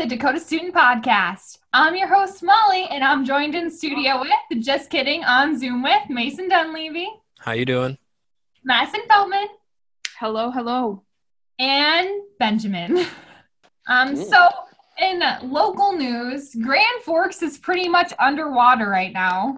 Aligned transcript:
to 0.00 0.06
the 0.08 0.16
Dakota 0.16 0.40
Student 0.40 0.74
Podcast. 0.74 1.58
I'm 1.74 1.94
your 1.94 2.08
host, 2.08 2.42
Molly, 2.42 2.86
and 2.90 3.04
I'm 3.04 3.22
joined 3.22 3.54
in 3.54 3.70
studio 3.70 4.18
with, 4.20 4.64
just 4.64 4.88
kidding, 4.88 5.24
on 5.24 5.58
Zoom 5.58 5.82
with 5.82 6.08
Mason 6.08 6.48
Dunleavy, 6.48 7.06
How 7.38 7.52
you 7.52 7.66
doing? 7.66 7.98
Madison 8.64 9.02
Feldman, 9.08 9.48
Hello, 10.18 10.50
hello. 10.50 11.02
and 11.58 12.08
Benjamin. 12.38 13.04
Um, 13.88 14.14
so 14.14 14.48
in 15.00 15.20
local 15.42 15.94
news, 15.96 16.54
Grand 16.54 17.02
Forks 17.02 17.42
is 17.42 17.58
pretty 17.58 17.88
much 17.88 18.12
underwater 18.20 18.88
right 18.88 19.12
now. 19.12 19.56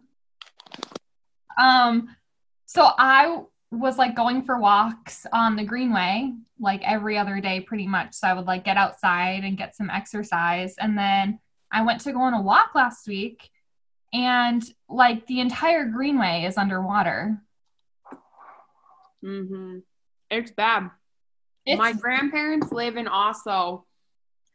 Um, 1.63 2.17
so 2.65 2.93
I 2.97 3.43
was 3.73 3.99
like 3.99 4.15
going 4.15 4.43
for 4.43 4.59
walks 4.59 5.27
on 5.33 5.57
the 5.57 5.65
greenway 5.65 6.33
like 6.61 6.83
every 6.85 7.17
other 7.17 7.41
day 7.41 7.59
pretty 7.61 7.87
much 7.87 8.13
so 8.13 8.29
i 8.29 8.35
would 8.35 8.47
like 8.47 8.65
get 8.65 8.77
outside 8.77 9.45
and 9.45 9.57
get 9.57 9.75
some 9.75 9.91
exercise 9.91 10.75
and 10.79 10.97
then 10.97 11.39
i 11.73 11.83
went 11.83 12.01
to 12.01 12.13
go 12.13 12.21
on 12.21 12.35
a 12.35 12.41
walk 12.43 12.71
last 12.75 13.09
week 13.09 13.51
and 14.13 14.63
like 14.89 15.27
the 15.27 15.41
entire 15.41 15.87
greenway 15.87 16.45
is 16.45 16.59
underwater 16.59 17.41
Mm-hmm. 19.25 19.79
It's 20.31 20.51
bad. 20.51 20.91
it's, 21.67 21.79
My 21.79 21.93
grandparents 21.93 22.73
live 22.73 22.97
in 22.97 23.07
Oslo, 23.07 23.85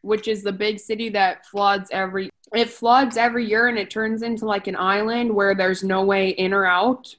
which 0.01 0.27
is 0.27 0.43
the 0.43 0.51
big 0.51 0.79
city 0.79 1.09
that 1.09 1.45
floods 1.45 1.89
every 1.91 2.29
it 2.53 2.69
floods 2.69 3.17
every 3.17 3.45
year 3.45 3.67
and 3.67 3.77
it 3.77 3.89
turns 3.89 4.21
into 4.21 4.45
like 4.45 4.67
an 4.67 4.75
island 4.77 5.33
where 5.33 5.53
there's 5.53 5.83
no 5.83 6.03
way 6.03 6.29
in 6.29 6.53
or 6.53 6.65
out 6.65 7.13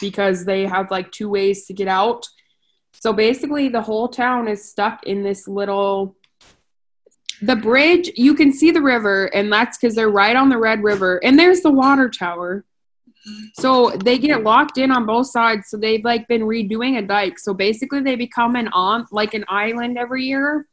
because 0.00 0.44
they 0.44 0.66
have 0.66 0.90
like 0.90 1.10
two 1.12 1.28
ways 1.28 1.66
to 1.66 1.74
get 1.74 1.88
out. 1.88 2.26
So 2.92 3.12
basically 3.12 3.68
the 3.68 3.82
whole 3.82 4.08
town 4.08 4.48
is 4.48 4.68
stuck 4.68 5.04
in 5.04 5.22
this 5.22 5.46
little 5.46 6.16
the 7.42 7.56
bridge, 7.56 8.10
you 8.16 8.34
can 8.34 8.50
see 8.50 8.70
the 8.70 8.80
river 8.80 9.26
and 9.26 9.52
that's 9.52 9.76
cuz 9.76 9.94
they're 9.94 10.08
right 10.08 10.36
on 10.36 10.48
the 10.48 10.56
Red 10.56 10.82
River 10.82 11.22
and 11.22 11.38
there's 11.38 11.60
the 11.60 11.70
water 11.70 12.08
tower. 12.08 12.64
So 13.54 13.90
they 13.90 14.18
get 14.18 14.42
locked 14.42 14.78
in 14.78 14.90
on 14.90 15.04
both 15.04 15.26
sides. 15.26 15.68
So 15.68 15.76
they've 15.76 16.04
like 16.04 16.28
been 16.28 16.42
redoing 16.42 16.98
a 16.98 17.02
dike. 17.02 17.38
So 17.38 17.52
basically 17.52 18.00
they 18.00 18.16
become 18.16 18.54
an 18.56 18.68
on 18.68 19.06
like 19.10 19.34
an 19.34 19.44
island 19.48 19.98
every 19.98 20.24
year. 20.24 20.66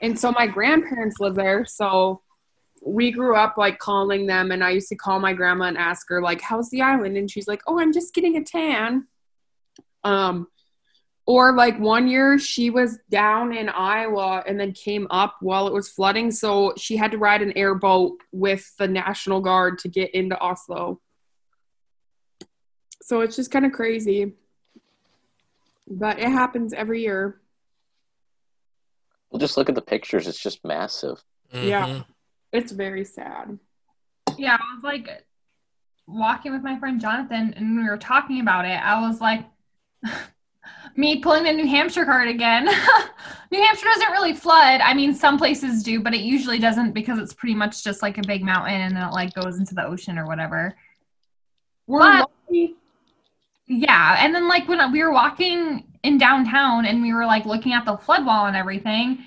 And 0.00 0.18
so 0.18 0.32
my 0.32 0.46
grandparents 0.46 1.16
live 1.20 1.34
there. 1.34 1.64
So 1.64 2.22
we 2.84 3.10
grew 3.10 3.36
up 3.36 3.56
like 3.56 3.78
calling 3.78 4.26
them 4.26 4.50
and 4.50 4.62
I 4.64 4.70
used 4.70 4.88
to 4.88 4.96
call 4.96 5.20
my 5.20 5.32
grandma 5.32 5.64
and 5.64 5.78
ask 5.78 6.08
her 6.08 6.20
like 6.20 6.40
how's 6.40 6.68
the 6.70 6.82
island 6.82 7.16
and 7.16 7.30
she's 7.30 7.46
like 7.46 7.62
oh 7.66 7.78
I'm 7.78 7.92
just 7.92 8.14
getting 8.14 8.36
a 8.36 8.44
tan. 8.44 9.06
Um 10.04 10.48
or 11.24 11.54
like 11.54 11.78
one 11.78 12.08
year 12.08 12.38
she 12.38 12.70
was 12.70 12.98
down 13.08 13.54
in 13.56 13.68
Iowa 13.68 14.42
and 14.46 14.58
then 14.58 14.72
came 14.72 15.06
up 15.10 15.36
while 15.40 15.68
it 15.68 15.72
was 15.72 15.88
flooding 15.88 16.32
so 16.32 16.74
she 16.76 16.96
had 16.96 17.12
to 17.12 17.18
ride 17.18 17.42
an 17.42 17.56
airboat 17.56 18.12
with 18.32 18.74
the 18.78 18.88
National 18.88 19.40
Guard 19.40 19.78
to 19.78 19.88
get 19.88 20.12
into 20.14 20.38
Oslo. 20.40 21.00
So 23.02 23.20
it's 23.20 23.36
just 23.36 23.50
kind 23.50 23.66
of 23.66 23.72
crazy. 23.72 24.32
But 25.88 26.18
it 26.18 26.28
happens 26.28 26.72
every 26.72 27.02
year. 27.02 27.40
Well, 29.30 29.40
just 29.40 29.56
look 29.56 29.68
at 29.68 29.74
the 29.74 29.82
pictures. 29.82 30.26
It's 30.26 30.38
just 30.38 30.64
massive. 30.64 31.22
Yeah. 31.52 32.02
It's 32.52 32.72
very 32.72 33.04
sad. 33.04 33.58
yeah 34.38 34.56
i 34.60 34.74
was 34.74 34.84
like 34.84 35.24
walking 36.06 36.52
with 36.52 36.62
my 36.62 36.78
friend 36.78 37.00
jonathan 37.00 37.54
and 37.56 37.76
we 37.76 37.84
were 37.88 37.96
talking 37.98 38.40
about 38.40 38.64
it 38.64 38.78
i 38.82 39.00
was 39.00 39.20
like 39.20 39.44
me 40.96 41.20
pulling 41.20 41.44
the 41.44 41.52
new 41.52 41.66
hampshire 41.66 42.04
card 42.04 42.28
again 42.28 42.64
new 43.50 43.62
hampshire 43.62 43.86
doesn't 43.86 44.10
really 44.12 44.34
flood 44.34 44.80
i 44.80 44.92
mean 44.94 45.14
some 45.14 45.38
places 45.38 45.82
do 45.82 46.00
but 46.00 46.14
it 46.14 46.20
usually 46.20 46.58
doesn't 46.58 46.92
because 46.92 47.18
it's 47.18 47.32
pretty 47.34 47.54
much 47.54 47.82
just 47.84 48.02
like 48.02 48.18
a 48.18 48.22
big 48.26 48.42
mountain 48.42 48.80
and 48.80 48.96
then 48.96 49.02
it 49.08 49.12
like 49.12 49.32
goes 49.34 49.58
into 49.58 49.74
the 49.74 49.84
ocean 49.84 50.18
or 50.18 50.26
whatever 50.26 50.74
We're 51.86 52.00
But- 52.00 52.30
lucky. 52.48 52.76
Yeah, 53.68 54.16
and 54.18 54.34
then 54.34 54.48
like 54.48 54.68
when 54.68 54.92
we 54.92 55.02
were 55.02 55.12
walking 55.12 55.84
in 56.02 56.18
downtown 56.18 56.84
and 56.84 57.00
we 57.00 57.14
were 57.14 57.24
like 57.24 57.46
looking 57.46 57.72
at 57.72 57.84
the 57.86 57.96
flood 57.96 58.26
wall 58.26 58.46
and 58.46 58.56
everything, 58.56 59.24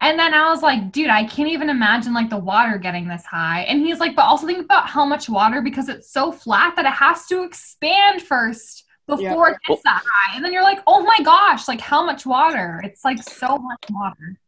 and 0.00 0.18
then 0.18 0.34
I 0.34 0.50
was 0.50 0.62
like, 0.62 0.92
dude, 0.92 1.08
I 1.08 1.24
can't 1.24 1.48
even 1.48 1.70
imagine 1.70 2.12
like 2.12 2.30
the 2.30 2.38
water 2.38 2.78
getting 2.78 3.08
this 3.08 3.24
high. 3.24 3.60
And 3.62 3.80
he's 3.80 4.00
like, 4.00 4.16
but 4.16 4.24
also 4.24 4.46
think 4.46 4.64
about 4.64 4.88
how 4.88 5.04
much 5.04 5.28
water 5.28 5.62
because 5.62 5.88
it's 5.88 6.10
so 6.10 6.32
flat 6.32 6.76
that 6.76 6.84
it 6.84 6.92
has 6.92 7.26
to 7.26 7.42
expand 7.42 8.22
first 8.22 8.84
before 9.06 9.50
it 9.50 9.58
gets 9.66 9.82
that 9.84 10.02
high. 10.06 10.36
And 10.36 10.44
then 10.44 10.52
you're 10.52 10.62
like, 10.62 10.80
oh 10.86 11.02
my 11.02 11.18
gosh, 11.22 11.68
like 11.68 11.80
how 11.80 12.04
much 12.04 12.26
water? 12.26 12.80
It's 12.84 13.04
like 13.04 13.22
so 13.22 13.56
much 13.58 13.84
water. 13.90 14.38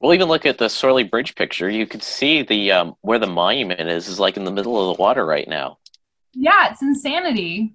Well, 0.00 0.14
even 0.14 0.28
look 0.28 0.46
at 0.46 0.58
the 0.58 0.68
Sorlie 0.68 1.04
Bridge 1.04 1.34
picture. 1.34 1.70
You 1.70 1.86
could 1.86 2.02
see 2.02 2.42
the 2.42 2.72
um, 2.72 2.96
where 3.02 3.18
the 3.18 3.26
monument 3.26 3.88
is 3.88 4.08
is 4.08 4.20
like 4.20 4.36
in 4.36 4.44
the 4.44 4.50
middle 4.50 4.90
of 4.90 4.96
the 4.96 5.02
water 5.02 5.24
right 5.24 5.48
now. 5.48 5.78
Yeah, 6.32 6.70
it's 6.70 6.82
insanity. 6.82 7.74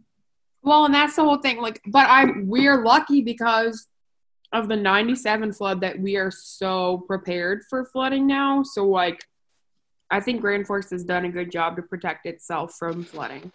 Well, 0.61 0.85
and 0.85 0.93
that's 0.93 1.15
the 1.15 1.23
whole 1.23 1.37
thing. 1.37 1.61
Like, 1.61 1.81
but 1.87 2.07
I 2.07 2.25
we're 2.43 2.83
lucky 2.83 3.21
because 3.21 3.87
of 4.51 4.67
the 4.67 4.75
97 4.75 5.53
flood 5.53 5.81
that 5.81 5.99
we 5.99 6.15
are 6.15 6.31
so 6.31 7.03
prepared 7.07 7.61
for 7.69 7.85
flooding 7.85 8.25
now. 8.25 8.63
So 8.63 8.87
like 8.87 9.19
I 10.11 10.19
think 10.19 10.41
Grand 10.41 10.65
Forks 10.65 10.89
has 10.89 11.03
done 11.03 11.25
a 11.25 11.29
good 11.29 11.51
job 11.51 11.75
to 11.75 11.81
protect 11.83 12.25
itself 12.25 12.75
from 12.77 13.03
flooding. 13.03 13.51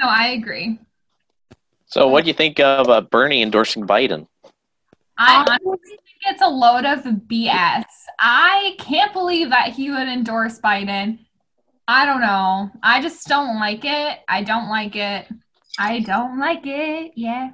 No, 0.00 0.08
I 0.08 0.28
agree. 0.28 0.78
So, 1.86 2.08
what 2.08 2.24
do 2.24 2.28
you 2.28 2.34
think 2.34 2.60
of 2.60 2.88
uh, 2.88 3.00
Bernie 3.00 3.42
endorsing 3.42 3.86
Biden? 3.86 4.26
I 5.18 5.36
honestly 5.36 5.78
think 5.86 6.20
it's 6.26 6.42
a 6.42 6.48
load 6.48 6.84
of 6.84 7.04
BS. 7.04 7.84
I 8.20 8.74
can't 8.78 9.12
believe 9.14 9.48
that 9.50 9.68
he 9.72 9.90
would 9.90 10.08
endorse 10.08 10.60
Biden. 10.60 11.20
I 11.88 12.04
don't 12.04 12.20
know. 12.20 12.70
I 12.82 13.00
just 13.00 13.26
don't 13.28 13.58
like 13.58 13.84
it. 13.84 14.18
I 14.28 14.42
don't 14.42 14.68
like 14.68 14.96
it. 14.96 15.26
I 15.78 16.00
don't 16.00 16.38
like 16.38 16.66
it. 16.66 17.12
Yeah. 17.14 17.50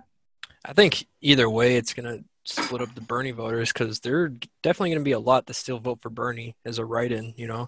I 0.64 0.72
think 0.72 1.06
either 1.20 1.48
way, 1.48 1.76
it's 1.76 1.92
gonna 1.92 2.24
split 2.44 2.82
up 2.82 2.94
the 2.94 3.00
Bernie 3.00 3.30
voters 3.30 3.72
because 3.72 4.00
there 4.00 4.22
are 4.22 4.32
definitely 4.62 4.90
gonna 4.90 5.04
be 5.04 5.12
a 5.12 5.18
lot 5.18 5.46
that 5.46 5.54
still 5.54 5.78
vote 5.78 6.00
for 6.00 6.10
Bernie 6.10 6.56
as 6.64 6.78
a 6.78 6.84
write-in. 6.84 7.34
You 7.36 7.46
know, 7.46 7.66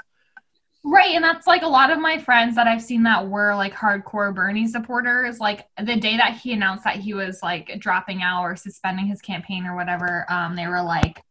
Right. 0.86 1.14
And 1.14 1.24
that's 1.24 1.46
like 1.46 1.62
a 1.62 1.66
lot 1.66 1.90
of 1.90 1.98
my 1.98 2.18
friends 2.18 2.56
that 2.56 2.66
I've 2.66 2.82
seen 2.82 3.04
that 3.04 3.26
were 3.26 3.54
like 3.54 3.72
hardcore 3.72 4.34
Bernie 4.34 4.68
supporters. 4.68 5.40
Like 5.40 5.66
the 5.82 5.96
day 5.96 6.18
that 6.18 6.36
he 6.36 6.52
announced 6.52 6.84
that 6.84 6.96
he 6.96 7.14
was 7.14 7.42
like 7.42 7.80
dropping 7.80 8.22
out 8.22 8.42
or 8.42 8.54
suspending 8.54 9.06
his 9.06 9.22
campaign 9.22 9.64
or 9.64 9.74
whatever, 9.74 10.30
um, 10.30 10.54
they 10.54 10.66
were 10.66 10.82
like, 10.82 11.22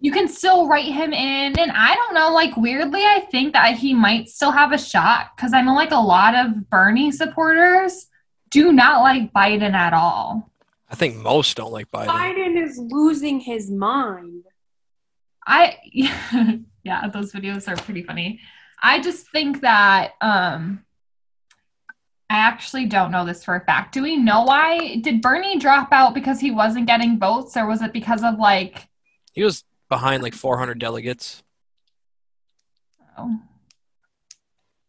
you 0.00 0.10
can 0.10 0.26
still 0.26 0.66
write 0.66 0.92
him 0.92 1.12
in. 1.12 1.56
And 1.56 1.70
I 1.70 1.94
don't 1.94 2.14
know, 2.14 2.34
like 2.34 2.56
weirdly, 2.56 3.02
I 3.02 3.20
think 3.30 3.52
that 3.52 3.78
he 3.78 3.94
might 3.94 4.28
still 4.28 4.50
have 4.50 4.72
a 4.72 4.78
shot 4.78 5.28
because 5.36 5.54
I 5.54 5.62
know 5.62 5.74
like 5.74 5.92
a 5.92 5.96
lot 5.96 6.34
of 6.34 6.68
Bernie 6.68 7.12
supporters 7.12 8.08
do 8.50 8.72
not 8.72 9.02
like 9.02 9.32
Biden 9.32 9.72
at 9.72 9.94
all. 9.94 10.50
I 10.88 10.94
think 10.94 11.16
most 11.16 11.56
don't 11.56 11.72
like 11.72 11.90
Biden. 11.90 12.08
Biden 12.08 12.62
is 12.62 12.78
losing 12.78 13.40
his 13.40 13.70
mind. 13.70 14.44
I 15.46 15.76
yeah, 16.84 17.08
those 17.08 17.32
videos 17.32 17.68
are 17.68 17.76
pretty 17.76 18.02
funny. 18.02 18.40
I 18.82 19.00
just 19.00 19.30
think 19.30 19.60
that 19.62 20.14
um 20.20 20.84
I 22.28 22.38
actually 22.38 22.86
don't 22.86 23.12
know 23.12 23.24
this 23.24 23.44
for 23.44 23.54
a 23.54 23.64
fact. 23.64 23.94
Do 23.94 24.02
we 24.02 24.16
know 24.16 24.42
why 24.42 24.96
did 24.96 25.22
Bernie 25.22 25.58
drop 25.58 25.92
out 25.92 26.14
because 26.14 26.40
he 26.40 26.50
wasn't 26.50 26.86
getting 26.86 27.18
votes 27.18 27.56
or 27.56 27.66
was 27.66 27.82
it 27.82 27.92
because 27.92 28.24
of 28.24 28.38
like 28.38 28.88
He 29.32 29.44
was 29.44 29.64
behind 29.88 30.22
like 30.22 30.34
400 30.34 30.78
delegates, 30.80 31.44
oh, 33.16 33.38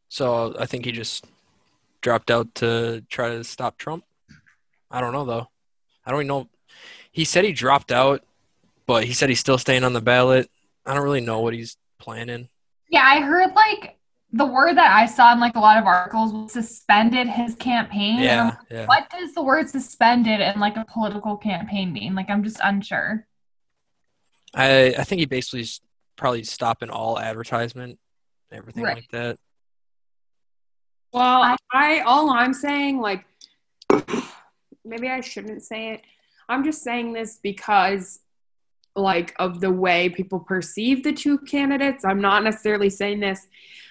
so 0.09 0.55
I 0.57 0.65
think 0.65 0.85
he 0.85 0.91
just 0.91 1.25
dropped 2.01 2.31
out 2.31 2.55
to 2.55 3.03
try 3.09 3.29
to 3.29 3.43
stop 3.43 3.77
Trump. 3.77 4.03
I 4.89 5.01
don't 5.01 5.13
know 5.13 5.25
though. 5.25 5.49
I 6.07 6.11
don't 6.11 6.21
even 6.21 6.27
know. 6.27 6.47
He 7.11 7.25
said 7.25 7.43
he 7.43 7.51
dropped 7.51 7.91
out, 7.91 8.23
but 8.85 9.03
he 9.03 9.11
said 9.13 9.27
he's 9.27 9.41
still 9.41 9.57
staying 9.57 9.83
on 9.83 9.91
the 9.91 9.99
ballot. 10.01 10.49
I 10.85 10.93
don't 10.93 11.03
really 11.03 11.19
know 11.19 11.41
what 11.41 11.53
he's 11.53 11.75
planning. 11.99 12.47
Yeah, 12.89 13.03
I 13.03 13.19
heard 13.19 13.53
like 13.53 13.97
the 14.31 14.45
word 14.45 14.77
that 14.77 14.89
I 14.95 15.05
saw 15.05 15.33
in 15.33 15.41
like 15.41 15.57
a 15.57 15.59
lot 15.59 15.77
of 15.77 15.85
articles 15.85 16.31
was 16.31 16.53
suspended 16.53 17.27
his 17.27 17.55
campaign. 17.55 18.19
Yeah, 18.19 18.45
like, 18.45 18.57
yeah. 18.71 18.85
What 18.85 19.09
does 19.09 19.33
the 19.33 19.43
word 19.43 19.69
suspended 19.69 20.39
in 20.39 20.61
like 20.61 20.77
a 20.77 20.85
political 20.85 21.35
campaign 21.35 21.91
mean? 21.91 22.15
Like 22.15 22.29
I'm 22.29 22.43
just 22.43 22.59
unsure. 22.63 23.27
I 24.53 24.95
I 24.97 25.03
think 25.03 25.19
he 25.19 25.25
basically 25.25 25.61
is 25.61 25.81
probably 26.15 26.43
stopping 26.45 26.89
all 26.89 27.19
advertisement, 27.19 27.99
everything 28.49 28.83
Right. 28.83 28.95
like 28.95 29.09
that. 29.11 29.37
Well, 31.11 31.41
I- 31.41 31.57
I 31.73 31.99
all 32.01 32.29
I'm 32.29 32.53
saying, 32.53 32.99
like, 32.99 33.25
maybe 34.87 35.09
I 35.09 35.21
shouldn't 35.21 35.63
say 35.63 35.93
it. 35.93 36.01
I'm 36.49 36.63
just 36.63 36.83
saying 36.83 37.13
this 37.13 37.39
because, 37.41 38.19
like, 38.95 39.35
of 39.37 39.59
the 39.59 39.71
way 39.71 40.09
people 40.09 40.39
perceive 40.39 41.03
the 41.03 41.13
two 41.13 41.37
candidates. 41.39 42.05
I'm 42.05 42.21
not 42.21 42.43
necessarily 42.43 42.89
saying 42.89 43.19
this. 43.19 43.47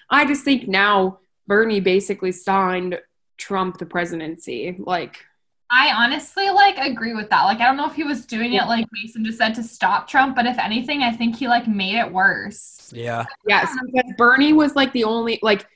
I 0.09 0.25
just 0.25 0.43
think 0.43 0.67
now 0.67 1.19
Bernie 1.47 1.79
basically 1.79 2.31
signed 2.31 2.99
Trump 3.37 3.77
the 3.77 3.85
presidency. 3.85 4.75
Like, 4.79 5.25
I 5.69 5.91
honestly 5.91 6.49
like 6.49 6.77
agree 6.77 7.13
with 7.13 7.29
that. 7.29 7.43
Like 7.43 7.59
I 7.59 7.65
don't 7.65 7.75
know 7.75 7.89
if 7.89 7.95
he 7.95 8.03
was 8.03 8.25
doing 8.25 8.53
it 8.53 8.65
like 8.67 8.85
Mason 8.91 9.25
just 9.25 9.37
said 9.37 9.53
to 9.55 9.63
stop 9.63 10.07
Trump, 10.07 10.35
but 10.35 10.45
if 10.45 10.57
anything, 10.57 11.03
I 11.03 11.11
think 11.11 11.35
he 11.35 11.47
like 11.47 11.67
made 11.67 11.99
it 11.99 12.11
worse. 12.11 12.89
Yeah. 12.95 13.25
Yes, 13.45 13.75
because 13.85 14.13
Bernie 14.17 14.53
was 14.53 14.75
like 14.75 14.93
the 14.93 15.03
only 15.03 15.39
like 15.41 15.67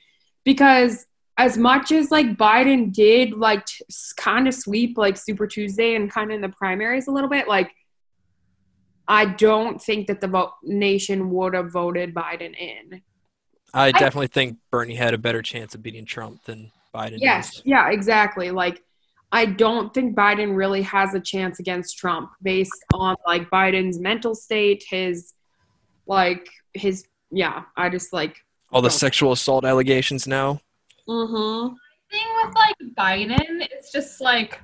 because 0.44 1.06
as 1.38 1.56
much 1.56 1.92
as 1.92 2.10
like 2.10 2.36
Biden 2.36 2.92
did 2.92 3.32
like 3.32 3.64
t- 3.66 3.84
kind 4.16 4.46
of 4.46 4.54
sweep 4.54 4.98
like 4.98 5.16
Super 5.16 5.46
Tuesday 5.46 5.94
and 5.94 6.10
kind 6.10 6.30
of 6.30 6.36
in 6.36 6.40
the 6.40 6.48
primaries 6.48 7.08
a 7.08 7.10
little 7.10 7.30
bit, 7.30 7.48
like 7.48 7.70
I 9.08 9.26
don't 9.26 9.80
think 9.80 10.06
that 10.06 10.20
the 10.20 10.28
vote 10.28 10.52
nation 10.62 11.30
would 11.30 11.54
have 11.54 11.72
voted 11.72 12.14
Biden 12.14 12.56
in. 12.56 13.02
I 13.74 13.92
definitely 13.92 14.28
think 14.28 14.58
Bernie 14.70 14.94
had 14.94 15.14
a 15.14 15.18
better 15.18 15.42
chance 15.42 15.74
of 15.74 15.82
beating 15.82 16.04
Trump 16.04 16.44
than 16.44 16.70
Biden. 16.94 17.16
Yes, 17.18 17.56
does. 17.56 17.62
yeah, 17.64 17.90
exactly. 17.90 18.50
Like 18.50 18.82
I 19.32 19.46
don't 19.46 19.94
think 19.94 20.14
Biden 20.14 20.54
really 20.54 20.82
has 20.82 21.14
a 21.14 21.20
chance 21.20 21.58
against 21.58 21.96
Trump 21.96 22.30
based 22.42 22.84
on 22.92 23.16
like 23.26 23.48
Biden's 23.48 23.98
mental 23.98 24.34
state, 24.34 24.84
his 24.86 25.32
like 26.06 26.46
his 26.74 27.06
yeah, 27.30 27.62
I 27.76 27.88
just 27.88 28.12
like 28.12 28.36
All 28.70 28.82
the 28.82 28.90
sexual 28.90 29.32
assault 29.32 29.64
allegations 29.64 30.26
now. 30.26 30.60
Mhm. 31.08 31.74
thing 32.10 32.26
with 32.42 32.54
like 32.54 32.76
Biden, 32.96 33.66
it's 33.70 33.92
just 33.92 34.20
like 34.20 34.60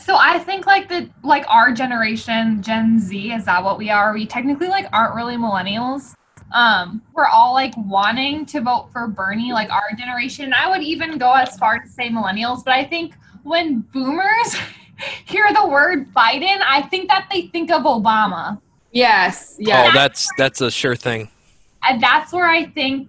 so 0.00 0.16
I 0.18 0.38
think 0.38 0.66
like 0.66 0.88
the 0.88 1.08
like 1.22 1.44
our 1.48 1.72
generation, 1.72 2.62
Gen 2.62 2.98
Z, 2.98 3.32
is 3.32 3.44
that 3.44 3.62
what 3.62 3.78
we 3.78 3.90
are? 3.90 4.12
We 4.12 4.26
technically 4.26 4.68
like 4.68 4.86
aren't 4.92 5.14
really 5.14 5.36
millennials. 5.36 6.14
Um, 6.54 7.02
we're 7.14 7.26
all 7.26 7.54
like 7.54 7.72
wanting 7.76 8.44
to 8.46 8.60
vote 8.60 8.90
for 8.92 9.06
Bernie, 9.06 9.52
like 9.52 9.70
our 9.70 9.92
generation. 9.96 10.52
I 10.52 10.68
would 10.68 10.82
even 10.82 11.18
go 11.18 11.32
as 11.32 11.56
far 11.56 11.78
to 11.78 11.88
say 11.88 12.10
millennials, 12.10 12.64
but 12.64 12.74
I 12.74 12.84
think 12.84 13.14
when 13.42 13.80
boomers 13.92 14.56
hear 15.24 15.52
the 15.52 15.66
word 15.66 16.12
Biden, 16.12 16.60
I 16.66 16.82
think 16.90 17.08
that 17.08 17.28
they 17.30 17.42
think 17.48 17.70
of 17.70 17.82
Obama. 17.82 18.60
Yes, 18.92 19.56
yeah. 19.58 19.88
Oh, 19.88 19.92
that's 19.94 20.28
that's 20.36 20.60
a 20.60 20.70
sure 20.70 20.96
thing. 20.96 21.28
and 21.84 22.02
that's 22.02 22.32
where 22.32 22.48
I 22.48 22.66
think 22.66 23.08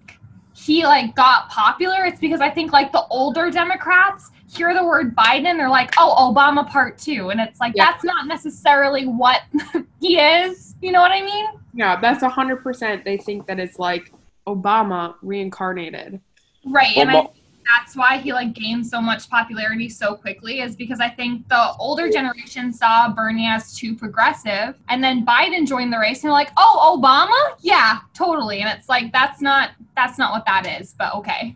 he 0.64 0.84
like 0.86 1.14
got 1.16 1.50
popular. 1.50 2.06
It's 2.06 2.20
because 2.20 2.40
I 2.42 2.50
think 2.50 2.72
like 2.72 2.92
the 2.92 3.04
older 3.10 3.50
Democrats 3.52 4.32
hear 4.50 4.74
the 4.74 4.84
word 4.86 5.16
Biden, 5.16 5.58
they're 5.58 5.70
like, 5.70 5.92
"Oh, 5.98 6.32
Obama 6.34 6.68
part 6.70 6.98
two. 6.98 7.30
and 7.32 7.40
it's 7.42 7.60
like 7.60 7.74
Yeah. 7.76 7.86
that's 7.92 8.04
not 8.04 8.28
necessarily 8.28 9.06
what 9.06 9.42
he 10.00 10.20
is. 10.20 10.76
You 10.82 10.92
know 10.92 11.02
what 11.02 11.12
I 11.12 11.22
mean? 11.22 11.46
Yeah, 11.74 12.00
that's 12.00 12.24
a 12.24 12.30
hundred 12.30 12.58
percent. 12.64 13.04
They 13.04 13.18
think 13.18 13.46
that 13.48 13.60
it's 13.60 13.80
like 13.80 14.14
Obama 14.48 15.16
reincarnated. 15.22 16.22
Right. 16.66 16.96
Well, 16.96 17.02
and 17.02 17.10
I 17.10 17.14
mo- 17.14 17.22
think 17.24 17.43
that's 17.66 17.96
why 17.96 18.18
he 18.18 18.34
like 18.34 18.54
gained 18.54 18.86
so 18.86 19.02
much 19.02 19.30
popularity 19.30 19.90
so 19.90 20.16
quickly 20.16 20.62
is 20.62 20.76
because 20.76 21.00
I 21.00 21.10
think 21.10 21.48
the 21.50 21.74
older 21.80 22.10
generation 22.10 22.72
saw 22.74 23.10
Bernie 23.10 23.48
as 23.48 23.76
too 23.76 23.96
progressive 23.96 24.76
and 24.90 25.04
then 25.04 25.26
Biden 25.26 25.68
joined 25.68 25.92
the 25.94 25.98
race 26.00 26.18
and 26.24 26.30
they're 26.30 26.32
like, 26.32 26.52
"Oh, 26.58 27.00
Obama? 27.00 27.56
Yeah, 27.62 28.00
totally." 28.14 28.60
And 28.62 28.70
it's 28.78 28.90
like 28.90 29.12
that's 29.12 29.42
not 29.42 29.72
that's 29.96 30.18
not 30.18 30.32
what 30.32 30.46
that 30.46 30.82
is, 30.82 30.94
but 30.98 31.14
okay. 31.16 31.56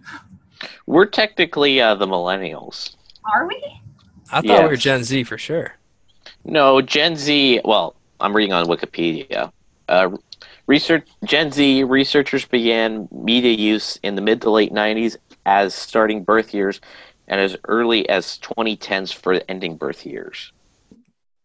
We're 0.86 1.06
technically 1.06 1.82
uh, 1.82 1.96
the 1.96 2.08
millennials. 2.08 2.96
Are 3.34 3.48
we? 3.48 3.62
I 4.32 4.36
thought 4.42 4.46
Yeah. 4.46 4.64
we 4.64 4.70
were 4.70 4.76
Gen 4.78 5.04
Z 5.04 5.24
for 5.26 5.38
sure. 5.38 5.76
No, 6.46 6.82
Gen 6.82 7.16
Z. 7.16 7.62
Well, 7.66 7.96
I'm 8.20 8.36
reading 8.36 8.54
on 8.54 8.66
Wikipedia. 8.66 9.52
Uh, 9.88 10.18
research 10.66 11.08
Gen 11.24 11.52
Z 11.52 11.84
researchers 11.84 12.46
began 12.46 13.08
media 13.12 13.54
use 13.54 14.00
in 14.04 14.16
the 14.16 14.22
mid 14.22 14.42
to 14.42 14.50
late 14.50 14.74
90s 14.74 15.16
as 15.48 15.74
starting 15.74 16.24
birth 16.24 16.54
years, 16.54 16.82
and 17.30 17.40
as 17.40 17.56
early 17.70 18.08
as 18.10 18.38
2010s 18.40 19.14
for 19.14 19.42
ending 19.48 19.78
birth 19.78 20.06
years. 20.06 20.52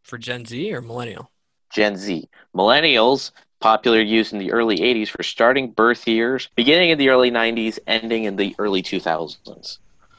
For 0.02 0.19
Gen 0.19 0.44
Z 0.44 0.75
or 0.75 0.82
millennial? 0.82 1.31
Gen 1.70 1.96
Z. 1.96 2.28
Millennials, 2.54 3.31
popular 3.60 4.00
use 4.00 4.32
in 4.32 4.40
the 4.40 4.52
early 4.52 4.78
80s 4.78 5.08
for 5.08 5.22
starting 5.22 5.70
birth 5.70 6.06
years, 6.08 6.49
beginning 6.56 6.90
in 6.90 6.99
the 6.99 7.08
early 7.08 7.31
90s, 7.31 7.78
ending 7.87 8.25
in 8.25 8.34
the 8.34 8.54
early 8.58 8.82
2000s. 8.82 9.78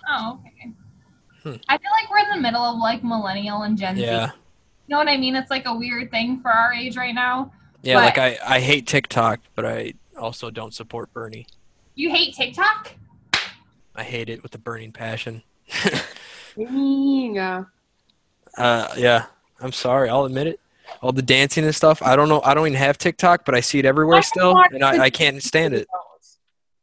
Oh, 0.09 0.39
okay. 0.39 0.71
Hmm. 1.43 1.55
I 1.67 1.77
feel 1.77 1.91
like 1.91 2.09
we're 2.09 2.19
in 2.19 2.29
the 2.29 2.41
middle 2.41 2.61
of 2.61 2.77
like 2.77 3.03
millennial 3.03 3.63
and 3.63 3.77
Gen 3.77 3.97
Z. 3.97 4.01
Yeah. 4.01 4.27
You 4.87 4.93
know 4.93 4.97
what 4.97 5.09
I 5.09 5.17
mean? 5.17 5.35
It's 5.35 5.51
like 5.51 5.65
a 5.65 5.75
weird 5.75 6.09
thing 6.09 6.39
for 6.39 6.49
our 6.51 6.73
age 6.73 6.95
right 6.95 7.13
now. 7.13 7.51
Yeah, 7.81 7.95
But- 7.95 8.05
like 8.05 8.17
I, 8.17 8.37
I 8.55 8.59
hate 8.61 8.87
TikTok, 8.87 9.41
but 9.55 9.65
I 9.65 9.93
also 10.17 10.49
don't 10.49 10.73
support 10.73 11.11
Bernie. 11.13 11.45
You 11.95 12.09
hate 12.09 12.33
TikTok? 12.33 12.93
I 13.95 14.03
hate 14.03 14.29
it 14.29 14.41
with 14.43 14.55
a 14.55 14.59
burning 14.59 14.91
passion. 14.91 15.43
Yeah. 16.55 17.63
uh, 18.59 18.93
yeah, 18.95 19.25
I'm 19.59 19.71
sorry. 19.71 20.07
I'll 20.07 20.25
admit 20.25 20.45
it. 20.45 20.59
All 21.01 21.11
the 21.11 21.23
dancing 21.23 21.63
and 21.63 21.73
stuff. 21.73 22.01
I 22.03 22.15
don't 22.15 22.29
know. 22.29 22.41
I 22.43 22.53
don't 22.53 22.67
even 22.67 22.77
have 22.77 22.99
TikTok, 22.99 23.43
but 23.43 23.55
I 23.55 23.59
see 23.59 23.79
it 23.79 23.85
everywhere 23.85 24.17
I 24.17 24.21
still, 24.21 24.55
and 24.71 24.83
I, 24.83 25.05
I 25.05 25.09
can't 25.09 25.41
stand 25.41 25.73
it. 25.73 25.87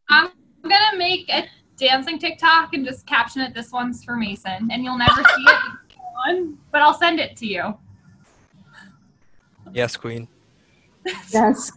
I'm 0.09 0.31
gonna 0.62 0.99
make 0.99 1.29
a 1.29 1.45
dancing 1.77 2.19
TikTok 2.19 2.75
and 2.75 2.85
just 2.85 3.07
caption 3.07 3.43
it 3.43 3.55
this 3.55 3.71
one's 3.71 4.03
for 4.03 4.17
Mason. 4.17 4.71
And 4.73 4.83
you'll 4.83 4.99
never 4.99 5.23
see 5.23 5.45
it 5.47 5.61
one, 6.27 6.59
but 6.73 6.83
I'll 6.83 6.99
send 6.99 7.21
it 7.21 7.37
to 7.37 7.47
you. 7.47 7.79
Yes, 9.73 9.97
Queen. 9.97 10.27
Yes. 11.33 11.71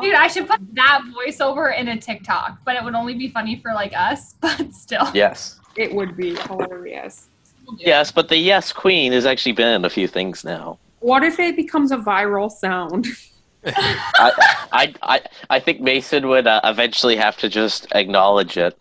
Dude, 0.00 0.14
I 0.14 0.28
should 0.28 0.46
put 0.46 0.60
that 0.74 1.02
voiceover 1.14 1.76
in 1.76 1.88
a 1.88 1.96
TikTok, 1.98 2.58
but 2.64 2.76
it 2.76 2.84
would 2.84 2.94
only 2.94 3.14
be 3.14 3.28
funny 3.28 3.56
for 3.56 3.72
like 3.72 3.92
us, 3.96 4.34
but 4.40 4.72
still. 4.74 5.08
Yes. 5.14 5.58
It 5.76 5.94
would 5.94 6.16
be 6.16 6.34
hilarious. 6.34 7.28
we'll 7.66 7.76
do 7.76 7.82
it. 7.82 7.86
Yes, 7.88 8.12
but 8.12 8.28
the 8.28 8.36
Yes 8.36 8.72
Queen 8.72 9.12
has 9.12 9.26
actually 9.26 9.52
been 9.52 9.68
in 9.68 9.84
a 9.84 9.90
few 9.90 10.06
things 10.08 10.44
now. 10.44 10.78
What 11.00 11.22
if 11.22 11.38
it 11.38 11.56
becomes 11.56 11.92
a 11.92 11.96
viral 11.96 12.50
sound? 12.50 13.06
I, 13.66 14.32
I, 14.72 14.94
I, 15.02 15.20
I 15.50 15.60
think 15.60 15.80
Mason 15.80 16.28
would 16.28 16.46
uh, 16.46 16.60
eventually 16.64 17.16
have 17.16 17.36
to 17.38 17.48
just 17.48 17.86
acknowledge 17.92 18.56
it. 18.56 18.78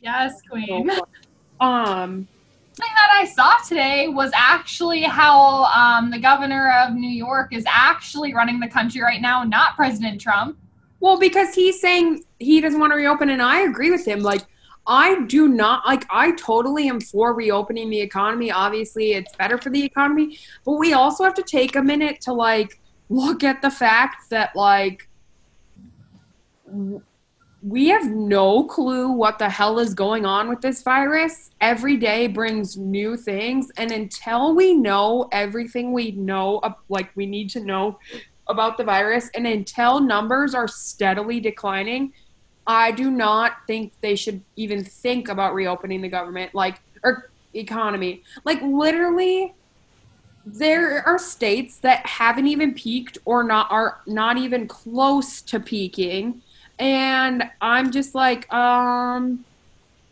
Yes, 0.00 0.40
Queen. 0.48 0.90
um, 1.60 2.26
That 2.78 3.08
I 3.12 3.24
saw 3.24 3.54
today 3.66 4.08
was 4.08 4.30
actually 4.34 5.02
how 5.02 5.64
um, 5.64 6.10
the 6.10 6.18
governor 6.18 6.72
of 6.72 6.94
New 6.94 7.08
York 7.10 7.54
is 7.54 7.64
actually 7.66 8.34
running 8.34 8.60
the 8.60 8.68
country 8.68 9.00
right 9.00 9.22
now, 9.22 9.44
not 9.44 9.76
President 9.76 10.20
Trump. 10.20 10.58
well, 11.00 11.18
because 11.18 11.54
he's 11.54 11.80
saying 11.80 12.24
he 12.38 12.60
doesn't 12.60 12.78
want 12.78 12.92
to 12.92 12.96
reopen, 12.96 13.30
and 13.30 13.40
I 13.40 13.60
agree 13.60 13.90
with 13.90 14.06
him. 14.06 14.20
Like, 14.20 14.42
I 14.86 15.22
do 15.24 15.48
not 15.48 15.86
like. 15.86 16.06
I 16.10 16.32
totally 16.32 16.88
am 16.88 17.00
for 17.00 17.34
reopening 17.34 17.90
the 17.90 18.00
economy. 18.00 18.50
Obviously, 18.50 19.12
it's 19.12 19.34
better 19.36 19.58
for 19.58 19.70
the 19.70 19.84
economy, 19.84 20.38
but 20.64 20.72
we 20.74 20.92
also 20.92 21.24
have 21.24 21.34
to 21.34 21.42
take 21.42 21.76
a 21.76 21.82
minute 21.82 22.20
to 22.22 22.32
like 22.32 22.80
look 23.08 23.42
at 23.42 23.62
the 23.62 23.70
fact 23.70 24.30
that 24.30 24.54
like 24.54 25.08
we 27.66 27.88
have 27.88 28.08
no 28.08 28.62
clue 28.62 29.10
what 29.10 29.40
the 29.40 29.50
hell 29.50 29.80
is 29.80 29.92
going 29.92 30.24
on 30.24 30.48
with 30.48 30.60
this 30.60 30.84
virus. 30.84 31.50
Every 31.60 31.96
day 31.96 32.28
brings 32.28 32.76
new 32.76 33.16
things, 33.16 33.72
and 33.76 33.90
until 33.90 34.54
we 34.54 34.72
know 34.72 35.28
everything 35.32 35.92
we 35.92 36.12
know, 36.12 36.60
like 36.88 37.10
we 37.16 37.26
need 37.26 37.50
to 37.50 37.60
know 37.60 37.98
about 38.46 38.78
the 38.78 38.84
virus, 38.84 39.30
and 39.34 39.48
until 39.48 39.98
numbers 39.98 40.54
are 40.54 40.68
steadily 40.68 41.40
declining, 41.40 42.12
I 42.68 42.92
do 42.92 43.10
not 43.10 43.54
think 43.66 43.92
they 44.00 44.14
should 44.14 44.42
even 44.54 44.84
think 44.84 45.28
about 45.28 45.52
reopening 45.52 46.02
the 46.02 46.08
government, 46.08 46.54
like 46.54 46.78
or 47.02 47.30
economy. 47.52 48.22
Like 48.44 48.62
literally, 48.62 49.54
there 50.44 51.02
are 51.04 51.18
states 51.18 51.78
that 51.78 52.06
haven't 52.06 52.46
even 52.46 52.74
peaked 52.74 53.18
or 53.24 53.42
not 53.42 53.66
are 53.72 54.02
not 54.06 54.38
even 54.38 54.68
close 54.68 55.42
to 55.42 55.58
peaking, 55.58 56.42
and 56.78 57.44
I'm 57.60 57.90
just 57.90 58.14
like, 58.14 58.52
um, 58.52 59.44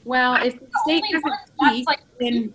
well, 0.05 0.35
if 0.37 0.59
the 0.59 0.67
The 0.67 0.81
state 0.85 1.03
only 1.03 1.13
doesn't 1.13 1.33
one 1.57 1.75
peak, 1.75 1.87
like 1.87 2.01
then 2.21 2.55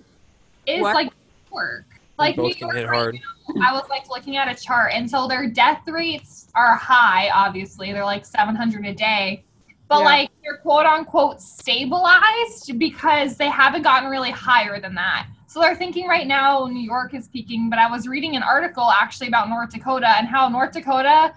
is 0.66 0.82
What? 0.82 0.96
like 0.96 1.08
New 1.08 1.58
York. 1.58 1.86
Like 2.18 2.38
New 2.38 2.44
both 2.44 2.58
can 2.58 2.68
York 2.68 2.76
hit 2.76 2.88
right 2.88 2.96
hard. 2.96 3.20
I 3.62 3.74
was 3.74 3.88
like 3.90 4.10
looking 4.10 4.36
at 4.38 4.48
a 4.48 4.62
chart, 4.62 4.92
and 4.94 5.10
so 5.10 5.28
their 5.28 5.50
death 5.50 5.82
rates 5.88 6.50
are 6.56 6.76
high. 6.76 7.30
Obviously, 7.34 7.92
they're 7.94 8.04
like 8.06 8.26
700 8.26 8.86
a 8.86 8.94
day, 8.94 9.44
but 9.88 10.00
Yeah. 10.00 10.06
like 10.06 10.30
they're 10.44 10.58
quote 10.58 10.86
unquote 10.86 11.42
stabilized 11.42 12.78
because 12.78 13.38
they 13.38 13.50
haven't 13.50 13.82
gotten 13.84 14.10
really 14.10 14.32
higher 14.32 14.80
than 14.80 14.94
that. 14.96 15.28
So 15.48 15.60
they're 15.60 15.76
thinking 15.76 16.08
right 16.08 16.28
now 16.28 16.68
New 16.68 16.82
York 16.82 17.16
is 17.16 17.28
peaking, 17.28 17.70
but 17.72 17.80
I 17.80 17.90
was 17.90 18.08
reading 18.08 18.36
an 18.36 18.44
article 18.44 18.92
actually 18.92 19.28
about 19.30 19.50
North 19.50 19.72
Dakota 19.72 20.10
and 20.18 20.28
how 20.28 20.48
North 20.48 20.74
Dakota 20.74 21.34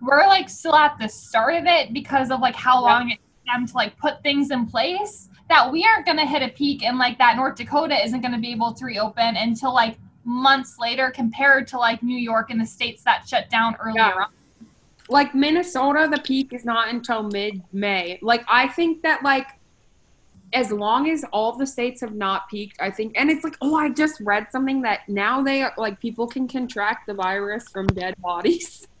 we're 0.00 0.26
like 0.26 0.48
still 0.48 0.74
at 0.74 0.96
the 0.98 1.08
start 1.08 1.54
of 1.54 1.64
it 1.66 1.92
because 1.92 2.30
of 2.30 2.40
like 2.40 2.54
how 2.54 2.76
Yeah. 2.84 2.92
long 2.92 3.10
it 3.10 3.14
took 3.18 3.54
them 3.54 3.66
to 3.66 3.74
like 3.74 3.96
put 3.98 4.22
things 4.22 4.50
in 4.50 4.66
place 4.66 5.28
that 5.48 5.70
we 5.70 5.84
aren't 5.84 6.06
gonna 6.06 6.26
hit 6.26 6.42
a 6.42 6.48
peak 6.48 6.82
and 6.84 6.98
like 6.98 7.18
that 7.18 7.36
North 7.36 7.56
Dakota 7.56 8.02
isn't 8.04 8.20
gonna 8.20 8.38
be 8.38 8.50
able 8.52 8.72
to 8.72 8.84
reopen 8.84 9.36
until 9.36 9.74
like 9.74 9.98
months 10.24 10.78
later 10.78 11.10
compared 11.10 11.66
to 11.68 11.78
like 11.78 12.02
New 12.02 12.16
York 12.18 12.50
and 12.50 12.60
the 12.60 12.66
states 12.66 13.02
that 13.04 13.26
shut 13.28 13.48
down 13.50 13.76
earlier 13.80 13.94
Yeah. 14.02 14.12
on. 14.24 14.26
like 15.08 15.34
Minnesota, 15.34 16.08
the 16.10 16.20
peak 16.22 16.52
is 16.52 16.64
not 16.64 16.88
until 16.88 17.24
mid 17.24 17.62
May. 17.72 18.18
Like 18.22 18.44
I 18.48 18.68
think 18.68 19.02
that 19.02 19.22
like 19.24 19.48
as 20.52 20.70
long 20.72 21.08
as 21.10 21.24
all 21.32 21.52
the 21.56 21.66
states 21.66 22.00
have 22.00 22.14
not 22.14 22.48
peaked, 22.48 22.76
I 22.80 22.90
think, 22.90 23.16
and 23.16 23.30
it's 23.30 23.44
like, 23.44 23.56
oh, 23.60 23.76
I 23.76 23.88
just 23.88 24.20
read 24.20 24.48
something 24.50 24.82
that 24.82 25.08
now 25.08 25.42
they 25.42 25.62
are 25.62 25.72
like 25.76 26.00
people 26.00 26.26
can 26.26 26.48
contract 26.48 27.06
the 27.06 27.14
virus 27.14 27.68
from 27.68 27.86
dead 27.88 28.14
bodies. 28.20 28.86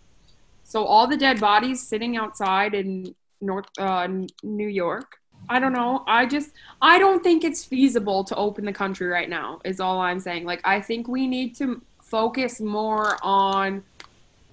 So 0.70 0.84
all 0.84 1.08
the 1.08 1.16
dead 1.16 1.40
bodies 1.40 1.82
sitting 1.82 2.16
outside 2.16 2.74
in 2.74 3.12
North 3.40 3.66
uh, 3.76 4.06
New 4.44 4.68
York. 4.68 5.16
I 5.48 5.58
don't 5.58 5.72
know. 5.72 6.04
I 6.06 6.26
just 6.26 6.50
I 6.80 6.96
don't 6.96 7.24
think 7.24 7.42
it's 7.42 7.64
feasible 7.64 8.22
to 8.22 8.36
open 8.36 8.64
the 8.64 8.72
country 8.72 9.08
right 9.08 9.28
now. 9.28 9.60
Is 9.64 9.80
all 9.80 10.00
I'm 10.00 10.20
saying. 10.20 10.44
Like 10.44 10.60
I 10.62 10.80
think 10.80 11.08
we 11.08 11.26
need 11.26 11.56
to 11.56 11.82
focus 12.00 12.60
more 12.60 13.16
on 13.20 13.82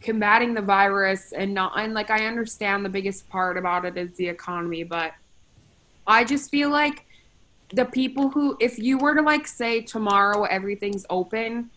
combating 0.01 0.55
the 0.55 0.62
virus 0.62 1.33
and 1.33 1.53
not 1.53 1.74
and 1.77 1.93
like 1.93 2.09
I 2.09 2.25
understand 2.25 2.83
the 2.83 2.89
biggest 2.89 3.29
part 3.29 3.55
about 3.55 3.86
it 3.86 3.95
is 3.95 4.12
the 4.13 4.27
economy, 4.27 4.83
but 4.83 5.13
I 6.07 6.24
just 6.24 6.50
feel 6.50 6.71
like 6.71 7.05
the 7.74 7.86
people 7.86 8.29
who 8.29 8.57
if 8.59 8.79
you 8.79 8.97
were 8.97 9.13
to 9.13 9.21
like 9.21 9.45
say 9.45 9.81
tomorrow 9.81 10.45
everything's 10.45 11.05
open 11.12 11.69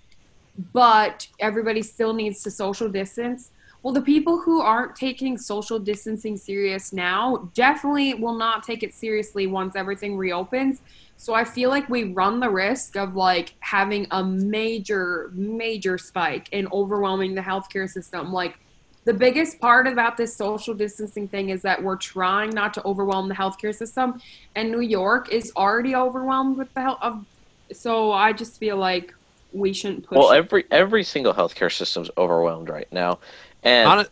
but 0.73 1.27
everybody 1.41 1.83
still 1.83 2.15
needs 2.15 2.43
to 2.45 2.51
social 2.51 2.89
distance 2.89 3.51
well 3.83 3.95
the 3.95 4.03
people 4.03 4.41
who 4.41 4.61
aren't 4.61 4.95
taking 4.95 5.37
social 5.39 5.79
distancing 5.79 6.37
serious 6.37 6.93
now 6.93 7.51
definitely 7.55 8.15
will 8.15 8.37
not 8.37 8.63
take 8.63 8.83
it 8.83 8.95
seriously 8.95 9.47
once 9.47 9.77
everything 9.77 10.17
reopens 10.17 10.81
so 11.21 11.35
I 11.35 11.45
feel 11.45 11.69
like 11.69 11.87
we 11.91 12.05
run 12.05 12.41
the 12.41 12.49
risk 12.49 12.97
of 12.97 13.15
like 13.15 13.55
having 13.61 14.07
a 14.11 14.25
major, 14.25 15.31
major 15.35 15.99
spike 15.99 16.49
and 16.51 16.67
overwhelming 16.73 17.35
the 17.35 17.43
healthcare 17.43 17.87
system. 17.87 18.33
Like 18.33 18.59
the 19.05 19.13
biggest 19.13 19.61
part 19.61 19.87
about 19.87 20.17
this 20.17 20.35
social 20.35 20.73
distancing 20.73 21.29
thing 21.29 21.51
is 21.51 21.61
that 21.61 21.83
we're 21.83 21.97
trying 21.97 22.49
not 22.55 22.73
to 22.73 22.85
overwhelm 22.87 23.29
the 23.29 23.35
healthcare 23.35 23.75
system, 23.75 24.19
and 24.57 24.71
New 24.71 24.81
York 24.81 25.31
is 25.31 25.53
already 25.57 25.95
overwhelmed 25.95 26.57
with 26.57 26.73
the 26.73 26.81
health 26.81 27.01
of. 27.03 27.27
So 27.71 28.13
I 28.13 28.33
just 28.33 28.59
feel 28.59 28.79
like 28.79 29.13
we 29.53 29.75
shouldn't 29.75 30.07
push. 30.07 30.17
Well, 30.17 30.33
every 30.33 30.65
every 30.71 31.05
single 31.05 31.35
healthcare 31.35 31.71
system's 31.71 32.11
overwhelmed 32.17 32.71
right 32.71 32.91
now, 32.93 33.19
and 33.63 34.09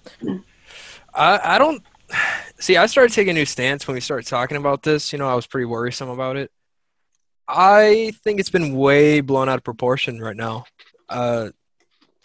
I 1.14 1.40
I 1.54 1.58
don't 1.58 1.82
see. 2.58 2.76
I 2.76 2.86
started 2.86 3.12
taking 3.12 3.30
a 3.30 3.34
new 3.34 3.46
stance 3.46 3.86
when 3.86 3.94
we 3.94 4.00
started 4.00 4.26
talking 4.26 4.56
about 4.56 4.82
this. 4.82 5.12
You 5.12 5.18
know, 5.18 5.28
I 5.28 5.34
was 5.34 5.46
pretty 5.46 5.66
worrisome 5.66 6.08
about 6.08 6.36
it 6.36 6.50
I 7.48 8.12
think 8.22 8.38
it's 8.38 8.50
been 8.50 8.76
way 8.76 9.22
blown 9.22 9.48
out 9.48 9.56
of 9.56 9.64
proportion 9.64 10.20
right 10.20 10.36
now. 10.36 10.66
Uh, 11.08 11.48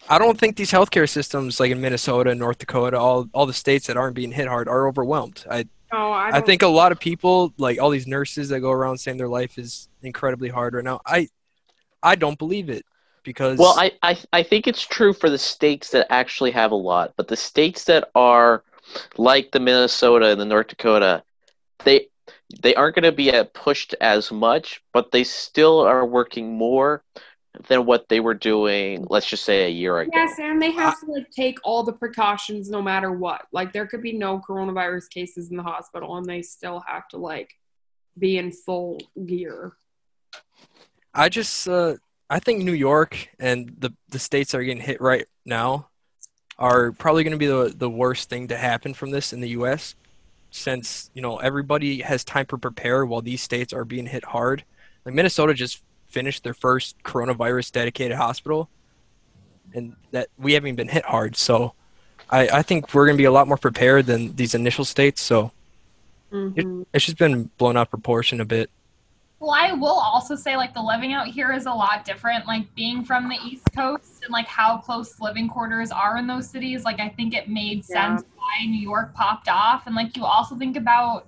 I 0.09 0.19
don't 0.19 0.37
think 0.37 0.57
these 0.57 0.71
healthcare 0.71 1.09
systems, 1.09 1.61
like 1.61 1.71
in 1.71 1.79
Minnesota, 1.79 2.35
North 2.35 2.57
Dakota, 2.57 2.99
all 2.99 3.29
all 3.33 3.45
the 3.45 3.53
states 3.53 3.87
that 3.87 3.95
aren't 3.95 4.15
being 4.15 4.33
hit 4.33 4.49
hard, 4.49 4.67
are 4.67 4.85
overwhelmed. 4.85 5.45
I 5.49 5.65
oh, 5.93 6.11
I, 6.11 6.37
I 6.37 6.41
think 6.41 6.61
a 6.61 6.67
lot 6.67 6.91
of 6.91 6.99
people, 6.99 7.53
like 7.57 7.79
all 7.79 7.89
these 7.89 8.05
nurses 8.05 8.49
that 8.49 8.59
go 8.59 8.71
around 8.71 8.97
saying 8.97 9.15
their 9.15 9.29
life 9.29 9.57
is 9.57 9.87
incredibly 10.01 10.49
hard 10.49 10.73
right 10.73 10.83
now. 10.83 10.99
I 11.05 11.29
I 12.01 12.15
don't 12.15 12.37
believe 12.37 12.69
it 12.69 12.85
because 13.23 13.59
well, 13.59 13.75
I 13.77 13.91
I 14.01 14.17
I 14.31 14.43
think 14.43 14.67
it's 14.67 14.85
true 14.85 15.13
for 15.13 15.29
the 15.29 15.37
states 15.37 15.91
that 15.91 16.07
actually 16.09 16.51
have 16.51 16.71
a 16.71 16.75
lot, 16.75 17.13
but 17.17 17.27
the 17.27 17.37
states 17.37 17.85
that 17.85 18.09
are 18.15 18.63
like 19.17 19.51
the 19.51 19.59
Minnesota 19.59 20.27
and 20.27 20.39
the 20.39 20.45
North 20.45 20.67
Dakota, 20.67 21.23
they 21.83 22.07
they 22.61 22.75
aren't 22.75 22.95
going 22.95 23.03
to 23.03 23.11
be 23.11 23.31
pushed 23.53 23.95
as 24.01 24.31
much, 24.31 24.81
but 24.93 25.11
they 25.11 25.23
still 25.23 25.79
are 25.79 26.05
working 26.05 26.53
more 26.53 27.03
than 27.67 27.85
what 27.85 28.09
they 28.09 28.19
were 28.19 28.33
doing, 28.33 29.05
let's 29.09 29.27
just 29.27 29.45
say 29.45 29.65
a 29.65 29.69
year 29.69 29.99
ago. 29.99 30.11
Yes, 30.13 30.39
and 30.39 30.61
they 30.61 30.71
have 30.71 30.99
to 31.01 31.11
like 31.11 31.29
take 31.29 31.59
all 31.63 31.83
the 31.83 31.93
precautions 31.93 32.69
no 32.69 32.81
matter 32.81 33.11
what. 33.11 33.43
Like 33.51 33.73
there 33.73 33.85
could 33.85 34.01
be 34.01 34.13
no 34.13 34.39
coronavirus 34.39 35.09
cases 35.09 35.51
in 35.51 35.57
the 35.57 35.63
hospital 35.63 36.17
and 36.17 36.25
they 36.25 36.41
still 36.41 36.83
have 36.87 37.07
to 37.09 37.17
like 37.17 37.53
be 38.17 38.37
in 38.37 38.51
full 38.51 38.99
gear. 39.25 39.73
I 41.13 41.29
just 41.29 41.67
uh 41.67 41.95
I 42.33 42.39
think 42.39 42.63
New 42.63 42.73
York 42.73 43.29
and 43.39 43.75
the 43.77 43.93
the 44.09 44.17
states 44.17 44.51
that 44.51 44.57
are 44.57 44.63
getting 44.63 44.81
hit 44.81 44.99
right 44.99 45.25
now 45.45 45.89
are 46.57 46.91
probably 46.91 47.23
going 47.23 47.33
to 47.33 47.37
be 47.37 47.45
the 47.45 47.71
the 47.77 47.89
worst 47.89 48.27
thing 48.27 48.47
to 48.47 48.57
happen 48.57 48.95
from 48.95 49.11
this 49.11 49.33
in 49.33 49.39
the 49.39 49.49
US 49.49 49.93
since 50.49 51.11
you 51.13 51.21
know 51.21 51.37
everybody 51.37 52.01
has 52.01 52.23
time 52.23 52.47
to 52.47 52.57
prepare 52.57 53.05
while 53.05 53.21
these 53.21 53.43
states 53.43 53.71
are 53.71 53.85
being 53.85 54.07
hit 54.07 54.25
hard. 54.25 54.63
Like 55.05 55.13
Minnesota 55.13 55.53
just 55.53 55.83
finished 56.07 56.43
their 56.43 56.55
first 56.55 56.95
coronavirus 57.03 57.71
dedicated 57.71 58.17
hospital, 58.17 58.67
and 59.75 59.95
that 60.09 60.29
we 60.35 60.53
haven't 60.53 60.73
been 60.73 60.87
hit 60.87 61.05
hard. 61.05 61.35
So 61.35 61.73
I, 62.31 62.47
I 62.47 62.61
think 62.63 62.95
we're 62.95 63.05
going 63.05 63.17
to 63.17 63.21
be 63.21 63.25
a 63.25 63.31
lot 63.31 63.47
more 63.47 63.57
prepared 63.57 64.07
than 64.07 64.35
these 64.35 64.55
initial 64.55 64.85
states. 64.85 65.21
So 65.21 65.51
mm-hmm. 66.31 66.59
it, 66.81 66.87
it's 66.95 67.05
just 67.05 67.19
been 67.19 67.51
blown 67.59 67.77
out 67.77 67.83
of 67.83 67.89
proportion 67.91 68.41
a 68.41 68.45
bit. 68.45 68.71
Well, 69.43 69.51
I 69.51 69.73
will 69.73 69.99
also 69.99 70.37
say 70.37 70.55
like 70.55 70.73
the 70.73 70.81
living 70.81 71.11
out 71.11 71.27
here 71.27 71.51
is 71.51 71.65
a 71.65 71.69
lot 71.69 72.05
different. 72.05 72.47
Like 72.47 72.73
being 72.75 73.03
from 73.03 73.27
the 73.27 73.35
East 73.45 73.65
Coast 73.75 74.23
and 74.23 74.31
like 74.31 74.47
how 74.47 74.77
close 74.77 75.19
living 75.19 75.49
quarters 75.49 75.91
are 75.91 76.15
in 76.15 76.27
those 76.27 76.49
cities. 76.49 76.85
Like 76.85 77.01
I 77.01 77.09
think 77.09 77.33
it 77.33 77.49
made 77.49 77.83
sense 77.83 78.23
yeah. 78.23 78.37
why 78.37 78.65
New 78.65 78.79
York 78.79 79.13
popped 79.13 79.49
off. 79.49 79.85
And 79.85 79.97
like 79.97 80.15
you 80.15 80.23
also 80.23 80.55
think 80.55 80.77
about 80.77 81.27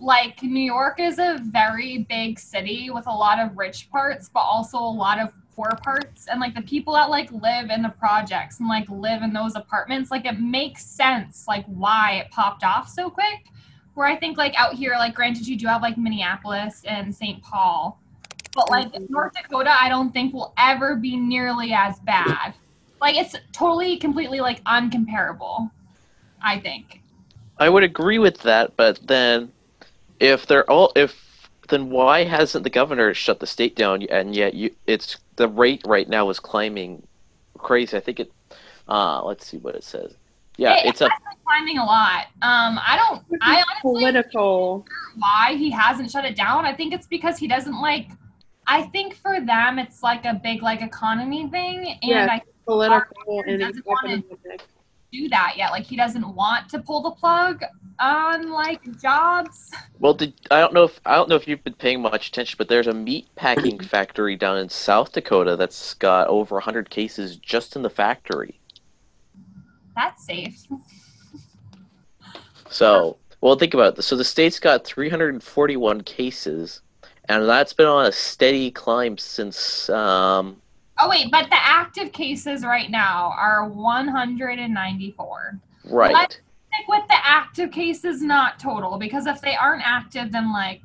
like 0.00 0.42
New 0.42 0.64
York 0.64 0.98
is 0.98 1.18
a 1.18 1.40
very 1.42 2.06
big 2.08 2.38
city 2.38 2.88
with 2.88 3.06
a 3.06 3.12
lot 3.12 3.38
of 3.38 3.54
rich 3.58 3.90
parts, 3.90 4.30
but 4.32 4.40
also 4.40 4.78
a 4.78 4.80
lot 4.80 5.18
of 5.18 5.28
poor 5.54 5.78
parts. 5.84 6.28
And 6.28 6.40
like 6.40 6.54
the 6.54 6.62
people 6.62 6.94
that 6.94 7.10
like 7.10 7.30
live 7.32 7.68
in 7.68 7.82
the 7.82 7.90
projects 7.90 8.60
and 8.60 8.68
like 8.70 8.88
live 8.88 9.20
in 9.20 9.34
those 9.34 9.56
apartments, 9.56 10.10
like 10.10 10.24
it 10.24 10.40
makes 10.40 10.86
sense 10.86 11.44
like 11.46 11.66
why 11.66 12.12
it 12.12 12.30
popped 12.30 12.64
off 12.64 12.88
so 12.88 13.10
quick 13.10 13.51
where 13.94 14.06
I 14.06 14.16
think 14.16 14.38
like 14.38 14.54
out 14.56 14.74
here, 14.74 14.94
like 14.98 15.14
granted 15.14 15.46
you 15.46 15.56
do 15.56 15.66
have 15.66 15.82
like 15.82 15.98
Minneapolis 15.98 16.82
and 16.86 17.14
St. 17.14 17.42
Paul, 17.42 18.00
but 18.54 18.70
like 18.70 18.92
mm-hmm. 18.92 19.12
North 19.12 19.32
Dakota, 19.34 19.74
I 19.80 19.88
don't 19.88 20.12
think 20.12 20.32
will 20.32 20.54
ever 20.58 20.96
be 20.96 21.16
nearly 21.16 21.72
as 21.72 21.98
bad. 22.00 22.54
Like 23.00 23.16
it's 23.16 23.34
totally, 23.52 23.96
completely 23.96 24.40
like 24.40 24.62
uncomparable. 24.64 25.70
I 26.42 26.58
think. 26.58 27.02
I 27.58 27.68
would 27.68 27.84
agree 27.84 28.18
with 28.18 28.38
that, 28.42 28.76
but 28.76 28.98
then 29.06 29.52
if 30.18 30.46
they're 30.46 30.68
all 30.70 30.92
if 30.96 31.48
then 31.68 31.90
why 31.90 32.24
hasn't 32.24 32.64
the 32.64 32.70
governor 32.70 33.14
shut 33.14 33.40
the 33.40 33.46
state 33.46 33.76
down 33.76 34.02
and 34.10 34.34
yet 34.34 34.54
you 34.54 34.74
it's 34.86 35.16
the 35.36 35.48
rate 35.48 35.82
right 35.86 36.08
now 36.08 36.28
is 36.28 36.40
climbing 36.40 37.06
crazy. 37.58 37.96
I 37.96 38.00
think 38.00 38.20
it 38.20 38.32
uh 38.88 39.22
let's 39.24 39.46
see 39.46 39.58
what 39.58 39.74
it 39.74 39.84
says. 39.84 40.14
Yeah, 40.56 40.76
it, 40.76 40.86
it's 40.86 41.00
a 41.00 41.08
climbing 41.44 41.78
a 41.78 41.84
lot. 41.84 42.26
Um, 42.42 42.78
I 42.84 42.96
don't. 42.96 43.40
I 43.42 43.62
honestly 43.70 43.80
political. 43.82 44.86
Why 45.16 45.54
he 45.56 45.70
hasn't 45.70 46.10
shut 46.10 46.24
it 46.24 46.36
down? 46.36 46.64
I 46.64 46.74
think 46.74 46.92
it's 46.92 47.06
because 47.06 47.38
he 47.38 47.48
doesn't 47.48 47.80
like. 47.80 48.10
I 48.66 48.82
think 48.82 49.14
for 49.14 49.40
them, 49.40 49.78
it's 49.78 50.02
like 50.02 50.24
a 50.24 50.34
big 50.34 50.62
like 50.62 50.82
economy 50.82 51.48
thing, 51.48 51.98
and 52.02 52.10
yeah, 52.10 52.28
I 52.30 52.42
political 52.64 53.42
and 53.46 53.60
doesn't 53.60 53.86
want 53.86 54.06
to 54.08 54.58
do 55.12 55.28
that 55.28 55.54
yet. 55.56 55.70
Like 55.70 55.84
he 55.84 55.96
doesn't 55.96 56.34
want 56.34 56.68
to 56.70 56.78
pull 56.80 57.02
the 57.02 57.10
plug 57.10 57.62
on 58.00 58.50
like 58.50 58.80
jobs. 59.00 59.70
Well, 60.00 60.14
did 60.14 60.34
I 60.50 60.60
don't 60.60 60.72
know 60.72 60.84
if 60.84 61.00
I 61.04 61.14
don't 61.14 61.28
know 61.28 61.36
if 61.36 61.46
you've 61.46 61.62
been 61.64 61.74
paying 61.74 62.00
much 62.00 62.28
attention, 62.28 62.56
but 62.58 62.68
there's 62.68 62.86
a 62.86 62.94
meat 62.94 63.28
packing 63.36 63.78
factory 63.94 64.36
down 64.36 64.58
in 64.58 64.68
South 64.68 65.12
Dakota 65.12 65.56
that's 65.56 65.94
got 65.94 66.28
over 66.28 66.56
100 66.56 66.90
cases 66.90 67.36
just 67.36 67.76
in 67.76 67.82
the 67.82 67.90
factory. 67.90 68.58
That's 69.94 70.24
safe. 70.24 70.66
so, 72.68 73.16
well, 73.40 73.56
think 73.56 73.74
about 73.74 73.96
this. 73.96 74.06
So 74.06 74.16
the 74.16 74.24
state's 74.24 74.58
got 74.58 74.84
341 74.84 76.00
cases, 76.02 76.80
and 77.28 77.48
that's 77.48 77.72
been 77.72 77.86
on 77.86 78.06
a 78.06 78.12
steady 78.12 78.70
climb 78.70 79.18
since. 79.18 79.88
Um, 79.90 80.60
oh 80.98 81.08
wait, 81.08 81.30
but 81.30 81.50
the 81.50 81.58
active 81.58 82.12
cases 82.12 82.64
right 82.64 82.90
now 82.90 83.34
are 83.36 83.68
194. 83.68 85.60
Right. 85.84 86.12
Let's 86.12 86.34
stick 86.34 86.88
with 86.88 87.06
the 87.08 87.16
active 87.26 87.70
cases, 87.70 88.22
not 88.22 88.58
total, 88.58 88.98
because 88.98 89.26
if 89.26 89.40
they 89.40 89.56
aren't 89.56 89.82
active, 89.84 90.32
then 90.32 90.52
like 90.52 90.80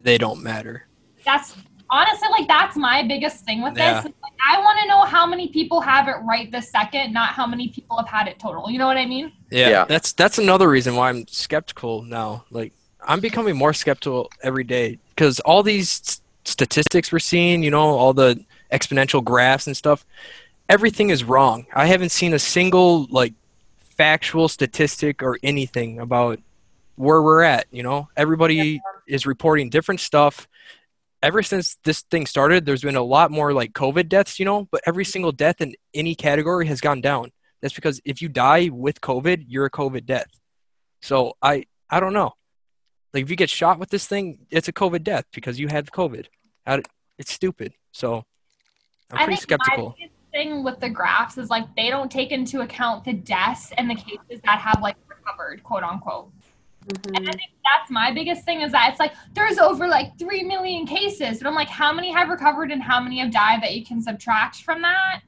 they 0.00 0.18
don't 0.18 0.42
matter. 0.42 0.86
That's 1.24 1.56
honestly 1.90 2.28
like 2.30 2.48
that's 2.48 2.76
my 2.76 3.02
biggest 3.06 3.44
thing 3.44 3.62
with 3.62 3.76
yeah. 3.76 4.02
this. 4.02 4.04
Like, 4.22 4.32
I 4.44 4.58
want 4.60 4.78
to 4.80 4.88
know 4.88 5.02
how 5.02 5.26
many 5.26 5.48
people 5.48 5.80
have 5.80 6.08
it 6.08 6.16
right 6.24 6.50
this 6.50 6.70
second, 6.70 7.12
not 7.12 7.30
how 7.30 7.46
many 7.46 7.68
people 7.68 7.96
have 7.96 8.08
had 8.08 8.28
it 8.28 8.38
total. 8.38 8.70
You 8.70 8.78
know 8.78 8.86
what 8.86 8.96
I 8.96 9.06
mean? 9.06 9.32
Yeah, 9.50 9.68
yeah. 9.68 9.84
that's 9.84 10.12
that's 10.12 10.38
another 10.38 10.68
reason 10.68 10.96
why 10.96 11.08
I'm 11.08 11.26
skeptical 11.28 12.02
now. 12.02 12.44
Like 12.50 12.72
I'm 13.02 13.20
becoming 13.20 13.56
more 13.56 13.72
skeptical 13.72 14.30
every 14.42 14.64
day 14.64 14.98
because 15.10 15.40
all 15.40 15.62
these 15.62 16.20
statistics 16.44 17.12
we're 17.12 17.18
seeing, 17.18 17.62
you 17.62 17.70
know, 17.70 17.80
all 17.80 18.12
the 18.12 18.44
exponential 18.72 19.22
graphs 19.22 19.66
and 19.66 19.76
stuff, 19.76 20.04
everything 20.68 21.10
is 21.10 21.24
wrong. 21.24 21.66
I 21.74 21.86
haven't 21.86 22.10
seen 22.10 22.34
a 22.34 22.38
single 22.38 23.06
like 23.06 23.34
factual 23.80 24.48
statistic 24.48 25.22
or 25.22 25.38
anything 25.42 26.00
about 26.00 26.40
where 26.96 27.22
we're 27.22 27.42
at, 27.42 27.66
you 27.70 27.82
know. 27.82 28.08
Everybody 28.16 28.56
yeah. 28.56 28.78
is 29.06 29.26
reporting 29.26 29.70
different 29.70 30.00
stuff 30.00 30.48
ever 31.22 31.42
since 31.42 31.76
this 31.84 32.02
thing 32.02 32.26
started, 32.26 32.66
there's 32.66 32.82
been 32.82 32.96
a 32.96 33.02
lot 33.02 33.30
more 33.30 33.52
like 33.52 33.72
COVID 33.72 34.08
deaths, 34.08 34.38
you 34.38 34.44
know, 34.44 34.68
but 34.70 34.80
every 34.86 35.04
mm-hmm. 35.04 35.10
single 35.10 35.32
death 35.32 35.60
in 35.60 35.74
any 35.94 36.14
category 36.14 36.66
has 36.66 36.80
gone 36.80 37.00
down. 37.00 37.30
That's 37.62 37.74
because 37.74 38.00
if 38.04 38.20
you 38.20 38.28
die 38.28 38.70
with 38.72 39.00
COVID, 39.00 39.44
you're 39.48 39.66
a 39.66 39.70
COVID 39.70 40.04
death. 40.06 40.28
So 41.02 41.36
I 41.42 41.64
I 41.88 42.00
don't 42.00 42.12
know. 42.12 42.34
Like 43.12 43.22
if 43.24 43.30
you 43.30 43.36
get 43.36 43.50
shot 43.50 43.78
with 43.78 43.90
this 43.90 44.06
thing, 44.06 44.46
it's 44.50 44.68
a 44.68 44.72
COVID 44.72 45.02
death 45.02 45.24
because 45.32 45.58
you 45.58 45.68
had 45.68 45.90
COVID. 45.90 46.26
It's 47.18 47.32
stupid. 47.32 47.72
So 47.92 48.24
I'm 49.10 49.18
I 49.18 49.24
pretty 49.24 49.40
skeptical. 49.40 49.96
thing 50.32 50.64
with 50.64 50.80
the 50.80 50.90
graphs 50.90 51.38
is 51.38 51.48
like 51.48 51.64
they 51.76 51.88
don't 51.88 52.10
take 52.10 52.30
into 52.30 52.60
account 52.60 53.04
the 53.04 53.14
deaths 53.14 53.72
and 53.78 53.88
the 53.88 53.94
cases 53.94 54.42
that 54.44 54.58
have 54.58 54.82
like 54.82 54.96
recovered, 55.08 55.62
quote 55.62 55.82
unquote. 55.82 56.30
Mhm. 56.86 57.16
And 57.16 57.28
I 57.28 57.32
think 57.32 57.50
that's 57.64 57.90
my 57.90 58.12
biggest 58.12 58.44
thing 58.44 58.60
is 58.60 58.72
that 58.72 58.90
it's 58.90 59.00
like 59.00 59.12
there's 59.34 59.58
over 59.58 59.88
like 59.88 60.16
three 60.18 60.42
million 60.42 60.86
cases, 60.86 61.38
but 61.38 61.48
I'm 61.48 61.54
like, 61.54 61.68
how 61.68 61.92
many 61.92 62.12
have 62.12 62.28
recovered 62.28 62.70
and 62.70 62.82
how 62.82 63.00
many 63.00 63.18
have 63.18 63.32
died 63.32 63.62
that 63.62 63.74
you 63.74 63.84
can 63.84 64.00
subtract 64.00 64.62
from 64.62 64.82
that? 64.82 65.20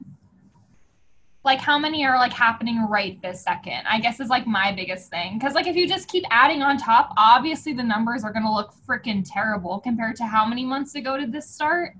Like 1.43 1.59
how 1.59 1.77
many 1.77 2.05
are 2.05 2.17
like 2.17 2.33
happening 2.33 2.85
right 2.87 3.21
this 3.21 3.41
second? 3.43 3.87
I 3.89 3.99
guess 3.99 4.19
is 4.19 4.29
like 4.29 4.47
my 4.47 4.71
biggest 4.73 5.09
thing 5.09 5.37
because 5.37 5.53
like 5.53 5.67
if 5.67 5.75
you 5.75 5.87
just 5.87 6.07
keep 6.07 6.23
adding 6.31 6.61
on 6.61 6.77
top, 6.77 7.13
obviously 7.17 7.73
the 7.73 7.83
numbers 7.83 8.23
are 8.23 8.31
gonna 8.31 8.53
look 8.53 8.73
freaking 8.87 9.25
terrible 9.25 9.79
compared 9.79 10.15
to 10.17 10.25
how 10.25 10.45
many 10.45 10.65
months 10.65 10.95
ago 10.95 11.17
did 11.17 11.31
this 11.31 11.49
start? 11.49 11.93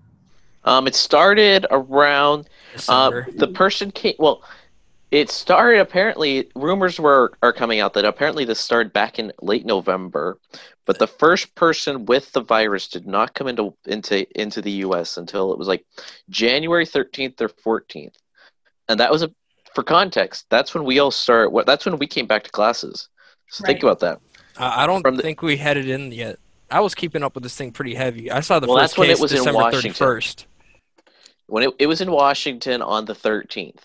Um, 0.66 0.88
it 0.88 0.96
started 0.96 1.66
around 1.72 2.50
uh, 2.90 3.22
the 3.36 3.48
person 3.48 3.92
came. 3.92 4.16
Well, 4.20 4.44
it 5.12 5.30
started 5.32 5.80
apparently. 5.80 6.50
Rumors 6.56 7.00
were 7.00 7.34
are 7.42 7.54
coming 7.54 7.80
out 7.80 7.94
that 7.96 8.06
apparently 8.06 8.46
this 8.46 8.60
started 8.60 8.94
back 8.94 9.18
in 9.20 9.32
late 9.42 9.66
November, 9.66 10.38
but 10.86 11.00
the 11.00 11.08
first 11.08 11.54
person 11.56 12.06
with 12.06 12.32
the 12.32 12.42
virus 12.42 12.88
did 12.88 13.08
not 13.08 13.34
come 13.34 13.48
into 13.48 13.74
into 13.86 14.26
into 14.40 14.62
the 14.62 14.72
U.S. 14.88 15.18
until 15.18 15.52
it 15.52 15.58
was 15.58 15.68
like 15.68 15.86
January 16.30 16.86
thirteenth 16.86 17.42
or 17.42 17.50
fourteenth, 17.50 18.16
and 18.88 19.00
that 19.00 19.12
was 19.12 19.24
a 19.24 19.32
for 19.74 19.84
context. 19.84 20.46
That's 20.50 20.74
when 20.74 20.84
we 20.84 21.00
all 21.00 21.12
start. 21.12 21.52
What 21.52 21.66
that's 21.66 21.86
when 21.86 21.98
we 21.98 22.08
came 22.08 22.28
back 22.28 22.44
to 22.44 22.52
classes. 22.52 23.10
So 23.50 23.66
think 23.66 23.82
about 23.82 24.00
that. 24.02 24.20
I 24.58 24.84
I 24.84 24.88
don't 24.88 25.04
the- 25.04 25.22
think 25.24 25.42
we 25.42 25.58
had 25.58 25.78
it 25.78 25.90
in 25.90 26.12
yet. 26.12 26.38
I 26.72 26.82
was 26.82 26.94
keeping 26.94 27.24
up 27.24 27.34
with 27.34 27.42
this 27.42 27.56
thing 27.56 27.72
pretty 27.72 27.96
heavy. 27.96 28.30
I 28.30 28.42
saw 28.42 28.60
the 28.60 28.68
Well, 28.68 28.78
first 28.78 28.92
that's 28.92 28.98
when 29.00 29.10
it 29.10 29.14
case 29.14 29.22
was 29.22 29.32
in 29.32 29.38
December 29.40 29.58
Washington. 29.60 29.92
31st. 29.92 30.46
When 31.48 31.64
it, 31.64 31.74
it 31.80 31.88
was 31.88 32.00
in 32.00 32.12
Washington 32.12 32.84
on 32.84 33.06
the 33.06 33.16
thirteenth. 33.16 33.84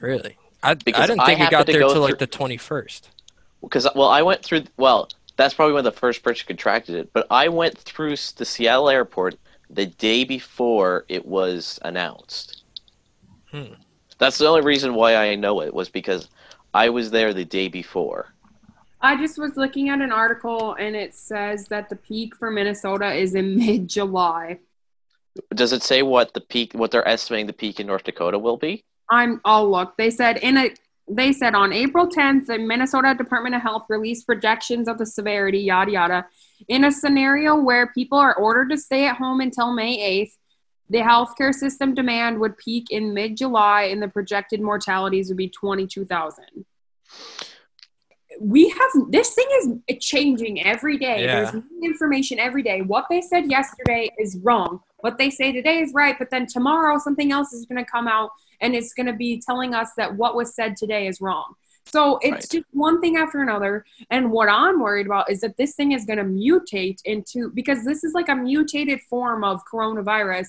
Really? 0.00 0.36
I, 0.62 0.70
I 0.72 0.74
didn't 0.74 1.20
I 1.20 1.26
think 1.26 1.40
it 1.40 1.44
happened 1.44 1.50
got 1.50 1.66
there 1.66 1.80
go 1.80 1.92
till 1.92 2.02
like 2.02 2.18
the 2.18 2.26
21st. 2.26 3.02
because 3.62 3.86
well 3.94 4.08
i 4.08 4.20
went 4.22 4.42
through 4.42 4.64
well 4.76 5.08
that's 5.36 5.54
probably 5.54 5.72
when 5.74 5.84
the 5.84 5.92
first 5.92 6.22
person 6.22 6.44
contracted 6.46 6.96
it 6.96 7.10
but 7.14 7.26
i 7.30 7.48
went 7.48 7.78
through 7.78 8.10
the 8.10 8.44
seattle 8.44 8.90
airport 8.90 9.38
the 9.70 9.86
day 9.86 10.24
before 10.24 11.04
it 11.08 11.24
was 11.24 11.78
announced 11.82 12.62
Hmm. 13.50 13.72
that's 14.18 14.36
the 14.38 14.46
only 14.46 14.60
reason 14.60 14.94
why 14.94 15.16
i 15.16 15.34
know 15.34 15.62
it 15.62 15.72
was 15.74 15.88
because 15.88 16.28
i 16.74 16.88
was 16.90 17.10
there 17.10 17.32
the 17.34 17.44
day 17.44 17.68
before 17.68 18.34
I 19.02 19.16
just 19.16 19.38
was 19.38 19.56
looking 19.56 19.88
at 19.88 20.02
an 20.02 20.12
article 20.12 20.74
and 20.74 20.94
it 20.94 21.14
says 21.14 21.68
that 21.68 21.88
the 21.88 21.96
peak 21.96 22.36
for 22.36 22.50
Minnesota 22.50 23.14
is 23.14 23.34
in 23.34 23.56
mid 23.62 23.88
July. 23.88 24.58
does 25.54 25.72
it 25.72 25.82
say 25.82 26.02
what 26.02 26.34
the 26.34 26.40
peak 26.42 26.74
what 26.74 26.90
they're 26.90 27.08
estimating 27.08 27.46
the 27.46 27.54
peak 27.54 27.80
in 27.80 27.86
north 27.86 28.04
dakota 28.04 28.38
will 28.38 28.58
be 28.58 28.84
I'm 29.10 29.40
I'll 29.44 29.70
look. 29.70 29.96
They 29.96 30.10
said 30.10 30.38
in 30.38 30.56
a 30.56 30.70
they 31.12 31.32
said 31.32 31.54
on 31.54 31.72
April 31.72 32.08
10th, 32.08 32.46
the 32.46 32.58
Minnesota 32.58 33.14
Department 33.16 33.56
of 33.56 33.62
Health 33.62 33.86
released 33.88 34.26
projections 34.26 34.86
of 34.86 34.98
the 34.98 35.06
severity, 35.06 35.58
yada 35.58 35.90
yada. 35.90 36.26
In 36.68 36.84
a 36.84 36.92
scenario 36.92 37.56
where 37.56 37.88
people 37.88 38.18
are 38.18 38.34
ordered 38.34 38.70
to 38.70 38.78
stay 38.78 39.06
at 39.06 39.16
home 39.16 39.40
until 39.40 39.72
May 39.72 40.24
8th, 40.24 40.32
the 40.88 40.98
healthcare 40.98 41.54
system 41.54 41.94
demand 41.94 42.38
would 42.40 42.56
peak 42.58 42.90
in 42.90 43.12
mid 43.12 43.36
July 43.36 43.82
and 43.82 44.02
the 44.02 44.08
projected 44.08 44.60
mortalities 44.60 45.28
would 45.28 45.36
be 45.36 45.48
22,000. 45.48 46.44
We 48.40 48.68
have 48.68 49.10
this 49.10 49.34
thing 49.34 49.46
is 49.88 49.98
changing 50.04 50.62
every 50.64 50.96
day. 50.96 51.24
Yeah. 51.24 51.50
There's 51.50 51.54
new 51.54 51.90
information 51.90 52.38
every 52.38 52.62
day. 52.62 52.82
What 52.82 53.06
they 53.10 53.20
said 53.20 53.50
yesterday 53.50 54.08
is 54.18 54.38
wrong. 54.42 54.80
What 54.98 55.18
they 55.18 55.30
say 55.30 55.52
today 55.52 55.78
is 55.78 55.92
right, 55.92 56.16
but 56.18 56.30
then 56.30 56.46
tomorrow 56.46 56.98
something 56.98 57.32
else 57.32 57.52
is 57.52 57.66
going 57.66 57.84
to 57.84 57.90
come 57.90 58.06
out 58.06 58.30
and 58.60 58.74
it's 58.74 58.92
going 58.94 59.06
to 59.06 59.12
be 59.12 59.40
telling 59.44 59.74
us 59.74 59.90
that 59.96 60.16
what 60.16 60.34
was 60.36 60.54
said 60.54 60.76
today 60.76 61.06
is 61.06 61.20
wrong. 61.20 61.54
So 61.86 62.18
it's 62.22 62.32
Right. 62.32 62.50
just 62.50 62.66
one 62.72 63.00
thing 63.00 63.16
after 63.16 63.40
another. 63.40 63.84
And 64.10 64.30
what 64.30 64.48
I'm 64.48 64.80
worried 64.80 65.06
about 65.06 65.30
is 65.30 65.40
that 65.40 65.56
this 65.56 65.74
thing 65.74 65.92
is 65.92 66.04
going 66.04 66.18
to 66.18 66.24
mutate 66.24 66.98
into 67.04 67.50
because 67.50 67.84
this 67.84 68.04
is 68.04 68.12
like 68.14 68.28
a 68.28 68.34
mutated 68.36 69.00
form 69.08 69.42
of 69.44 69.60
coronavirus. 69.70 70.48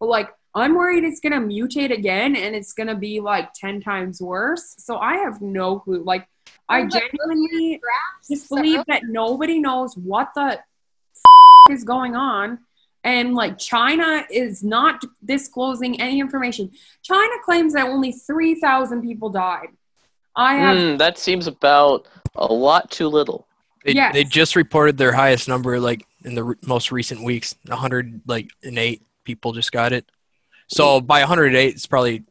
But 0.00 0.06
like, 0.06 0.30
I'm 0.54 0.74
worried 0.74 1.04
it's 1.04 1.20
going 1.20 1.32
to 1.34 1.38
mutate 1.38 1.92
again 1.92 2.34
and 2.34 2.56
it's 2.56 2.72
going 2.72 2.88
to 2.88 2.96
be 2.96 3.20
like 3.20 3.52
10 3.54 3.80
times 3.82 4.20
worse. 4.20 4.74
So 4.78 4.96
I 4.96 5.18
have 5.18 5.40
no 5.40 5.78
clue. 5.78 6.02
Like, 6.02 6.26
I 6.68 6.86
genuinely 6.86 7.78
Graphs, 7.80 8.28
just 8.28 8.48
so- 8.48 8.56
believe 8.56 8.84
that 8.86 9.02
nobody 9.04 9.60
knows 9.60 9.96
what 9.96 10.30
the 10.34 10.58
f- 10.58 11.70
is 11.70 11.84
going 11.84 12.16
on 12.16 12.58
and 13.04 13.34
like 13.34 13.58
china 13.58 14.24
is 14.30 14.62
not 14.62 15.02
disclosing 15.24 16.00
any 16.00 16.20
information 16.20 16.70
china 17.02 17.32
claims 17.44 17.72
that 17.72 17.86
only 17.88 18.12
3000 18.12 19.02
people 19.02 19.30
died 19.30 19.68
i 20.36 20.54
have 20.54 20.76
Hmm, 20.76 20.96
that 20.98 21.18
seems 21.18 21.46
about 21.46 22.06
a 22.34 22.52
lot 22.52 22.90
too 22.90 23.08
little 23.08 23.46
They, 23.84 23.92
Yes. 23.94 24.12
they 24.12 24.24
just 24.24 24.54
reported 24.56 24.98
their 24.98 25.12
highest 25.12 25.48
number 25.48 25.80
like 25.80 26.04
in 26.24 26.34
the 26.34 26.44
re- 26.44 26.56
most 26.66 26.92
recent 26.92 27.22
weeks. 27.24 27.54
100 27.66 28.20
like 28.26 28.50
and 28.62 28.78
eight 28.78 29.00
people 29.24 29.52
just 29.54 29.72
got 29.72 29.92
it. 29.94 30.04
So 30.68 31.00
by 31.00 31.20
108, 31.20 31.74
it's 31.74 31.86
probably 31.86 32.22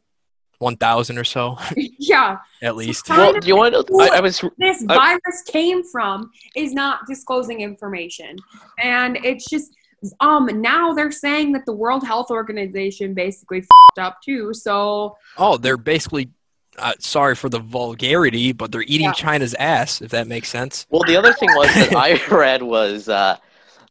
1,000 0.59 1.17
or 1.17 1.23
so 1.23 1.57
yeah 1.97 2.37
at 2.61 2.75
least. 2.75 3.05
China- 3.07 3.31
well 3.31 3.39
do 3.39 3.47
you 3.47 3.55
want 3.57 3.73
to 3.73 3.83
I, 3.99 4.17
I 4.17 4.19
was 4.19 4.43
this 4.59 4.85
I- 4.87 4.95
virus 4.95 5.41
came 5.47 5.83
from 5.83 6.29
is 6.55 6.71
not 6.73 6.99
disclosing 7.07 7.61
information 7.61 8.35
and 8.79 9.17
it's 9.25 9.49
just 9.49 9.73
um 10.19 10.45
now 10.61 10.93
they're 10.93 11.11
saying 11.11 11.51
that 11.51 11.65
the 11.65 11.73
world 11.73 12.05
health 12.05 12.31
organization 12.31 13.13
basically 13.13 13.61
fed 13.61 14.03
up 14.03 14.17
too 14.23 14.53
so 14.53 15.15
Oh, 15.37 15.57
they're 15.57 15.77
basically 15.77 16.29
uh, 16.77 16.93
sorry 16.99 17.35
for 17.35 17.49
the 17.49 17.59
vulgarity, 17.59 18.51
but 18.51 18.71
they're 18.71 18.83
eating 18.83 19.07
Yeah. 19.07 19.13
China's 19.13 19.53
ass 19.55 20.01
if 20.01 20.11
that 20.11 20.27
makes 20.27 20.49
sense. 20.49 20.85
Well, 20.89 21.03
the 21.03 21.17
other 21.17 21.33
thing 21.33 21.49
was 21.55 21.67
that 21.73 21.95
I 21.95 22.19
read 22.33 22.63
was 22.63 23.09
uh, 23.09 23.37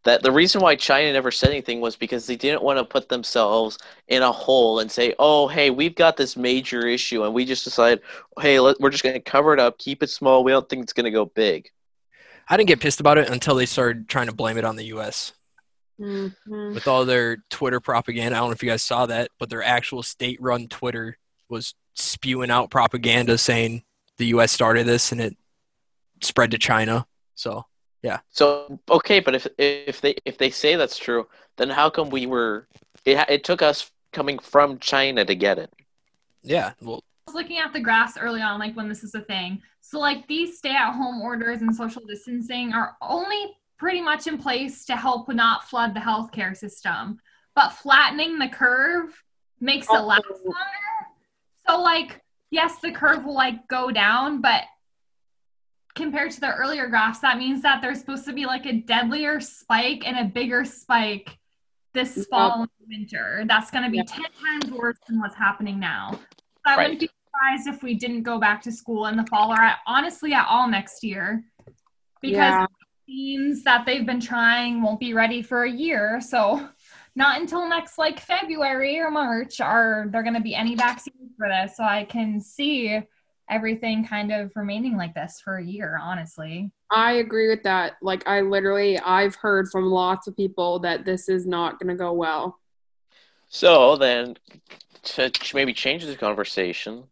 that 0.04 0.22
the 0.22 0.32
reason 0.32 0.60
why 0.60 0.76
China 0.76 1.12
never 1.12 1.30
said 1.30 1.50
anything 1.50 1.80
was 1.80 1.96
because 1.96 2.26
they 2.26 2.36
didn't 2.36 2.62
want 2.62 2.78
to 2.78 2.84
put 2.84 3.08
themselves 3.08 3.78
in 4.08 4.22
a 4.22 4.32
hole 4.32 4.80
and 4.80 4.90
say, 4.90 5.14
"Oh, 5.18 5.48
hey, 5.48 5.70
we've 5.70 5.94
got 5.94 6.16
this 6.16 6.36
major 6.36 6.86
issue, 6.86 7.24
and 7.24 7.34
we 7.34 7.44
just 7.44 7.64
decided, 7.64 8.00
hey, 8.40 8.60
let, 8.60 8.80
we're 8.80 8.90
just 8.90 9.02
going 9.02 9.14
to 9.14 9.20
cover 9.20 9.52
it 9.52 9.60
up, 9.60 9.78
keep 9.78 10.02
it 10.02 10.10
small. 10.10 10.44
We 10.44 10.52
don't 10.52 10.68
think 10.68 10.82
it's 10.82 10.92
going 10.92 11.04
to 11.04 11.10
go 11.10 11.26
big." 11.26 11.68
I 12.48 12.56
didn't 12.56 12.68
get 12.68 12.80
pissed 12.80 13.00
about 13.00 13.18
it 13.18 13.28
until 13.28 13.54
they 13.56 13.66
started 13.66 14.08
trying 14.08 14.28
to 14.28 14.34
blame 14.34 14.56
it 14.56 14.64
on 14.64 14.76
the 14.76 14.86
U.S. 14.86 15.34
mhm. 16.00 16.74
with 16.74 16.88
all 16.88 17.04
their 17.04 17.38
Twitter 17.50 17.80
propaganda. 17.80 18.36
I 18.36 18.40
don't 18.40 18.48
know 18.48 18.52
if 18.52 18.62
you 18.62 18.68
guys 18.68 18.82
saw 18.82 19.06
that, 19.06 19.30
but 19.38 19.50
their 19.50 19.62
actual 19.62 20.02
state-run 20.02 20.68
Twitter 20.68 21.18
was 21.48 21.74
spewing 21.94 22.50
out 22.50 22.70
propaganda 22.70 23.38
saying 23.38 23.82
the 24.18 24.26
U.S. 24.26 24.52
started 24.52 24.86
this 24.86 25.12
and 25.12 25.20
it 25.20 25.36
spread 26.22 26.50
to 26.52 26.58
China. 26.58 27.06
So 27.34 27.64
yeah. 28.02 28.20
So 28.30 28.78
okay, 28.90 29.20
but 29.20 29.34
if 29.34 29.46
if 29.58 30.00
they 30.00 30.16
if 30.24 30.38
they 30.38 30.50
say 30.50 30.76
that's 30.76 30.98
true, 30.98 31.26
then 31.56 31.70
how 31.70 31.90
come 31.90 32.10
we 32.10 32.26
were? 32.26 32.68
It 33.04 33.24
it 33.28 33.44
took 33.44 33.62
us 33.62 33.90
coming 34.12 34.38
from 34.38 34.78
China 34.78 35.24
to 35.24 35.34
get 35.34 35.58
it. 35.58 35.72
yeah, 36.42 36.72
well, 36.80 37.02
I 37.26 37.30
was 37.30 37.34
looking 37.34 37.58
at 37.58 37.72
the 37.72 37.80
graphs 37.80 38.16
early 38.16 38.40
on, 38.40 38.58
like 38.58 38.76
when 38.76 38.88
this 38.88 39.02
is 39.04 39.14
a 39.14 39.20
thing. 39.20 39.62
So, 39.80 39.98
like 39.98 40.26
these 40.28 40.58
stay-at-home 40.58 41.20
orders 41.20 41.62
and 41.62 41.74
social 41.74 42.04
distancing 42.06 42.72
are 42.72 42.96
only 43.00 43.56
pretty 43.78 44.00
much 44.00 44.26
in 44.26 44.38
place 44.38 44.84
to 44.86 44.96
help 44.96 45.28
not 45.32 45.64
flood 45.68 45.94
the 45.94 46.00
healthcare 46.00 46.56
system. 46.56 47.18
But 47.54 47.70
flattening 47.70 48.38
the 48.38 48.48
curve 48.48 49.22
makes 49.60 49.88
it 49.90 49.98
last 50.00 50.24
Oh. 50.28 50.44
longer. 50.44 50.58
So, 51.68 51.80
like, 51.82 52.20
yes, 52.50 52.78
the 52.80 52.92
curve 52.92 53.24
will 53.24 53.34
like 53.34 53.66
go 53.68 53.90
down, 53.90 54.40
but 54.40 54.64
compared 55.94 56.30
to 56.32 56.40
the 56.40 56.54
earlier 56.54 56.86
graphs, 56.88 57.18
that 57.20 57.38
means 57.38 57.62
that 57.62 57.82
there's 57.82 57.98
supposed 58.00 58.24
to 58.26 58.32
be 58.32 58.46
like 58.46 58.66
a 58.66 58.80
deadlier 58.80 59.40
spike 59.40 60.02
and 60.06 60.16
a 60.18 60.24
bigger 60.24 60.64
spike 60.64 61.38
this 61.94 62.16
Yep. 62.16 62.26
fall 62.30 62.60
and 62.62 62.70
winter. 62.88 63.44
That's 63.46 63.70
going 63.70 63.84
to 63.84 63.90
be 63.90 63.98
Yep. 63.98 64.06
10 64.06 64.24
times 64.42 64.70
worse 64.70 64.98
than 65.08 65.18
what's 65.20 65.34
happening 65.36 65.78
now. 65.80 66.18
I 66.64 66.76
Right. 66.76 66.82
wouldn't 66.84 67.00
be 67.00 67.10
surprised 67.26 67.66
if 67.66 67.82
we 67.82 67.94
didn't 67.94 68.22
go 68.22 68.38
back 68.38 68.62
to 68.62 68.72
school 68.72 69.06
in 69.06 69.16
the 69.16 69.26
fall 69.26 69.50
or 69.52 69.60
at, 69.60 69.78
honestly 69.86 70.32
at 70.32 70.46
all 70.48 70.68
next 70.68 71.02
year 71.02 71.44
because 72.20 72.54
Yeah. 72.54 72.66
Vaccines 73.08 73.64
that 73.64 73.86
they've 73.86 74.06
been 74.06 74.20
trying 74.20 74.82
won't 74.82 75.00
be 75.00 75.14
ready 75.14 75.42
for 75.42 75.64
a 75.64 75.70
year. 75.70 76.20
So 76.20 76.68
not 77.14 77.40
until 77.40 77.68
next 77.68 77.98
like 77.98 78.20
February 78.20 78.98
or 78.98 79.10
March 79.10 79.60
are 79.60 80.06
there 80.10 80.22
going 80.22 80.34
to 80.34 80.40
be 80.40 80.54
any 80.54 80.74
vaccines 80.74 81.32
for 81.36 81.48
this. 81.48 81.76
So 81.76 81.84
I 81.84 82.04
can 82.04 82.40
see 82.40 83.00
everything 83.50 84.06
kind 84.06 84.30
of 84.30 84.52
remaining 84.54 84.96
like 84.96 85.14
this 85.14 85.40
for 85.42 85.56
a 85.56 85.64
year, 85.64 85.98
honestly. 86.00 86.70
I 86.90 87.14
agree 87.14 87.48
with 87.48 87.62
that. 87.62 87.94
Like 88.02 88.26
I 88.28 88.42
literally 88.42 88.98
I've 88.98 89.34
heard 89.34 89.70
from 89.70 89.86
lots 89.86 90.26
of 90.26 90.36
people 90.36 90.78
that 90.80 91.04
this 91.04 91.28
is 91.28 91.46
not 91.46 91.78
going 91.78 91.88
to 91.88 91.94
go 91.94 92.12
well. 92.12 92.58
So 93.48 93.96
then, 93.96 94.36
to 95.02 95.32
maybe 95.54 95.72
change 95.72 96.04
the 96.04 96.14
conversation, 96.14 97.04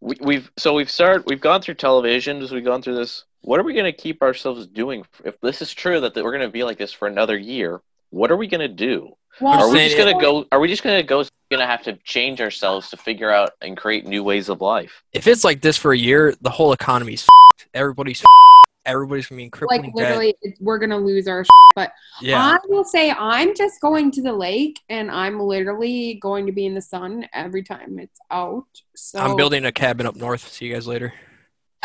we, 0.00 0.16
we've 0.20 0.52
so 0.56 0.72
we've 0.72 0.90
started 0.90 1.26
we've 1.26 1.40
gone 1.40 1.62
through 1.62 1.74
television, 1.74 2.40
as 2.42 2.52
we've 2.52 2.64
gone 2.64 2.80
through 2.80 2.94
this 2.94 3.24
what 3.46 3.60
are 3.60 3.62
we 3.62 3.74
going 3.74 3.84
to 3.84 3.92
keep 3.92 4.22
ourselves 4.22 4.66
doing 4.66 5.04
if 5.24 5.40
this 5.40 5.62
is 5.62 5.72
true 5.72 6.00
that 6.00 6.16
we're 6.16 6.32
going 6.32 6.40
to 6.40 6.48
be 6.48 6.64
like 6.64 6.78
this 6.78 6.92
for 6.92 7.06
another 7.06 7.38
year? 7.38 7.80
What 8.10 8.32
are 8.32 8.36
we 8.36 8.48
going 8.48 8.60
to 8.60 8.68
do? 8.68 9.14
Well, 9.40 9.60
Are 9.60 9.72
we 9.72 9.84
just 9.84 9.96
going 9.96 10.12
to 10.12 10.20
go? 10.20 10.46
Are 10.50 10.58
we 10.58 10.66
just 10.66 10.82
going 10.82 11.00
to 11.00 11.06
go? 11.06 11.24
Going 11.48 11.60
to 11.60 11.66
have 11.66 11.84
to 11.84 11.92
change 12.02 12.40
ourselves 12.40 12.90
to 12.90 12.96
figure 12.96 13.30
out 13.30 13.50
and 13.60 13.76
create 13.76 14.04
new 14.04 14.24
ways 14.24 14.48
of 14.48 14.60
life. 14.60 15.04
If 15.12 15.28
it's 15.28 15.44
like 15.44 15.60
this 15.60 15.76
for 15.76 15.92
a 15.92 15.96
year, 15.96 16.34
the 16.40 16.50
whole 16.50 16.72
economy's 16.72 17.22
f***ed. 17.22 17.68
everybody's 17.78 18.20
f***ed. 18.20 18.90
everybody's 18.90 19.28
gonna 19.28 19.36
be 19.36 19.44
in 19.44 19.50
like 19.68 19.82
debt. 19.82 19.94
literally, 19.94 20.34
it's, 20.42 20.60
we're 20.60 20.80
gonna 20.80 20.98
lose 20.98 21.28
our. 21.28 21.44
But 21.76 21.92
Yeah, 22.20 22.42
I 22.42 22.58
will 22.66 22.82
say, 22.82 23.12
I'm 23.12 23.54
just 23.54 23.80
going 23.80 24.10
to 24.12 24.22
the 24.22 24.32
lake, 24.32 24.80
and 24.88 25.08
I'm 25.08 25.38
literally 25.38 26.18
going 26.20 26.46
to 26.46 26.52
be 26.52 26.66
in 26.66 26.74
the 26.74 26.82
sun 26.82 27.28
every 27.32 27.62
time 27.62 28.00
it's 28.00 28.18
out. 28.32 28.64
So 28.96 29.20
I'm 29.20 29.36
building 29.36 29.66
a 29.66 29.72
cabin 29.72 30.04
up 30.04 30.16
north. 30.16 30.48
See 30.48 30.66
you 30.66 30.74
guys 30.74 30.88
later. 30.88 31.14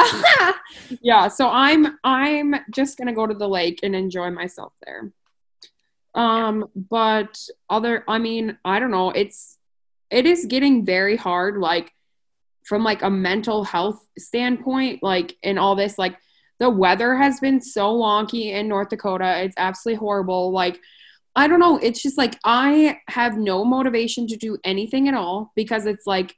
yeah, 1.02 1.28
so 1.28 1.50
I'm 1.50 1.98
I'm 2.04 2.56
just 2.72 2.98
gonna 2.98 3.14
go 3.14 3.28
to 3.28 3.34
the 3.34 3.48
lake 3.48 3.80
and 3.84 3.96
enjoy 3.96 4.32
myself 4.32 4.74
there. 4.86 5.12
Um, 6.14 6.68
but 6.76 7.40
other, 7.70 8.04
I 8.08 8.20
mean, 8.20 8.58
I 8.66 8.80
don't 8.80 8.92
know. 8.92 9.12
It's 9.12 9.58
it 10.10 10.26
is 10.26 10.46
getting 10.46 10.86
very 10.86 11.16
hard, 11.16 11.58
like 11.58 11.94
from 12.64 12.84
like 12.84 13.02
a 13.02 13.10
mental 13.10 13.64
health 13.64 14.06
standpoint, 14.18 15.02
like 15.02 15.36
in 15.42 15.58
all 15.58 15.76
this, 15.76 15.98
like 15.98 16.18
the 16.60 16.70
weather 16.70 17.16
has 17.16 17.40
been 17.40 17.62
so 17.62 17.98
wonky 17.98 18.52
in 18.52 18.68
North 18.68 18.90
Dakota. 18.90 19.44
It's 19.44 19.56
absolutely 19.58 20.00
horrible. 20.00 20.52
Like 20.52 20.80
I 21.36 21.48
don't 21.48 21.60
know. 21.60 21.78
It's 21.78 22.02
just 22.02 22.18
like 22.18 22.38
I 22.44 23.00
have 23.08 23.38
no 23.38 23.64
motivation 23.64 24.28
to 24.28 24.38
do 24.38 24.58
anything 24.64 25.08
at 25.08 25.14
all 25.14 25.52
because 25.56 25.86
it's 25.86 26.06
like 26.06 26.36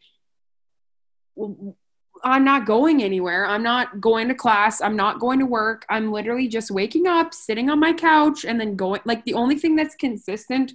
I'm 2.23 2.45
not 2.45 2.65
going 2.65 3.03
anywhere. 3.03 3.45
I'm 3.45 3.63
not 3.63 3.99
going 3.99 4.29
to 4.29 4.35
class. 4.35 4.81
I'm 4.81 4.95
not 4.95 5.19
going 5.19 5.39
to 5.39 5.45
work. 5.45 5.85
I'm 5.89 6.11
literally 6.11 6.47
just 6.47 6.71
waking 6.71 7.05
up, 7.05 7.33
sitting 7.33 7.69
on 7.69 7.79
my 7.79 7.93
couch, 7.93 8.45
and 8.45 8.59
then 8.59 8.75
going. 8.75 9.01
Like 9.05 9.25
the 9.25 9.33
only 9.33 9.57
thing 9.57 9.75
that's 9.75 9.95
consistent 9.95 10.73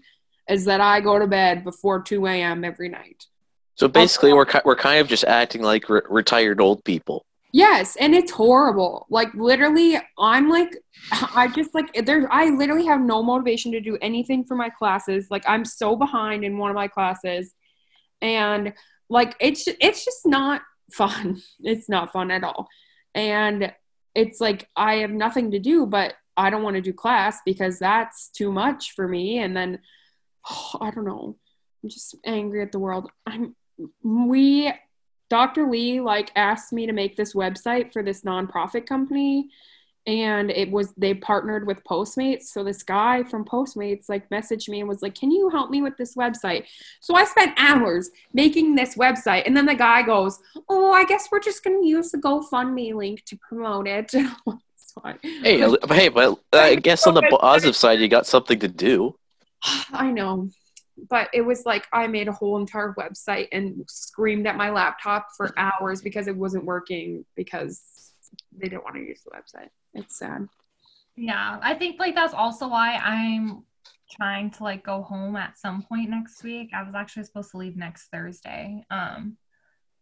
is 0.48 0.64
that 0.66 0.80
I 0.80 1.00
go 1.00 1.18
to 1.18 1.26
bed 1.26 1.64
before 1.64 2.02
2 2.02 2.26
a.m. 2.26 2.64
every 2.64 2.88
night. 2.88 3.26
So 3.74 3.88
basically, 3.88 4.32
we're 4.32 4.46
we're 4.64 4.76
kind 4.76 5.00
of 5.00 5.06
just 5.06 5.24
acting 5.24 5.62
like 5.62 5.88
re- 5.88 6.02
retired 6.08 6.60
old 6.60 6.84
people. 6.84 7.24
Yes, 7.52 7.96
and 7.96 8.14
it's 8.14 8.30
horrible. 8.30 9.06
Like 9.08 9.32
literally, 9.34 9.98
I'm 10.18 10.50
like, 10.50 10.76
I 11.12 11.48
just 11.48 11.74
like 11.74 11.92
there. 12.04 12.30
I 12.30 12.50
literally 12.50 12.84
have 12.86 13.00
no 13.00 13.22
motivation 13.22 13.72
to 13.72 13.80
do 13.80 13.96
anything 14.02 14.44
for 14.44 14.54
my 14.54 14.68
classes. 14.68 15.28
Like 15.30 15.44
I'm 15.46 15.64
so 15.64 15.96
behind 15.96 16.44
in 16.44 16.58
one 16.58 16.70
of 16.70 16.74
my 16.74 16.88
classes, 16.88 17.54
and 18.20 18.74
like 19.08 19.34
it's 19.40 19.66
it's 19.80 20.04
just 20.04 20.26
not 20.26 20.60
fun. 20.92 21.42
It's 21.60 21.88
not 21.88 22.12
fun 22.12 22.30
at 22.30 22.44
all, 22.44 22.68
and 23.14 23.72
it's 24.14 24.40
like 24.40 24.68
I 24.76 24.96
have 24.96 25.10
nothing 25.10 25.50
to 25.52 25.58
do, 25.58 25.86
but 25.86 26.14
I 26.36 26.50
don't 26.50 26.62
want 26.62 26.76
to 26.76 26.82
do 26.82 26.92
class 26.92 27.40
because 27.44 27.78
that's 27.78 28.28
too 28.28 28.52
much 28.52 28.92
for 28.94 29.08
me. 29.08 29.38
And 29.38 29.56
then 29.56 29.80
I 30.80 30.90
don't 30.90 31.04
know. 31.04 31.36
I'm 31.82 31.88
just 31.88 32.16
angry 32.24 32.62
at 32.62 32.72
the 32.72 32.78
world. 32.78 33.10
I'm 33.26 33.54
we 34.02 34.72
Dr. 35.30 35.68
Lee 35.68 36.00
like 36.00 36.32
asked 36.34 36.72
me 36.72 36.86
to 36.86 36.92
make 36.92 37.16
this 37.16 37.34
website 37.34 37.92
for 37.92 38.02
this 38.02 38.22
nonprofit 38.22 38.86
company 38.86 39.50
and 40.08 40.50
it 40.50 40.70
was 40.70 40.94
they 40.96 41.12
partnered 41.12 41.66
with 41.66 41.84
Postmates. 41.84 42.44
So 42.44 42.64
this 42.64 42.82
guy 42.82 43.22
from 43.24 43.44
Postmates 43.44 44.08
like 44.08 44.28
messaged 44.30 44.66
me 44.70 44.80
and 44.80 44.88
was 44.88 45.02
like, 45.02 45.14
"Can 45.14 45.30
you 45.30 45.50
help 45.50 45.70
me 45.70 45.82
with 45.82 45.98
this 45.98 46.16
website?" 46.16 46.64
So 47.00 47.14
I 47.14 47.24
spent 47.24 47.52
hours 47.58 48.10
making 48.32 48.74
this 48.74 48.96
website 48.96 49.42
and 49.46 49.54
then 49.54 49.66
the 49.66 49.74
guy 49.74 50.00
goes, 50.00 50.40
"Oh, 50.68 50.92
I 50.92 51.04
guess 51.04 51.28
we're 51.30 51.40
just 51.40 51.62
going 51.62 51.82
to 51.82 51.86
use 51.86 52.10
the 52.10 52.18
GoFundMe 52.18 52.94
link 52.94 53.24
to 53.26 53.36
promote 53.36 53.86
it." 53.86 54.12
Hey, 55.22 55.62
uh, 55.62 55.76
hey, 55.90 56.08
but 56.08 56.40
uh, 56.52 56.58
I 56.58 56.74
guess 56.74 57.06
on 57.06 57.14
the 57.14 57.22
positive 57.30 57.76
side, 57.76 58.00
you 58.00 58.08
got 58.08 58.26
something 58.26 58.58
to 58.58 58.66
do. 58.66 59.16
I 59.92 60.10
know. 60.10 60.50
But 61.08 61.28
it 61.32 61.42
was 61.42 61.64
like 61.64 61.86
I 61.92 62.08
made 62.08 62.26
a 62.26 62.32
whole 62.32 62.58
entire 62.58 62.94
website 62.98 63.46
and 63.52 63.84
screamed 63.88 64.48
at 64.48 64.56
my 64.56 64.70
laptop 64.70 65.28
for 65.36 65.54
hours 65.56 66.02
because 66.02 66.26
it 66.26 66.34
wasn't 66.34 66.64
working 66.64 67.24
because 67.36 67.97
they 68.56 68.68
didn't 68.68 68.84
want 68.84 68.96
to 68.96 69.02
use 69.02 69.22
the 69.22 69.30
website. 69.30 69.68
It's 69.94 70.18
sad. 70.18 70.48
Yeah, 71.16 71.58
I 71.62 71.74
think 71.74 71.98
like 71.98 72.14
that's 72.14 72.34
also 72.34 72.68
why 72.68 72.94
I'm 72.96 73.64
trying 74.10 74.50
to 74.52 74.62
like 74.62 74.84
go 74.84 75.02
home 75.02 75.36
at 75.36 75.58
some 75.58 75.82
point 75.82 76.10
next 76.10 76.42
week. 76.42 76.70
I 76.74 76.82
was 76.82 76.94
actually 76.94 77.24
supposed 77.24 77.50
to 77.52 77.56
leave 77.58 77.76
next 77.76 78.08
Thursday. 78.08 78.84
Um 78.90 79.36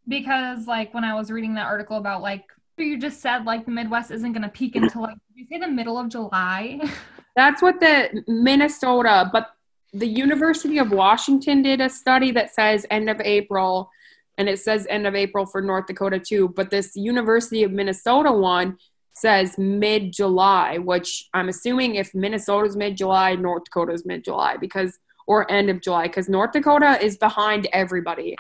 because 0.08 0.66
like 0.66 0.94
when 0.94 1.04
I 1.04 1.14
was 1.14 1.30
reading 1.30 1.54
that 1.54 1.66
article 1.66 1.96
about 1.96 2.22
like 2.22 2.44
you 2.76 2.98
just 2.98 3.20
said 3.20 3.44
like 3.44 3.64
the 3.64 3.70
Midwest 3.70 4.10
isn't 4.10 4.32
going 4.32 4.42
to 4.42 4.48
peak 4.48 4.76
until 4.76 5.02
like 5.02 5.16
did 5.28 5.40
you 5.40 5.46
say 5.50 5.58
the 5.58 5.68
middle 5.68 5.98
of 5.98 6.08
July? 6.08 6.80
That's 7.36 7.60
what 7.60 7.80
the 7.80 8.24
Minnesota, 8.26 9.28
but 9.30 9.48
the 9.92 10.06
University 10.06 10.78
of 10.78 10.90
Washington 10.90 11.62
did 11.62 11.80
a 11.80 11.88
study 11.88 12.30
that 12.32 12.54
says 12.54 12.86
end 12.90 13.10
of 13.10 13.20
April, 13.20 13.90
and 14.38 14.48
it 14.48 14.58
says 14.58 14.86
end 14.88 15.06
of 15.06 15.14
April 15.14 15.46
for 15.46 15.60
North 15.60 15.86
Dakota 15.86 16.18
too. 16.18 16.48
But 16.54 16.70
this 16.70 16.94
University 16.94 17.62
of 17.62 17.72
Minnesota 17.72 18.32
one 18.32 18.76
says 19.12 19.56
mid 19.58 20.12
July, 20.12 20.78
which 20.78 21.28
I'm 21.32 21.48
assuming 21.48 21.94
if 21.94 22.14
Minnesota's 22.14 22.76
mid 22.76 22.96
July, 22.96 23.34
North 23.34 23.64
Dakota's 23.64 24.04
mid 24.04 24.24
July 24.24 24.56
because 24.56 24.98
or 25.26 25.50
end 25.50 25.70
of 25.70 25.80
July 25.80 26.06
because 26.06 26.28
North 26.28 26.52
Dakota 26.52 26.98
is 27.02 27.16
behind 27.16 27.68
everybody. 27.72 28.36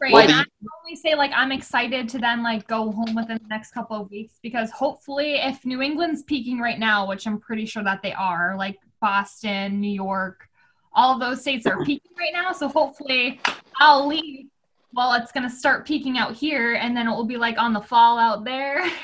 Right. 0.00 0.12
Well, 0.12 0.22
and 0.22 0.32
I 0.32 0.42
can 0.42 0.68
only 0.84 0.94
say 0.94 1.14
like 1.16 1.32
I'm 1.34 1.50
excited 1.50 2.08
to 2.10 2.18
then 2.18 2.42
like 2.42 2.66
go 2.68 2.92
home 2.92 3.16
within 3.16 3.38
the 3.42 3.48
next 3.48 3.72
couple 3.72 4.00
of 4.00 4.10
weeks 4.10 4.34
because 4.42 4.70
hopefully 4.70 5.34
if 5.34 5.64
New 5.64 5.82
England's 5.82 6.22
peaking 6.22 6.60
right 6.60 6.78
now, 6.78 7.08
which 7.08 7.26
I'm 7.26 7.40
pretty 7.40 7.66
sure 7.66 7.82
that 7.82 8.02
they 8.02 8.12
are, 8.12 8.54
like 8.56 8.78
Boston, 9.00 9.80
New 9.80 9.90
York, 9.90 10.48
all 10.92 11.14
of 11.14 11.20
those 11.20 11.40
states 11.40 11.66
are 11.66 11.84
peaking 11.84 12.12
right 12.16 12.32
now. 12.32 12.52
So 12.52 12.68
hopefully 12.68 13.40
I'll 13.76 14.06
leave 14.06 14.46
well 14.92 15.12
it's 15.14 15.32
gonna 15.32 15.50
start 15.50 15.86
peaking 15.86 16.18
out 16.18 16.34
here 16.34 16.74
and 16.74 16.96
then 16.96 17.06
it 17.08 17.10
will 17.10 17.26
be 17.26 17.36
like 17.36 17.58
on 17.58 17.72
the 17.72 17.80
fall 17.80 18.18
out 18.18 18.44
there. 18.44 18.88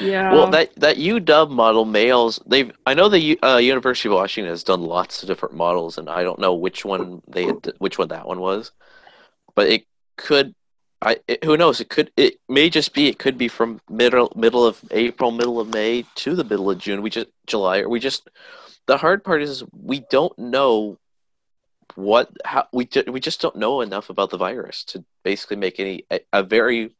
Yeah. 0.00 0.32
Well, 0.32 0.50
that 0.50 0.74
that 0.76 0.96
UW 0.96 1.50
model 1.50 1.84
males, 1.84 2.40
they've 2.46 2.72
I 2.86 2.94
know 2.94 3.08
the 3.08 3.38
uh, 3.42 3.58
University 3.58 4.08
of 4.08 4.14
Washington 4.14 4.50
has 4.50 4.64
done 4.64 4.82
lots 4.82 5.22
of 5.22 5.28
different 5.28 5.54
models, 5.54 5.98
and 5.98 6.08
I 6.08 6.22
don't 6.22 6.38
know 6.38 6.54
which 6.54 6.84
one 6.84 7.22
they 7.28 7.46
had, 7.46 7.72
which 7.78 7.98
one 7.98 8.08
that 8.08 8.26
one 8.26 8.40
was, 8.40 8.72
but 9.54 9.68
it 9.68 9.86
could. 10.16 10.54
I 11.00 11.18
it, 11.28 11.44
who 11.44 11.56
knows? 11.56 11.80
It 11.80 11.90
could. 11.90 12.10
It 12.16 12.40
may 12.48 12.70
just 12.70 12.92
be. 12.92 13.08
It 13.08 13.18
could 13.18 13.38
be 13.38 13.48
from 13.48 13.80
middle 13.88 14.32
middle 14.34 14.66
of 14.66 14.82
April, 14.90 15.30
middle 15.30 15.60
of 15.60 15.72
May 15.72 16.04
to 16.16 16.34
the 16.34 16.44
middle 16.44 16.70
of 16.70 16.78
June. 16.78 17.02
We 17.02 17.10
just 17.10 17.28
July. 17.46 17.80
Or 17.80 17.88
we 17.88 18.00
just. 18.00 18.28
The 18.86 18.98
hard 18.98 19.24
part 19.24 19.42
is 19.42 19.64
we 19.72 20.00
don't 20.10 20.36
know 20.38 20.98
what 21.96 22.30
how 22.44 22.66
we 22.72 22.86
ju- 22.86 23.04
we 23.08 23.20
just 23.20 23.40
don't 23.40 23.56
know 23.56 23.80
enough 23.80 24.10
about 24.10 24.30
the 24.30 24.36
virus 24.36 24.84
to 24.84 25.04
basically 25.22 25.56
make 25.56 25.78
any 25.78 26.04
a, 26.10 26.20
a 26.32 26.42
very 26.42 26.94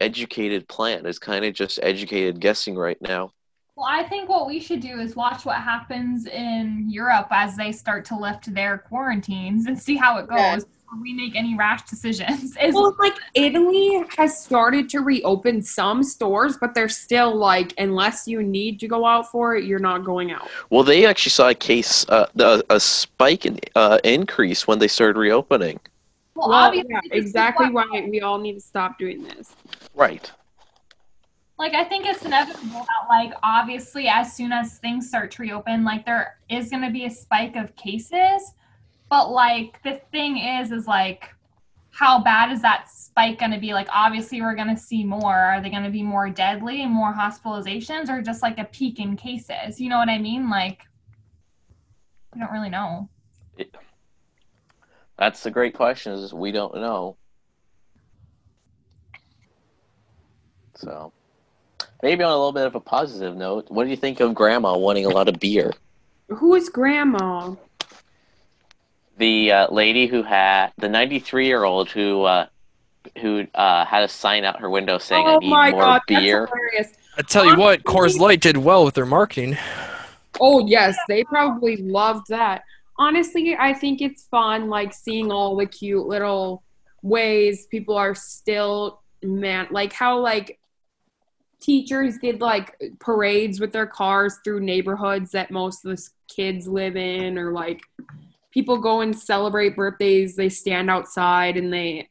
educated 0.00 0.68
plan. 0.68 1.06
It's 1.06 1.18
kind 1.18 1.44
of 1.44 1.54
just 1.54 1.78
educated 1.82 2.40
guessing 2.40 2.76
right 2.76 3.00
now. 3.00 3.32
Well, 3.76 3.86
I 3.88 4.04
think 4.04 4.28
what 4.28 4.46
we 4.46 4.60
should 4.60 4.80
do 4.80 5.00
is 5.00 5.16
watch 5.16 5.44
what 5.44 5.56
happens 5.56 6.26
in 6.26 6.86
Europe 6.88 7.26
as 7.30 7.56
they 7.56 7.72
start 7.72 8.04
to 8.06 8.16
lift 8.16 8.54
their 8.54 8.78
quarantines 8.78 9.66
and 9.66 9.76
see 9.76 9.96
how 9.96 10.18
it 10.18 10.28
goes 10.28 10.38
Yeah. 10.38 10.60
Before 10.94 11.02
we 11.02 11.12
make 11.12 11.36
any 11.36 11.56
rash 11.56 11.82
decisions. 11.82 12.56
Is 12.62 12.74
Well, 12.74 12.94
like 12.98 13.14
Italy 13.34 14.04
has 14.16 14.42
started 14.42 14.88
to 14.90 15.00
reopen 15.00 15.62
some 15.62 16.02
stores, 16.02 16.56
but 16.56 16.74
they're 16.74 16.88
still 16.88 17.34
like, 17.34 17.72
unless 17.78 18.26
you 18.26 18.42
need 18.42 18.80
to 18.80 18.88
go 18.88 19.04
out 19.04 19.30
for 19.30 19.56
it, 19.56 19.64
you're 19.64 19.78
not 19.78 20.04
going 20.04 20.32
out. 20.32 20.48
Well, 20.70 20.82
they 20.82 21.06
actually 21.06 21.30
saw 21.30 21.48
a 21.50 21.54
case, 21.54 22.06
uh, 22.08 22.26
the, 22.34 22.64
a 22.70 22.80
spike 22.80 23.46
in 23.46 23.58
uh, 23.74 23.98
increase 24.04 24.66
when 24.66 24.78
they 24.78 24.88
started 24.88 25.18
reopening. 25.18 25.80
well, 26.34 26.48
Well, 26.48 26.58
obviously 26.58 26.90
yeah, 26.92 27.00
exactly 27.12 27.70
why 27.70 28.06
we 28.08 28.20
all 28.20 28.38
need 28.38 28.54
to 28.54 28.60
stop 28.60 28.98
doing 28.98 29.22
this. 29.24 29.54
Right. 29.94 30.30
like 31.58 31.74
I 31.74 31.84
think 31.84 32.06
it's 32.06 32.24
inevitable 32.24 32.80
that 32.80 33.08
like 33.08 33.32
obviously 33.42 34.08
as 34.08 34.36
soon 34.36 34.52
as 34.52 34.78
things 34.78 35.08
start 35.08 35.30
to 35.32 35.42
reopen, 35.42 35.84
like 35.84 36.04
there 36.04 36.38
is 36.48 36.70
gonna 36.70 36.90
be 36.90 37.04
a 37.04 37.10
spike 37.10 37.56
of 37.56 37.74
cases. 37.76 38.54
But 39.14 39.30
like 39.30 39.80
the 39.84 40.00
thing 40.10 40.38
is 40.38 40.72
is 40.72 40.88
like 40.88 41.32
how 41.92 42.20
bad 42.20 42.50
is 42.50 42.60
that 42.62 42.90
spike 42.90 43.38
gonna 43.38 43.60
be? 43.60 43.72
Like 43.72 43.86
obviously 43.92 44.42
we're 44.42 44.56
gonna 44.56 44.76
see 44.76 45.04
more. 45.04 45.36
Are 45.36 45.60
they 45.60 45.70
gonna 45.70 45.88
be 45.88 46.02
more 46.02 46.28
deadly 46.28 46.82
and 46.82 46.90
more 46.90 47.14
hospitalizations 47.14 48.08
or 48.08 48.22
just 48.22 48.42
like 48.42 48.58
a 48.58 48.64
peak 48.64 48.98
in 48.98 49.14
cases? 49.14 49.80
You 49.80 49.88
know 49.88 49.98
what 49.98 50.08
I 50.08 50.18
mean? 50.18 50.50
Like 50.50 50.80
I 52.34 52.40
don't 52.40 52.50
really 52.50 52.70
know. 52.70 53.08
That's 55.16 55.44
the 55.44 55.50
great 55.52 55.74
question. 55.74 56.14
Is 56.14 56.34
we 56.34 56.50
don't 56.50 56.74
know. 56.74 57.16
So, 60.74 61.12
maybe 62.02 62.24
on 62.24 62.32
a 62.32 62.36
little 62.36 62.50
bit 62.50 62.66
of 62.66 62.74
a 62.74 62.80
positive 62.80 63.36
note, 63.36 63.66
what 63.68 63.84
do 63.84 63.90
you 63.90 63.96
think 63.96 64.18
of 64.18 64.34
Grandma 64.34 64.76
wanting 64.76 65.06
a 65.06 65.10
lot 65.10 65.28
of 65.28 65.38
beer? 65.38 65.72
Who 66.30 66.56
is 66.56 66.68
grandma? 66.68 67.54
The 69.16 69.52
uh, 69.52 69.72
lady 69.72 70.06
who 70.06 70.22
had 70.22 70.72
the 70.78 70.88
93 70.88 71.46
year 71.46 71.64
old 71.64 71.88
who 71.90 72.22
uh, 72.22 72.46
who 73.20 73.46
uh, 73.54 73.84
had 73.84 74.02
a 74.02 74.08
sign 74.08 74.44
out 74.44 74.60
her 74.60 74.70
window 74.70 74.98
saying, 74.98 75.26
"I 75.26 75.34
oh 75.34 75.38
need 75.38 75.50
my 75.50 75.70
more 75.70 75.82
god, 75.82 76.02
beer." 76.06 76.48
that's. 76.76 76.92
I 77.16 77.22
tell 77.22 77.44
you 77.44 77.56
what, 77.56 77.84
Coors 77.84 78.18
Light 78.18 78.40
did 78.40 78.56
well 78.56 78.84
with 78.84 78.94
their 78.94 79.06
marketing. 79.06 79.56
Oh 80.40 80.66
yes, 80.66 80.96
they 81.08 81.22
probably 81.24 81.76
loved 81.76 82.26
that. 82.28 82.62
Honestly, 82.98 83.56
I 83.56 83.72
think 83.72 84.00
it's 84.00 84.24
fun 84.24 84.68
like 84.68 84.92
seeing 84.92 85.30
all 85.30 85.56
the 85.56 85.66
cute 85.66 86.06
little 86.06 86.64
ways 87.02 87.66
people 87.70 87.96
are 87.96 88.14
still 88.14 89.02
man 89.22 89.66
like 89.70 89.92
how 89.92 90.18
like 90.18 90.58
teachers 91.60 92.18
did 92.18 92.40
like 92.40 92.76
parades 92.98 93.60
with 93.60 93.72
their 93.72 93.86
cars 93.86 94.38
through 94.42 94.60
neighborhoods 94.60 95.30
that 95.30 95.50
most 95.50 95.84
of 95.84 95.96
the 95.96 96.08
kids 96.28 96.66
live 96.66 96.96
in 96.96 97.38
or 97.38 97.52
like 97.52 97.80
people 98.54 98.78
go 98.78 99.00
and 99.00 99.18
celebrate 99.18 99.74
birthdays. 99.74 100.36
They 100.36 100.48
stand 100.48 100.88
outside 100.88 101.56
and 101.56 101.72
they 101.72 102.08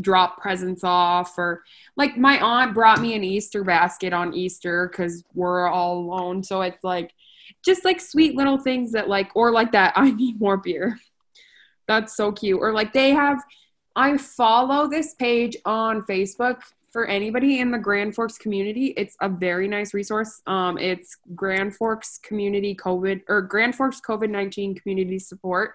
drop 0.00 0.40
presents 0.40 0.84
off 0.84 1.36
or 1.38 1.62
like 1.96 2.16
my 2.16 2.38
aunt 2.40 2.74
brought 2.74 3.00
me 3.00 3.14
an 3.14 3.24
easter 3.24 3.64
basket 3.64 4.12
on 4.12 4.34
easter 4.34 4.88
because 4.88 5.24
we're 5.34 5.68
all 5.68 5.98
alone. 5.98 6.42
So 6.42 6.60
it's 6.62 6.82
like 6.82 7.12
just 7.64 7.84
like 7.84 8.00
sweet 8.00 8.34
little 8.34 8.58
things 8.58 8.92
that 8.92 9.08
like 9.08 9.30
or 9.34 9.50
like 9.52 9.72
that 9.72 9.92
i 9.96 10.10
need 10.10 10.40
more 10.40 10.56
beer. 10.56 10.98
That's 11.86 12.16
so 12.16 12.32
cute. 12.32 12.60
Or 12.60 12.72
like 12.72 12.92
they 12.92 13.10
have 13.10 13.40
i 13.96 14.16
follow 14.16 14.88
this 14.88 15.14
page 15.14 15.56
on 15.64 16.02
facebook 16.02 16.60
for 16.90 17.06
anybody 17.06 17.60
in 17.60 17.70
the 17.70 17.78
grand 17.78 18.14
forks 18.14 18.36
community 18.36 18.86
it's 18.96 19.16
a 19.20 19.28
very 19.28 19.68
nice 19.68 19.94
resource. 19.94 20.42
Um 20.46 20.78
it's 20.78 21.16
grand 21.34 21.76
forks 21.76 22.18
community 22.18 22.74
covid 22.74 23.22
or 23.28 23.42
grand 23.42 23.74
forks 23.74 24.00
covid-19 24.00 24.80
community 24.80 25.18
support. 25.18 25.74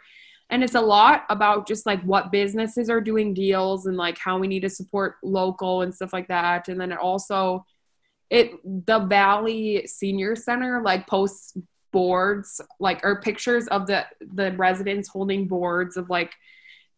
And 0.50 0.64
it's 0.64 0.76
a 0.76 0.82
lot 0.82 1.26
about 1.30 1.68
just 1.68 1.86
like 1.86 2.02
what 2.04 2.32
businesses 2.32 2.90
are 2.90 3.02
doing 3.02 3.34
deals 3.34 3.88
and 3.88 3.98
like 3.98 4.18
how 4.20 4.38
we 4.38 4.48
need 4.48 4.60
to 4.62 4.70
support 4.70 5.16
local 5.24 5.82
and 5.82 5.94
stuff 5.94 6.14
like 6.14 6.28
that. 6.28 6.68
And 6.68 6.80
then 6.80 6.92
it 6.92 7.00
also 7.00 7.66
it 8.30 8.52
the 8.86 9.00
valley 9.00 9.86
senior 9.88 10.36
center 10.36 10.82
like 10.84 11.08
posts 11.08 11.58
boards 11.92 12.60
like 12.80 13.00
or 13.04 13.22
pictures 13.22 13.68
of 13.68 13.88
the 13.88 14.06
the 14.34 14.52
residents 14.54 15.08
holding 15.08 15.48
boards 15.48 15.96
of 15.96 16.10
like 16.10 16.34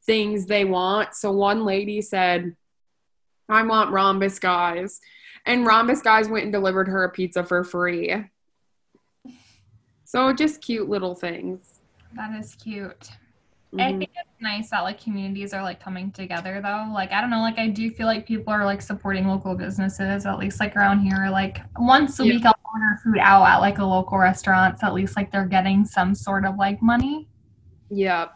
things 0.06 0.46
they 0.46 0.66
want. 0.66 1.14
So 1.14 1.32
one 1.32 1.66
lady 1.66 2.02
said 2.02 2.56
i 3.50 3.62
want 3.64 3.92
rhombus 3.92 4.40
guys 4.40 5.00
and 5.46 5.66
rhombus 5.66 6.02
guys 6.02 6.28
went 6.30 6.44
and 6.44 6.54
delivered 6.54 6.88
her 6.88 7.04
a 7.04 7.10
pizza 7.10 7.44
for 7.44 7.64
free 7.64 8.14
so 10.04 10.32
just 10.34 10.62
cute 10.62 10.90
little 10.90 11.16
things 11.16 11.80
That 12.16 12.34
is 12.40 12.56
cute. 12.56 13.12
I 13.78 13.92
Mhm. 13.92 13.98
think 14.00 14.12
it's 14.16 14.42
nice 14.42 14.70
that 14.70 14.80
like 14.82 15.00
communities 15.00 15.54
are 15.54 15.62
like 15.62 15.80
coming 15.82 16.10
together 16.12 16.62
though. 16.62 16.90
Like 16.94 17.12
I 17.12 17.20
don't 17.20 17.30
know, 17.30 17.42
like 17.42 17.60
I 17.60 17.68
do 17.68 17.92
feel 17.92 18.08
like 18.08 18.26
people 18.26 18.52
are 18.54 18.64
like 18.66 18.82
supporting 18.82 19.28
local 19.28 19.56
businesses, 19.56 20.26
at 20.26 20.40
least 20.40 20.62
like 20.62 20.76
around 20.78 21.00
here. 21.02 21.28
Like 21.30 21.60
once 21.78 22.18
a 22.22 22.26
Yeah. 22.26 22.34
week 22.36 22.46
I'll 22.46 22.56
order 22.74 22.98
food 23.04 23.18
out 23.20 23.46
at 23.46 23.58
like 23.58 23.78
a 23.80 23.84
local 23.86 24.18
restaurant. 24.18 24.80
So 24.80 24.88
at 24.88 24.94
least 24.94 25.18
like 25.18 25.32
they're 25.32 25.46
getting 25.46 25.84
some 25.86 26.16
sort 26.16 26.46
of 26.46 26.56
like 26.56 26.82
money. 26.82 27.28
Yeah. 27.90 28.30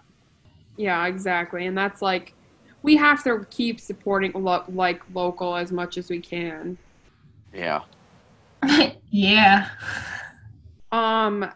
Yeah, 0.75 1.07
exactly. 1.07 1.65
And 1.65 1.77
that's 1.77 2.01
like 2.01 2.33
we 2.83 2.95
have 2.95 3.23
to 3.23 3.45
keep 3.49 3.79
supporting 3.79 4.31
lo- 4.33 4.63
like 4.69 5.01
local 5.13 5.55
as 5.55 5.71
much 5.71 5.97
as 5.97 6.09
we 6.09 6.19
can. 6.19 6.77
Yeah. 7.53 7.81
yeah. 9.09 9.69
Um 10.91 11.51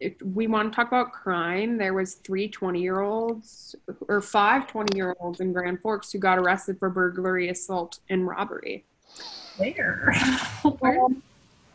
if 0.00 0.14
we 0.22 0.46
want 0.46 0.72
to 0.72 0.76
talk 0.76 0.86
about 0.86 1.12
crime, 1.12 1.76
there 1.76 1.92
was 1.92 2.14
three 2.14 2.48
20-year-olds 2.48 3.74
or 4.06 4.20
five 4.20 4.68
20-year-olds 4.68 5.40
in 5.40 5.52
Grand 5.52 5.80
Forks 5.80 6.12
who 6.12 6.20
got 6.20 6.38
arrested 6.38 6.78
for 6.78 6.88
burglary, 6.88 7.48
assault, 7.48 7.98
and 8.08 8.24
robbery. 8.26 8.84
Where? 9.56 10.14
Um, 10.64 11.22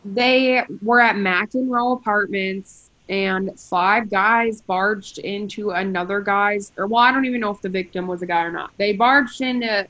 they 0.04 0.62
were 0.82 1.00
at 1.00 1.16
McEnroe 1.16 1.98
Apartments, 1.98 2.90
and 3.08 3.58
five 3.58 4.08
guys 4.08 4.62
barged 4.62 5.18
into 5.18 5.70
another 5.70 6.20
guy's, 6.20 6.72
or 6.76 6.86
well, 6.86 7.02
I 7.02 7.12
don't 7.12 7.24
even 7.26 7.40
know 7.40 7.50
if 7.50 7.60
the 7.60 7.68
victim 7.68 8.06
was 8.06 8.22
a 8.22 8.26
guy 8.26 8.42
or 8.44 8.52
not. 8.52 8.70
They 8.78 8.94
barged 8.94 9.40
into 9.40 9.86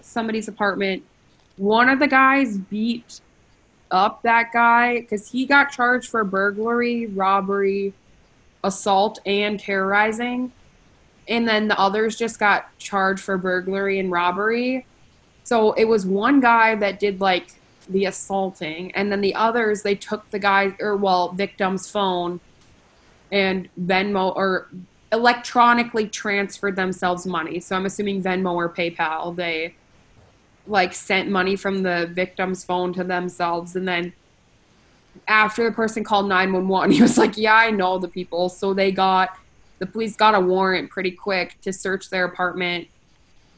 somebody's 0.00 0.48
apartment. 0.48 1.04
One 1.56 1.88
of 1.88 1.98
the 1.98 2.08
guys 2.08 2.58
beat 2.58 3.20
up 3.90 4.22
that 4.22 4.52
guy 4.52 5.00
because 5.00 5.30
he 5.30 5.46
got 5.46 5.70
charged 5.70 6.10
for 6.10 6.24
burglary, 6.24 7.06
robbery, 7.06 7.94
assault, 8.64 9.20
and 9.24 9.58
terrorizing. 9.58 10.52
And 11.28 11.46
then 11.46 11.68
the 11.68 11.78
others 11.78 12.16
just 12.16 12.38
got 12.38 12.76
charged 12.78 13.22
for 13.22 13.38
burglary 13.38 13.98
and 13.98 14.10
robbery. 14.10 14.84
So 15.44 15.72
it 15.72 15.84
was 15.84 16.04
one 16.04 16.40
guy 16.40 16.74
that 16.74 16.98
did 16.98 17.20
like 17.20 17.52
the 17.88 18.04
assaulting, 18.04 18.94
and 18.94 19.10
then 19.10 19.22
the 19.22 19.34
others 19.34 19.82
they 19.82 19.94
took 19.94 20.28
the 20.30 20.38
guy 20.38 20.74
or 20.78 20.96
well 20.96 21.32
victim's 21.32 21.90
phone 21.90 22.40
and 23.32 23.68
Venmo 23.80 24.34
or 24.36 24.68
electronically 25.12 26.08
transferred 26.08 26.76
themselves 26.76 27.26
money. 27.26 27.60
So 27.60 27.76
I'm 27.76 27.86
assuming 27.86 28.22
Venmo 28.22 28.54
or 28.54 28.68
PayPal. 28.68 29.34
They 29.34 29.74
like 30.66 30.92
sent 30.92 31.30
money 31.30 31.56
from 31.56 31.82
the 31.82 32.10
victim's 32.12 32.64
phone 32.64 32.92
to 32.94 33.04
themselves, 33.04 33.74
and 33.76 33.88
then 33.88 34.12
after 35.26 35.64
the 35.64 35.72
person 35.74 36.04
called 36.04 36.28
911, 36.28 36.90
he 36.92 37.02
was 37.02 37.18
like, 37.18 37.36
"Yeah, 37.36 37.54
I 37.54 37.70
know 37.70 37.98
the 37.98 38.08
people." 38.08 38.48
So 38.48 38.74
they 38.74 38.92
got 38.92 39.36
the 39.78 39.86
police 39.86 40.16
got 40.16 40.34
a 40.34 40.40
warrant 40.40 40.90
pretty 40.90 41.10
quick 41.10 41.60
to 41.62 41.72
search 41.72 42.10
their 42.10 42.24
apartment 42.24 42.88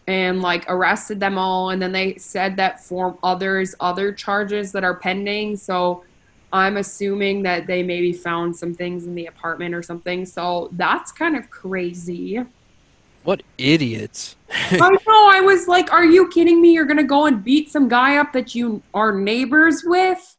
and 0.07 0.43
like 0.43 0.65
arrested 0.69 1.21
them 1.21 1.39
all 1.39 1.71
and 1.71 1.81
then 1.81 1.93
they 1.93 2.17
said 2.17 2.57
that 2.57 2.83
for 2.83 3.17
others 3.23 3.75
other 3.81 4.13
charges 4.13 4.73
that 4.73 4.85
are 4.85 4.95
pending 4.95 5.57
so 5.57 6.05
i'm 6.53 6.77
assuming 6.77 7.43
that 7.45 7.67
they 7.67 7.83
maybe 7.83 8.13
found 8.13 8.55
some 8.57 8.75
things 8.75 9.07
in 9.07 9.15
the 9.15 9.27
apartment 9.27 9.75
or 9.75 9.83
something. 9.83 10.25
So 10.27 10.69
that's 10.73 11.13
kind 11.13 11.37
of 11.37 11.49
crazy. 11.51 12.43
What 13.23 13.43
idiots. 13.59 14.37
i 14.73 14.79
know. 15.07 15.31
I 15.33 15.41
was 15.43 15.69
like 15.69 15.93
are 15.93 16.05
you 16.05 16.29
kidding 16.29 16.61
me? 16.61 16.73
You're 16.73 16.87
gonna 16.87 17.05
go 17.05 17.27
and 17.27 17.45
beat 17.45 17.71
some 17.71 17.89
guy 17.89 18.17
up 18.17 18.33
that 18.33 18.55
you 18.55 18.83
are 18.95 19.13
neighbors 19.15 19.83
with 19.85 20.37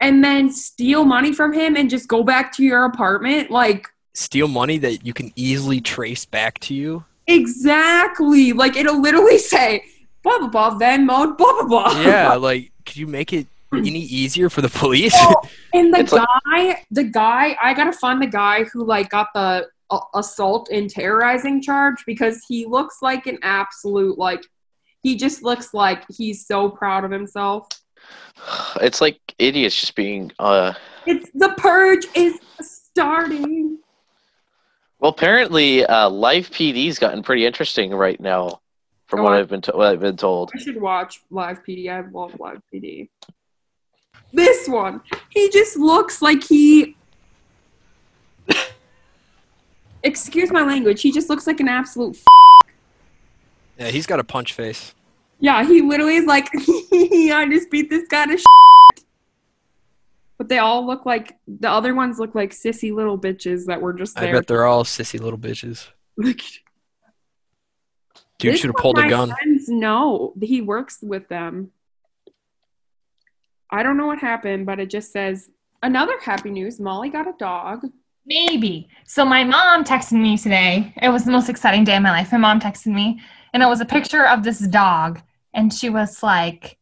and 0.00 0.24
then 0.24 0.50
steal 0.50 1.04
money 1.04 1.32
from 1.32 1.52
him 1.52 1.76
and 1.76 1.90
just 1.90 2.08
go 2.08 2.22
back 2.22 2.52
to 2.56 2.62
your 2.64 2.84
apartment? 2.84 3.50
Like 3.50 3.88
Steal 4.14 4.48
money 4.48 4.78
that 4.78 5.04
you 5.04 5.12
can 5.12 5.30
easily 5.36 5.80
trace 5.80 6.24
back 6.24 6.58
to 6.60 6.74
you. 6.74 7.04
exactly. 7.26 8.52
Like 8.52 8.76
it'll 8.76 9.00
literally 9.00 9.38
say 9.38 9.84
blah 10.22 10.38
blah 10.38 10.48
blah 10.48 10.78
venmo 10.78 11.36
blah 11.36 11.52
blah 11.52 11.66
blah. 11.66 12.00
Yeah, 12.02 12.34
like, 12.48 12.72
could 12.86 12.96
you 12.96 13.06
make 13.06 13.32
it 13.32 13.46
any 13.72 14.00
easier 14.00 14.50
for 14.50 14.62
the 14.62 14.68
police? 14.68 15.14
Well, 15.14 15.48
and 15.74 15.92
the 15.94 16.00
It's 16.00 16.12
like- 16.12 16.26
guy, 16.46 16.84
the 16.90 17.04
guy, 17.04 17.56
I 17.62 17.74
gotta 17.74 17.92
find 17.92 18.20
the 18.20 18.26
guy 18.26 18.64
who 18.64 18.84
like 18.84 19.10
got 19.10 19.28
the 19.34 19.66
uh, 19.90 20.00
assault 20.14 20.68
and 20.70 20.88
terrorizing 20.90 21.60
charge 21.62 22.04
because 22.06 22.44
he 22.48 22.66
looks 22.66 22.98
like 23.02 23.26
an 23.26 23.38
absolute 23.42 24.18
like 24.18 24.42
he 25.02 25.16
just 25.16 25.42
looks 25.42 25.72
like 25.74 26.04
he's 26.10 26.46
so 26.46 26.68
proud 26.68 27.04
of 27.04 27.10
himself. 27.10 27.66
It's 28.80 29.00
like 29.00 29.18
idiots 29.38 29.78
just 29.78 29.94
being 29.94 30.32
uh 30.38 30.72
It's 31.06 31.30
the 31.34 31.54
purge 31.58 32.06
is 32.14 32.38
starting. 32.60 33.78
well 35.00 35.10
apparently 35.10 35.84
uh 35.84 36.08
live 36.08 36.50
PD's 36.50 36.98
gotten 36.98 37.22
pretty 37.22 37.44
interesting 37.46 37.92
right 37.92 38.18
now 38.20 38.60
from 39.06 39.22
what 39.22 39.32
Oh, 39.32 39.36
I- 39.36 39.38
I've 39.40 39.48
been 39.48 39.60
to- 39.62 39.72
what 39.72 39.86
I've 39.88 40.00
been 40.00 40.16
told. 40.16 40.52
I 40.54 40.58
should 40.60 40.80
watch 40.80 41.20
live 41.30 41.62
PD. 41.64 41.90
I 41.90 42.08
love 42.10 42.38
live 42.38 42.62
PD. 42.72 43.08
This 44.32 44.68
one, 44.68 45.00
he 45.30 45.50
just 45.50 45.76
looks 45.76 46.22
like 46.22 46.44
he. 46.44 46.96
Excuse 50.02 50.50
my 50.50 50.62
language. 50.62 51.02
He 51.02 51.12
just 51.12 51.28
looks 51.28 51.46
like 51.46 51.60
an 51.60 51.68
absolute 51.68 52.16
yeah, 53.80 53.88
he's 53.88 54.06
got 54.06 54.20
a 54.20 54.24
punch 54.24 54.52
face. 54.52 54.94
Yeah, 55.38 55.64
he 55.64 55.80
literally 55.80 56.16
is 56.16 56.26
like, 56.26 56.50
I 56.54 57.48
just 57.50 57.70
beat 57.70 57.88
this 57.88 58.06
guy 58.06 58.26
to 58.26 58.36
shit. 58.36 59.04
But 60.36 60.50
they 60.50 60.58
all 60.58 60.86
look 60.86 61.06
like 61.06 61.38
the 61.48 61.70
other 61.70 61.94
ones 61.94 62.18
look 62.18 62.34
like 62.34 62.50
sissy 62.50 62.94
little 62.94 63.18
bitches 63.18 63.64
that 63.66 63.80
were 63.80 63.94
just 63.94 64.16
there. 64.16 64.28
I 64.28 64.32
bet 64.32 64.46
they're 64.46 64.66
all 64.66 64.84
sissy 64.84 65.18
little 65.18 65.38
bitches. 65.38 65.88
Dude 68.38 68.58
should 68.58 68.68
have 68.68 68.76
pulled 68.76 68.98
a 68.98 69.08
gun. 69.08 69.30
Friends 69.30 69.70
know 69.70 70.34
he 70.42 70.60
works 70.60 70.98
with 71.02 71.26
them. 71.28 71.70
I 73.70 73.82
don't 73.82 73.96
know 73.96 74.06
what 74.06 74.18
happened, 74.18 74.66
but 74.66 74.80
it 74.80 74.90
just 74.90 75.12
says 75.12 75.50
another 75.82 76.18
happy 76.20 76.50
news. 76.50 76.80
Molly 76.80 77.08
got 77.10 77.28
a 77.28 77.34
dog. 77.38 77.86
Maybe. 78.26 78.88
So 79.06 79.24
my 79.24 79.44
mom 79.44 79.84
texted 79.84 80.20
me 80.20 80.36
today. 80.36 80.92
It 81.00 81.08
was 81.08 81.24
the 81.24 81.32
most 81.32 81.48
exciting 81.48 81.84
day 81.84 81.96
of 81.96 82.02
my 82.02 82.10
life. 82.10 82.32
My 82.32 82.38
mom 82.38 82.60
texted 82.60 82.92
me, 82.94 83.20
and 83.52 83.62
it 83.62 83.66
was 83.66 83.80
a 83.80 83.86
picture 83.86 84.26
of 84.26 84.42
this 84.42 84.60
dog, 84.60 85.20
and 85.54 85.72
she 85.72 85.88
was 85.90 86.22
like, 86.22 86.78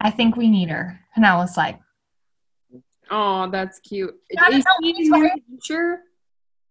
"I 0.00 0.10
think 0.10 0.36
we 0.36 0.48
need 0.48 0.68
her," 0.70 1.00
and 1.14 1.24
I 1.24 1.36
was 1.36 1.56
like, 1.56 1.78
Oh, 3.10 3.50
that's 3.50 3.80
cute. 3.80 4.14
Yeah, 4.30 4.48
Is 4.50 4.64
no, 4.64 4.70
he 4.80 4.90
it's 4.90 4.98
in 4.98 5.04
New 5.10 5.28
fine. 5.28 5.40
Hampshire? 5.48 6.02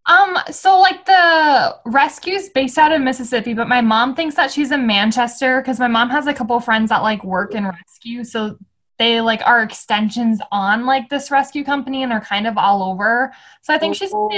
Um, 0.06 0.38
so 0.50 0.80
like 0.80 1.06
the 1.06 1.76
rescue's 1.86 2.50
based 2.50 2.78
out 2.78 2.92
of 2.92 3.02
Mississippi, 3.02 3.54
but 3.54 3.68
my 3.68 3.82
mom 3.82 4.16
thinks 4.16 4.36
that 4.36 4.50
she's 4.50 4.72
in 4.72 4.88
Manchester 4.88 5.62
because 5.62 5.80
my 5.80 5.88
mom 5.88 6.10
has 6.10 6.26
a 6.28 6.34
couple 6.34 6.60
friends 6.60 6.90
that 6.90 7.04
like 7.04 7.24
work 7.24 7.54
in 7.54 7.66
rescue. 7.66 8.24
So 8.24 8.58
they 9.00 9.22
like 9.22 9.42
are 9.46 9.64
extensions 9.64 10.40
on 10.52 10.86
like 10.86 11.10
this 11.10 11.32
rescue 11.32 11.64
company 11.64 12.04
and 12.04 12.12
they're 12.12 12.20
kind 12.20 12.46
of 12.46 12.58
all 12.58 12.84
over. 12.84 13.34
So 13.62 13.74
I 13.74 13.78
think 13.80 13.96
she's 13.96 14.12
Oh. 14.14 14.30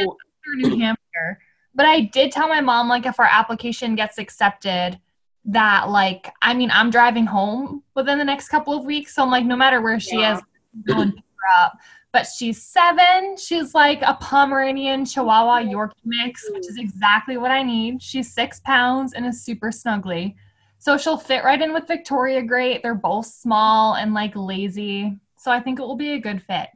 for 0.44 0.56
New 0.56 0.80
Hampshire. 0.80 1.40
But 1.74 1.88
I 1.88 2.02
did 2.02 2.32
tell 2.32 2.48
my 2.48 2.62
mom 2.62 2.88
like 2.88 3.06
if 3.06 3.20
our 3.20 3.26
application 3.30 3.96
gets 3.96 4.18
accepted 4.18 5.00
that 5.46 5.90
like 5.90 6.32
I 6.44 6.54
mean 6.54 6.70
I'm 6.72 6.92
driving 6.92 7.26
home 7.26 7.82
within 7.96 8.20
the 8.20 8.24
next 8.26 8.50
couple 8.50 8.78
of 8.78 8.86
weeks. 8.86 9.16
So 9.16 9.24
I'm 9.24 9.32
like 9.32 9.46
no 9.46 9.56
matter 9.56 9.82
where 9.82 10.00
she 10.00 10.20
Yeah. 10.20 10.36
is, 10.36 10.42
I'm 10.76 10.96
going 10.96 11.10
to 11.10 11.16
pick 11.16 11.24
her 11.26 11.64
up. 11.66 11.78
But 12.14 12.28
she's 12.28 12.62
seven. 12.62 13.38
She's 13.38 13.74
like 13.74 14.02
a 14.02 14.16
Pomeranian 14.22 15.06
Chihuahua 15.06 15.62
Yorkie 15.62 15.94
mix, 16.04 16.46
which 16.52 16.68
is 16.68 16.78
exactly 16.78 17.38
what 17.38 17.52
I 17.52 17.64
need. 17.64 18.04
She's 18.04 18.32
six 18.34 18.60
pounds 18.60 19.14
and 19.14 19.26
is 19.26 19.42
super 19.44 19.70
snuggly. 19.70 20.36
So 20.82 20.98
she'll 20.98 21.16
fit 21.18 21.44
right 21.44 21.62
in 21.62 21.74
with 21.74 21.88
Victoria 21.88 22.42
great. 22.42 22.82
They're 22.82 22.96
both 22.96 23.28
small 23.28 23.94
and 23.94 24.16
like 24.16 24.36
lazy. 24.36 25.16
So 25.38 25.52
I 25.52 25.60
think 25.60 25.78
it 25.80 25.84
will 25.84 25.96
be 25.96 26.14
a 26.14 26.20
good 26.20 26.42
fit. 26.42 26.70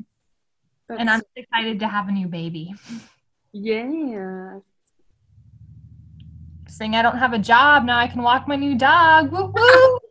And 0.89 1.10
I'm 1.10 1.22
That's- 1.22 1.24
excited 1.36 1.80
to 1.80 1.88
have 1.88 2.08
a 2.08 2.12
new 2.12 2.28
baby. 2.28 2.76
yeah. 3.52 4.60
Saying 6.68 6.96
I 6.96 7.02
don't 7.02 7.18
have 7.18 7.34
a 7.34 7.39
job, 7.39 7.84
now 7.86 7.98
I 7.98 8.08
can 8.08 8.22
walk 8.22 8.48
my 8.48 8.56
new 8.56 8.78
dog. 8.78 9.32
Woo 9.32 9.52
woo! 9.54 10.00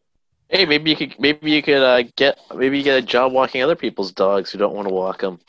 Hey, 0.50 0.66
maybe 0.66 0.90
you 0.90 0.96
could 0.96 1.18
maybe 1.18 1.50
you 1.50 1.62
could 1.62 1.82
uh, 1.82 2.02
get 2.16 2.38
maybe 2.54 2.76
you 2.78 2.84
get 2.84 2.98
a 2.98 3.02
job 3.02 3.32
walking 3.32 3.62
other 3.62 3.74
people's 3.74 4.12
dogs 4.12 4.50
who 4.50 4.58
don't 4.58 4.74
want 4.74 4.86
to 4.86 4.94
walk 4.94 5.20
them. 5.20 5.40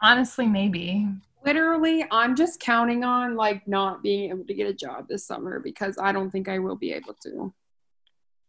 Honestly, 0.00 0.46
maybe. 0.46 1.06
Literally, 1.44 2.04
I'm 2.10 2.34
just 2.34 2.58
counting 2.58 3.04
on 3.04 3.36
like 3.36 3.68
not 3.68 4.02
being 4.02 4.30
able 4.30 4.44
to 4.44 4.54
get 4.54 4.66
a 4.66 4.72
job 4.72 5.06
this 5.08 5.24
summer 5.24 5.60
because 5.60 5.98
I 6.00 6.12
don't 6.12 6.30
think 6.30 6.48
I 6.48 6.58
will 6.60 6.76
be 6.76 6.92
able 6.92 7.14
to. 7.24 7.52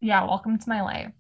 Yeah, 0.02 0.24
welcome 0.26 0.58
to 0.58 0.70
my 0.70 0.82
life. 0.82 1.12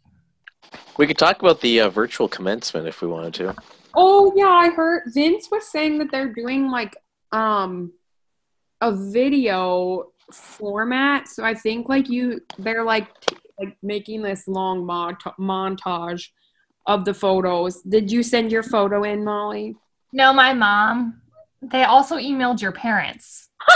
We 0.97 1.07
could 1.07 1.17
talk 1.17 1.41
about 1.41 1.61
the 1.61 1.81
uh, 1.81 1.89
virtual 1.89 2.27
commencement 2.27 2.87
if 2.87 3.01
we 3.01 3.07
wanted 3.07 3.33
to. 3.35 3.55
Oh 3.93 4.33
yeah, 4.35 4.47
I 4.47 4.69
heard 4.69 5.03
Vince 5.07 5.49
was 5.51 5.67
saying 5.67 5.97
that 5.97 6.11
they're 6.11 6.33
doing 6.33 6.69
like 6.69 6.95
um 7.31 7.91
a 8.81 8.95
video 8.95 10.11
format. 10.31 11.27
So 11.27 11.43
I 11.43 11.53
think 11.53 11.89
like 11.89 12.09
you 12.09 12.41
they're 12.57 12.83
like 12.83 13.07
t- 13.21 13.37
like 13.59 13.77
making 13.83 14.21
this 14.21 14.47
long 14.47 14.85
mont- 14.85 15.23
montage 15.39 16.29
of 16.85 17.03
the 17.03 17.13
photos. 17.13 17.81
Did 17.81 18.11
you 18.11 18.23
send 18.23 18.51
your 18.51 18.63
photo 18.63 19.03
in, 19.03 19.23
Molly? 19.23 19.75
No, 20.13 20.31
my 20.33 20.53
mom. 20.53 21.21
They 21.61 21.83
also 21.83 22.15
emailed 22.15 22.61
your 22.61 22.71
parents. 22.71 23.49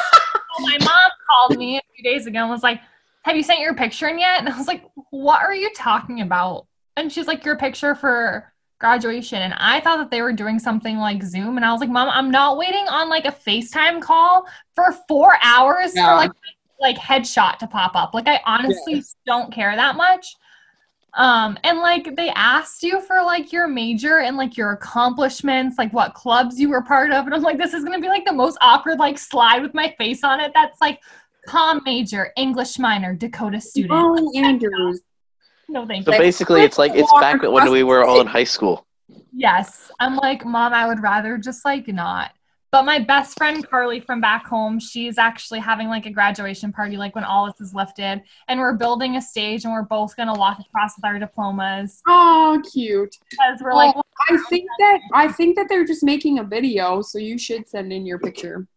So 0.56 0.62
my 0.62 0.78
mom 0.82 1.12
called 1.28 1.58
me 1.58 1.78
a 1.78 1.82
few 1.96 2.04
days 2.04 2.28
ago 2.28 2.42
and 2.42 2.50
was 2.52 2.62
like, 2.62 2.80
Have 3.24 3.36
you 3.38 3.44
sent 3.44 3.60
your 3.60 3.74
picture 3.74 4.08
in 4.08 4.20
yet? 4.20 4.40
And 4.40 4.50
I 4.50 4.58
was 4.58 4.68
like, 4.68 4.84
What 5.12 5.42
are 5.42 5.54
you 5.54 5.72
talking 5.76 6.22
about? 6.22 6.68
And 6.98 7.12
she's 7.12 7.28
like, 7.28 7.46
Your 7.46 7.58
picture 7.58 7.96
for 7.96 8.52
graduation. 8.80 9.42
And 9.42 9.54
I 9.58 9.80
thought 9.80 9.98
that 9.98 10.12
they 10.12 10.22
were 10.22 10.34
doing 10.34 10.60
something 10.60 10.98
like 10.98 11.24
Zoom. 11.24 11.56
And 11.58 11.66
I 11.66 11.72
was 11.72 11.80
like, 11.80 11.90
Mom, 11.90 12.10
I'm 12.10 12.30
not 12.32 12.58
waiting 12.58 12.86
on 12.90 13.10
like 13.10 13.26
a 13.26 13.32
FaceTime 13.32 14.02
call 14.02 14.46
for 14.76 14.92
four 15.08 15.36
hours 15.42 15.96
Yeah. 15.96 16.06
for 16.06 16.16
like 16.16 16.32
like 16.82 16.98
headshot 16.98 17.60
to 17.60 17.68
pop 17.68 17.96
up. 17.96 18.14
Like 18.14 18.28
I 18.28 18.42
honestly 18.46 18.96
Yes. 18.96 19.16
don't 19.26 19.54
care 19.54 19.74
that 19.76 19.96
much. 19.96 20.36
Um, 21.16 21.58
and 21.64 21.78
like 21.80 22.16
they 22.18 22.30
asked 22.30 22.82
you 22.82 23.00
for 23.00 23.22
like 23.22 23.54
your 23.54 23.68
major 23.68 24.18
and 24.20 24.36
like 24.36 24.58
your 24.58 24.72
accomplishments, 24.72 25.78
like 25.78 25.94
what 25.94 26.16
clubs 26.16 26.60
you 26.60 26.70
were 26.70 26.82
part 26.82 27.12
of. 27.12 27.26
And 27.26 27.36
I'm 27.36 27.44
like, 27.44 27.60
this 27.60 27.74
is 27.74 27.84
gonna 27.86 28.02
be 28.02 28.08
like 28.10 28.26
the 28.26 28.34
most 28.34 28.58
awkward 28.62 28.98
like 29.00 29.18
slide 29.20 29.62
with 29.62 29.74
my 29.76 29.94
face 29.98 30.24
on 30.24 30.40
it. 30.42 30.52
That's 30.56 30.82
like 30.82 31.00
Palm 31.48 31.82
major, 31.86 32.32
English 32.38 32.80
minor, 32.80 33.14
Dakota 33.14 33.60
student. 33.60 33.94
Oh, 33.94 34.32
Andrews. 34.36 35.02
No, 35.70 35.86
thank 35.86 36.06
So 36.06 36.12
you. 36.12 36.18
So 36.18 36.24
basically, 36.24 36.62
it's 36.62 36.78
like 36.78 36.94
it's 36.96 37.12
back 37.20 37.42
when 37.42 37.72
we 37.72 37.84
were 37.84 38.06
all 38.06 38.22
in 38.22 38.28
high 38.28 38.44
school. 38.44 38.86
Yes. 39.34 39.92
I'm 40.00 40.16
like, 40.16 40.46
Mom, 40.46 40.74
I 40.74 40.88
would 40.88 41.02
rather 41.02 41.38
just 41.38 41.66
like 41.66 41.88
not. 41.88 42.32
But 42.72 42.86
my 42.86 42.98
best 42.98 43.38
friend 43.38 43.68
Carly 43.70 44.00
from 44.00 44.20
back 44.20 44.48
home, 44.48 44.80
she's 44.80 45.20
actually 45.20 45.60
having 45.60 45.90
like 45.90 46.08
a 46.08 46.10
graduation 46.10 46.74
party, 46.74 46.98
like 46.98 47.14
when 47.14 47.24
all 47.24 47.46
this 47.46 47.62
is 47.62 47.76
lifted. 47.76 48.24
And 48.48 48.60
we're 48.60 48.74
building 48.74 49.16
a 49.16 49.22
stage 49.22 49.64
and 49.64 49.72
we're 49.74 49.84
both 49.84 50.16
gonna 50.16 50.34
walk 50.34 50.60
across 50.60 50.98
with 50.98 51.06
our 51.06 51.20
diplomas 51.20 52.02
Oh, 52.08 52.60
cute. 52.74 53.16
because 53.30 53.62
we're 53.62 53.76
like, 53.76 53.96
I 54.28 54.38
think 54.50 54.68
that 54.80 55.00
I 55.14 55.32
think 55.32 55.56
that 55.56 55.68
they're 55.70 55.86
just 55.86 56.04
making 56.04 56.40
a 56.40 56.44
video, 56.44 57.04
so 57.04 57.20
you 57.20 57.38
should 57.38 57.70
send 57.70 57.94
in 57.94 58.08
your 58.08 58.18
picture. 58.18 58.68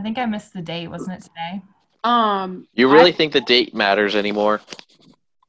I 0.00 0.02
think 0.02 0.16
I 0.16 0.24
missed 0.24 0.54
the 0.54 0.62
date, 0.62 0.88
wasn't 0.88 1.18
it 1.18 1.22
today? 1.24 1.62
Um, 2.04 2.66
You 2.72 2.90
really 2.90 3.12
think 3.12 3.34
the 3.34 3.42
date 3.42 3.74
matters 3.74 4.16
anymore? 4.16 4.62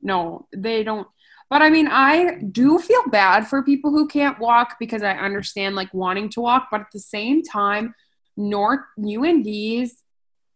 no, 0.01 0.45
they 0.53 0.83
don't. 0.83 1.07
But 1.49 1.61
I 1.61 1.69
mean, 1.69 1.87
I 1.89 2.39
do 2.51 2.77
feel 2.79 3.07
bad 3.07 3.47
for 3.47 3.63
people 3.63 3.91
who 3.91 4.09
can't 4.09 4.37
walk 4.39 4.75
because 4.77 5.03
I 5.03 5.13
understand 5.13 5.75
like 5.75 5.93
wanting 5.93 6.27
to 6.31 6.41
walk, 6.41 6.67
but 6.69 6.81
at 6.81 6.91
the 6.91 6.99
same 6.99 7.43
time, 7.43 7.95
North 8.35 8.81
UND's 8.99 10.03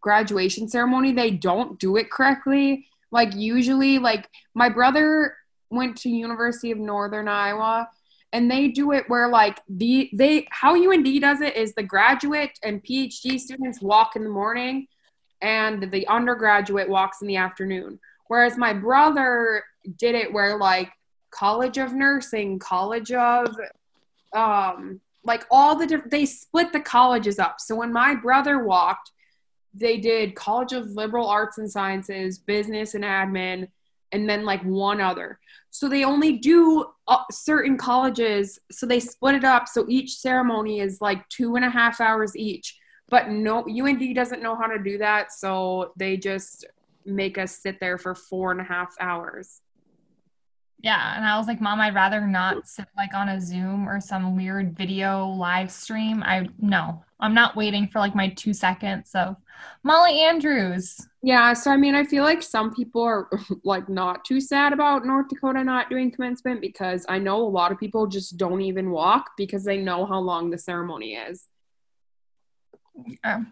graduation 0.01 0.67
ceremony, 0.67 1.13
they 1.13 1.31
don't 1.31 1.79
do 1.79 1.95
it 1.95 2.11
correctly. 2.11 2.87
Like 3.11 3.33
usually, 3.33 3.97
like 3.99 4.27
my 4.55 4.67
brother 4.67 5.37
went 5.69 5.95
to 5.99 6.09
University 6.09 6.71
of 6.71 6.79
Northern 6.79 7.29
Iowa 7.29 7.87
and 8.35 8.51
they 8.51 8.67
do 8.67 8.91
it 8.91 9.05
where 9.07 9.29
like 9.29 9.61
the 9.69 10.09
they 10.11 10.45
how 10.51 10.75
UND 10.75 11.21
does 11.21 11.39
it 11.39 11.55
is 11.55 11.73
the 11.73 11.81
graduate 11.83 12.51
and 12.63 12.83
PhD 12.83 13.39
students 13.39 13.81
walk 13.81 14.17
in 14.17 14.25
the 14.25 14.29
morning 14.29 14.87
and 15.41 15.89
the 15.89 16.05
undergraduate 16.09 16.89
walks 16.89 17.21
in 17.21 17.29
the 17.29 17.37
afternoon. 17.37 17.97
Whereas 18.27 18.57
my 18.57 18.73
brother 18.73 19.63
did 19.97 20.15
it 20.15 20.33
where 20.33 20.57
like 20.57 20.91
College 21.31 21.77
of 21.77 21.93
Nursing, 21.93 22.59
College 22.59 23.13
of 23.13 23.55
um 24.35 24.99
like 25.23 25.45
all 25.49 25.77
the 25.77 25.87
diff- 25.87 26.09
they 26.11 26.25
split 26.25 26.73
the 26.73 26.81
colleges 26.81 27.39
up. 27.39 27.61
So 27.61 27.73
when 27.77 27.93
my 27.93 28.15
brother 28.15 28.65
walked, 28.65 29.11
they 29.73 29.95
did 29.97 30.35
College 30.35 30.73
of 30.73 30.91
Liberal 30.91 31.29
Arts 31.29 31.57
and 31.57 31.71
Sciences, 31.71 32.37
Business 32.37 32.95
and 32.95 33.05
Admin, 33.05 33.69
and 34.15 34.29
then 34.29 34.45
like 34.45 34.63
one 34.63 35.01
other. 35.01 35.39
So 35.69 35.89
they 35.89 36.05
only 36.05 36.37
do 36.37 36.85
uh, 37.07 37.23
certain 37.31 37.77
colleges. 37.77 38.57
So 38.71 38.85
they 38.85 39.01
split 39.01 39.35
it 39.35 39.43
up. 39.43 39.67
So 39.67 39.85
each 39.89 40.15
ceremony 40.15 40.79
is 40.79 41.01
like 41.01 41.27
two 41.29 41.57
and 41.57 41.65
a 41.65 41.69
half 41.69 41.99
hours 41.99 42.35
each. 42.35 42.77
But 43.09 43.29
no, 43.29 43.65
UND 43.65 44.15
doesn't 44.15 44.41
know 44.41 44.55
how 44.55 44.67
to 44.67 44.79
do 44.79 44.97
that. 44.99 45.33
So 45.33 45.91
they 45.97 46.15
just 46.15 46.65
make 47.05 47.37
us 47.37 47.59
sit 47.59 47.79
there 47.79 47.97
for 47.97 48.15
four 48.15 48.51
and 48.51 48.61
a 48.61 48.63
half 48.63 48.95
hours. 48.99 49.61
Yeah. 50.85 51.15
And 51.15 51.25
I 51.25 51.35
was 51.39 51.47
like, 51.47 51.59
Mom, 51.59 51.81
I'd 51.81 51.95
rather 51.95 52.21
not 52.27 52.67
sit 52.67 52.85
like 52.95 53.15
on 53.15 53.29
a 53.29 53.41
Zoom 53.41 53.89
or 53.89 53.99
some 53.99 54.35
weird 54.35 54.77
video 54.77 55.25
live 55.25 55.71
stream. 55.71 56.21
I 56.21 56.47
no, 56.59 57.03
I'm 57.19 57.33
not 57.33 57.55
waiting 57.55 57.87
for 57.87 57.97
like 57.97 58.13
my 58.13 58.29
two 58.29 58.53
seconds 58.53 59.09
of 59.15 59.35
Molly 59.81 60.21
Andrews. 60.21 60.95
Yeah, 61.23 61.53
so 61.53 61.71
I 61.71 61.77
mean, 61.77 61.95
I 61.95 62.03
feel 62.03 62.23
like 62.23 62.43
some 62.43 62.71
people 62.71 63.01
are 63.01 63.27
like 63.63 63.89
not 63.89 64.25
too 64.25 64.39
sad 64.39 64.73
about 64.73 65.07
North 65.07 65.27
Dakota 65.27 65.63
not 65.63 65.89
doing 65.89 66.11
commencement 66.11 66.61
because 66.61 67.03
I 67.09 67.17
know 67.17 67.41
a 67.41 67.49
lot 67.49 67.71
of 67.71 67.79
people 67.79 68.05
just 68.05 68.37
don't 68.37 68.61
even 68.61 68.91
walk 68.91 69.31
because 69.37 69.63
they 69.63 69.77
know 69.77 70.05
how 70.05 70.19
long 70.19 70.51
the 70.51 70.59
ceremony 70.59 71.15
is. 71.15 71.47
Um, 73.23 73.51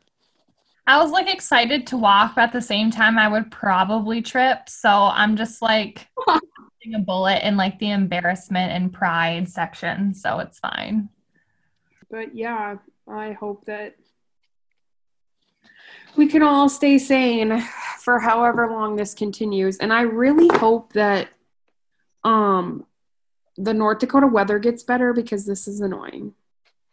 I 0.85 1.01
was 1.01 1.09
like 1.09 1.33
excited 1.33 1.87
to 1.87 1.97
walk, 1.97 2.35
but 2.35 2.43
at 2.43 2.53
the 2.53 2.61
same 2.61 2.91
time, 2.91 3.17
I 3.17 3.27
would 3.27 3.49
probably 3.49 4.21
trip. 4.21 4.69
So 4.69 4.87
I'm 4.87 5.35
just 5.35 5.63
like 5.63 6.07
a 6.93 6.99
bullet 6.99 7.45
in 7.47 7.55
like 7.55 7.79
the 7.79 7.91
embarrassment 7.91 8.71
and 8.73 8.91
pride 8.91 9.47
section. 9.49 10.13
So 10.13 10.39
it's 10.39 10.59
fine. 10.59 11.09
But 12.11 12.35
yeah, 12.35 12.75
I 13.09 13.31
hope 13.31 13.65
that 13.65 13.95
we 16.15 16.27
can 16.27 16.43
all 16.43 16.69
stay 16.69 16.97
sane 16.99 17.61
for 17.99 18.19
however 18.19 18.69
long 18.69 18.95
this 18.95 19.13
continues. 19.13 19.77
And 19.77 19.91
I 19.93 20.01
really 20.01 20.49
hope 20.59 20.93
that 20.93 21.29
um 22.23 22.86
the 23.57 23.73
North 23.73 23.99
Dakota 23.99 24.27
weather 24.27 24.59
gets 24.59 24.84
better 24.84 25.13
because 25.13 25.45
this 25.45 25.67
is 25.67 25.79
annoying. 25.81 26.34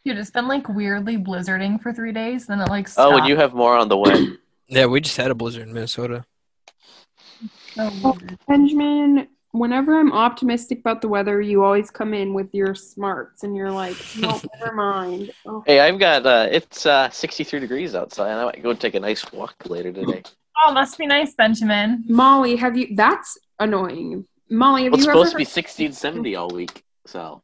Dude, 0.04 0.18
it's 0.18 0.30
been 0.30 0.48
like 0.48 0.68
weirdly 0.68 1.16
blizzarding 1.18 1.82
for 1.82 1.92
three 1.92 2.12
days. 2.12 2.46
Then 2.46 2.60
it 2.60 2.68
like 2.68 2.86
Oh, 2.88 2.90
stopped. 2.92 3.18
and 3.20 3.28
you 3.28 3.36
have 3.36 3.54
more 3.54 3.76
on 3.76 3.88
the 3.88 3.96
way. 3.96 4.28
Yeah, 4.68 4.86
we 4.86 5.00
just 5.00 5.16
had 5.16 5.30
a 5.30 5.34
blizzard 5.34 5.66
in 5.66 5.74
Minnesota. 5.74 6.24
So 7.74 7.90
weird. 8.02 8.38
Benjamin, 8.46 9.28
whenever 9.52 9.98
I'm 9.98 10.12
optimistic 10.12 10.78
about 10.80 11.00
the 11.00 11.08
weather, 11.08 11.40
you 11.40 11.64
always 11.64 11.90
come 11.90 12.14
in 12.14 12.34
with 12.34 12.54
your 12.54 12.74
smarts 12.74 13.42
and 13.42 13.56
you're 13.56 13.70
like, 13.70 13.96
no, 14.18 14.40
never 14.60 14.74
mind. 14.74 15.32
Oh. 15.46 15.62
hey, 15.66 15.80
I've 15.80 15.98
got 15.98 16.26
uh, 16.26 16.48
it's 16.50 16.86
uh, 16.86 17.10
63 17.10 17.60
degrees 17.60 17.94
outside. 17.94 18.32
I 18.32 18.44
might 18.44 18.62
go 18.62 18.72
take 18.74 18.94
a 18.94 19.00
nice 19.00 19.30
walk 19.32 19.54
later 19.66 19.92
today. 19.92 20.22
Oh, 20.64 20.72
must 20.72 20.98
be 20.98 21.06
nice, 21.06 21.34
Benjamin. 21.34 22.04
Molly, 22.08 22.56
have 22.56 22.76
you? 22.76 22.94
That's 22.94 23.38
annoying. 23.58 24.26
Molly, 24.50 24.84
have 24.84 24.92
Well, 24.92 24.98
it's 24.98 25.06
you 25.06 25.12
supposed 25.12 25.28
ever? 25.28 25.38
to 25.38 25.38
be 25.38 25.44
60 25.44 25.86
and 25.86 25.94
70 25.94 26.34
all 26.36 26.48
week. 26.50 26.84
So 27.06 27.42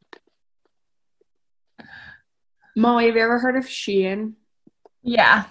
Molly, 2.75 3.07
have 3.07 3.15
you 3.15 3.21
ever 3.21 3.39
heard 3.39 3.55
of 3.55 3.65
Shein? 3.65 4.33
Yeah. 5.01 5.45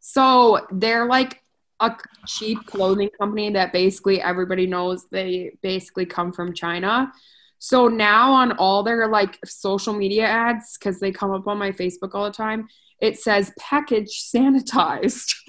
So 0.00 0.66
they're 0.72 1.06
like 1.06 1.42
a 1.80 1.94
cheap 2.26 2.64
clothing 2.66 3.10
company 3.18 3.50
that 3.50 3.72
basically 3.72 4.20
everybody 4.20 4.66
knows 4.66 5.06
they 5.10 5.56
basically 5.62 6.06
come 6.06 6.32
from 6.32 6.54
China. 6.54 7.12
So 7.58 7.88
now 7.88 8.32
on 8.32 8.52
all 8.52 8.82
their 8.82 9.08
like 9.08 9.38
social 9.44 9.94
media 9.94 10.26
ads, 10.26 10.76
because 10.78 11.00
they 11.00 11.12
come 11.12 11.32
up 11.32 11.46
on 11.46 11.58
my 11.58 11.72
Facebook 11.72 12.14
all 12.14 12.24
the 12.24 12.30
time, 12.30 12.68
it 13.00 13.18
says 13.18 13.52
package 13.58 14.30
sanitized. 14.34 15.34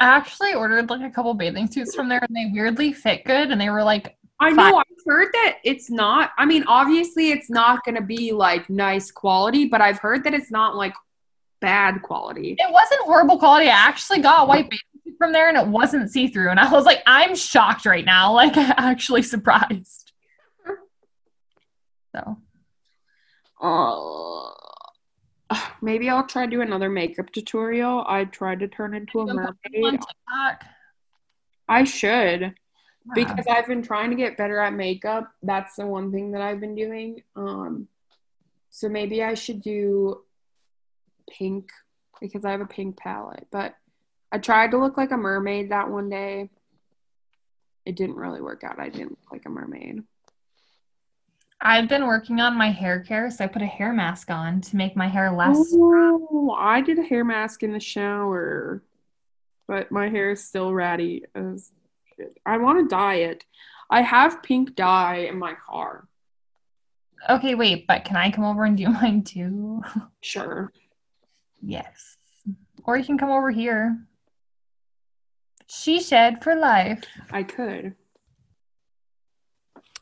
I 0.00 0.06
actually 0.06 0.54
ordered 0.54 0.90
like 0.90 1.02
a 1.02 1.12
couple 1.12 1.34
bathing 1.34 1.70
suits 1.70 1.94
from 1.94 2.08
there 2.08 2.24
and 2.26 2.36
they 2.36 2.52
weirdly 2.52 2.92
fit 2.92 3.24
good 3.24 3.50
and 3.50 3.60
they 3.60 3.68
were 3.68 3.82
like 3.82 4.16
I 4.40 4.50
know 4.50 4.76
I've 4.76 5.04
heard 5.04 5.32
that 5.32 5.56
it's 5.64 5.90
not. 5.90 6.30
I 6.38 6.46
mean, 6.46 6.62
obviously 6.68 7.32
it's 7.32 7.50
not 7.50 7.84
going 7.84 7.96
to 7.96 8.02
be 8.02 8.30
like 8.30 8.70
nice 8.70 9.10
quality, 9.10 9.66
but 9.66 9.80
I've 9.80 9.98
heard 9.98 10.22
that 10.24 10.34
it's 10.34 10.52
not 10.52 10.76
like 10.76 10.94
bad 11.60 12.02
quality. 12.02 12.56
it 12.58 12.72
wasn't 12.72 13.00
horrible 13.02 13.38
quality. 13.38 13.66
I 13.68 13.72
actually 13.76 14.20
got 14.20 14.42
a 14.42 14.46
white 14.46 14.70
from 15.18 15.32
there 15.32 15.48
and 15.48 15.56
it 15.58 15.66
wasn't 15.66 16.10
see-through 16.10 16.50
and 16.50 16.60
I 16.60 16.70
was 16.70 16.84
like 16.84 17.02
I'm 17.06 17.34
shocked 17.34 17.86
right 17.86 18.04
now. 18.04 18.32
Like 18.34 18.56
actually 18.56 19.22
surprised. 19.22 20.12
So 22.14 22.38
Uh, 23.60 24.50
maybe 25.82 26.08
I'll 26.10 26.26
try 26.26 26.44
to 26.44 26.50
do 26.50 26.60
another 26.60 26.88
makeup 26.88 27.32
tutorial. 27.32 28.04
I 28.06 28.24
tried 28.24 28.60
to 28.60 28.68
turn 28.68 28.94
into 28.94 29.20
a 29.20 29.26
You 29.26 29.28
can 29.32 29.46
put 29.46 29.54
them 29.56 29.80
on 29.80 29.90
mermaid. 29.90 30.00
I 31.68 31.84
should. 31.84 32.40
Yeah. 32.40 32.52
because 33.14 33.46
I've 33.48 33.66
been 33.66 33.82
trying 33.82 34.10
to 34.10 34.16
get 34.16 34.36
better 34.36 34.58
at 34.60 34.74
makeup. 34.74 35.30
That's 35.42 35.76
the 35.76 35.86
one 35.86 36.12
thing 36.12 36.32
that 36.32 36.42
I've 36.42 36.60
been 36.60 36.74
doing. 36.74 37.22
Um, 37.36 37.88
so 38.70 38.88
maybe 38.88 39.22
I 39.22 39.32
should 39.34 39.62
do 39.62 40.22
pink 41.28 41.70
because 42.20 42.44
I 42.44 42.50
have 42.50 42.60
a 42.60 42.66
pink 42.66 42.96
palette. 42.96 43.46
But 43.50 43.74
I 44.30 44.38
tried 44.38 44.72
to 44.72 44.78
look 44.78 44.96
like 44.96 45.10
a 45.10 45.16
mermaid 45.16 45.70
that 45.70 45.90
one 45.90 46.08
day. 46.08 46.50
It 47.84 47.96
didn't 47.96 48.16
really 48.16 48.40
work 48.40 48.64
out. 48.64 48.78
I 48.78 48.88
didn't 48.88 49.10
look 49.10 49.32
like 49.32 49.46
a 49.46 49.50
mermaid. 49.50 50.02
I've 51.60 51.88
been 51.88 52.06
working 52.06 52.40
on 52.40 52.56
my 52.56 52.70
hair 52.70 53.00
care, 53.00 53.30
so 53.30 53.44
I 53.44 53.48
put 53.48 53.62
a 53.62 53.66
hair 53.66 53.92
mask 53.92 54.30
on 54.30 54.60
to 54.60 54.76
make 54.76 54.94
my 54.94 55.08
hair 55.08 55.32
less. 55.32 55.72
Oh, 55.74 56.54
I 56.56 56.80
did 56.82 56.98
a 56.98 57.02
hair 57.02 57.24
mask 57.24 57.62
in 57.62 57.72
the 57.72 57.80
shower, 57.80 58.82
but 59.66 59.90
my 59.90 60.08
hair 60.08 60.30
is 60.30 60.44
still 60.44 60.72
ratty 60.72 61.24
as 61.34 61.72
shit. 62.16 62.38
I 62.46 62.58
want 62.58 62.78
to 62.78 62.94
dye 62.94 63.16
it. 63.16 63.44
I 63.90 64.02
have 64.02 64.42
pink 64.42 64.76
dye 64.76 65.26
in 65.30 65.38
my 65.38 65.54
car. 65.54 66.06
Okay, 67.28 67.56
wait, 67.56 67.86
but 67.88 68.04
can 68.04 68.16
I 68.16 68.30
come 68.30 68.44
over 68.44 68.64
and 68.64 68.76
do 68.76 68.88
mine 68.88 69.22
too? 69.22 69.82
Sure. 70.20 70.72
Yes. 71.62 72.16
Or 72.84 72.96
you 72.96 73.04
can 73.04 73.18
come 73.18 73.30
over 73.30 73.50
here. 73.50 73.98
She 75.66 76.00
shed 76.00 76.42
for 76.42 76.54
life. 76.54 77.04
I 77.30 77.42
could. 77.42 77.94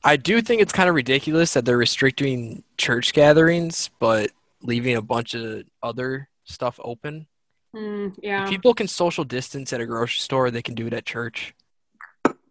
I 0.05 0.17
do 0.17 0.41
think 0.41 0.63
it's 0.63 0.73
kind 0.73 0.89
of 0.89 0.95
ridiculous 0.95 1.55
that 1.55 1.65
they're 1.65 1.77
restricting 1.77 2.63
church 2.79 3.13
gatherings, 3.13 3.91
but 3.99 4.31
leaving 4.63 4.95
a 4.95 5.03
bunch 5.03 5.35
of 5.35 5.65
other 5.83 6.29
stuff 6.45 6.79
open. 6.85 7.27
Mm, 7.75 8.13
If 8.13 8.19
yeah. 8.23 8.49
people 8.49 8.73
can 8.73 8.87
social 8.87 9.25
distance 9.25 9.73
at 9.73 9.81
a 9.81 9.87
grocery 9.87 10.21
store, 10.21 10.51
they 10.53 10.63
can 10.63 10.75
do 10.77 10.87
it 10.87 10.93
at 10.93 11.05
church. 11.05 11.55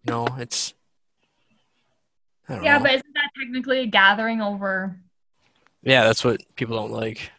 No, 0.05 0.27
it's. 0.37 0.73
Yeah, 2.49 2.77
know. 2.77 2.83
but 2.83 2.91
isn't 2.95 3.13
that 3.13 3.29
technically 3.39 3.79
a 3.79 3.85
gathering 3.87 4.41
over? 4.41 4.99
yeah, 5.81 6.03
that's 6.03 6.23
what 6.25 6.41
people 6.55 6.75
don't 6.75 6.91
like. 6.91 7.31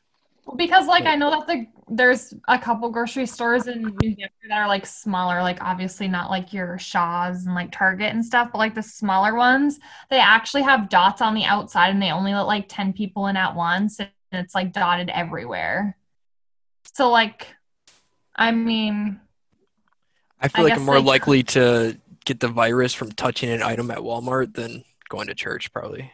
Because 0.55 0.86
like 0.86 1.07
I 1.07 1.16
know 1.16 1.30
that 1.30 1.47
the 1.47 1.66
there's 1.88 2.34
a 2.49 2.59
couple 2.59 2.88
grocery 2.90 3.26
stores 3.26 3.66
in 3.66 3.82
New 3.82 4.09
Hampshire 4.18 4.49
that 4.49 4.59
are 4.59 4.68
like 4.68 4.86
smaller, 4.86 5.42
like 5.42 5.62
obviously 5.62 6.09
not 6.09 6.30
like 6.30 6.53
your 6.53 6.78
Shaw's 6.78 7.47
and 7.47 7.55
like 7.55 7.72
Target 7.72 8.12
and 8.12 8.24
stuff, 8.24 8.51
but 8.53 8.59
like 8.59 8.74
the 8.74 8.82
smaller 8.82 9.34
ones, 9.34 9.78
they 10.11 10.18
actually 10.18 10.62
have 10.62 10.88
dots 10.88 11.20
on 11.20 11.34
the 11.34 11.44
outside 11.44 11.90
and 11.90 12.03
they 12.03 12.11
only 12.11 12.32
let 12.32 12.42
like 12.42 12.66
10 12.68 12.92
people 12.92 13.26
in 13.26 13.36
at 13.36 13.55
once 13.55 13.99
and 13.99 14.11
it's 14.32 14.55
like 14.55 14.72
dotted 14.72 15.11
everywhere. 15.11 15.97
So 16.94 17.11
like 17.11 17.49
I 18.34 18.51
mean, 18.53 19.20
I 20.40 20.49
feel 20.49 20.66
I 20.66 20.68
like 20.68 20.78
I'm 20.78 20.84
more 20.84 21.01
they- 21.01 21.07
likely 21.07 21.42
to 21.44 21.99
get 22.24 22.40
the 22.40 22.49
virus 22.49 22.92
from 22.92 23.12
touching 23.12 23.51
an 23.51 23.62
item 23.62 23.90
at 23.90 23.99
Walmart 23.99 24.55
than 24.55 24.84
going 25.09 25.28
to 25.28 25.34
church, 25.34 25.72
probably. 25.72 26.11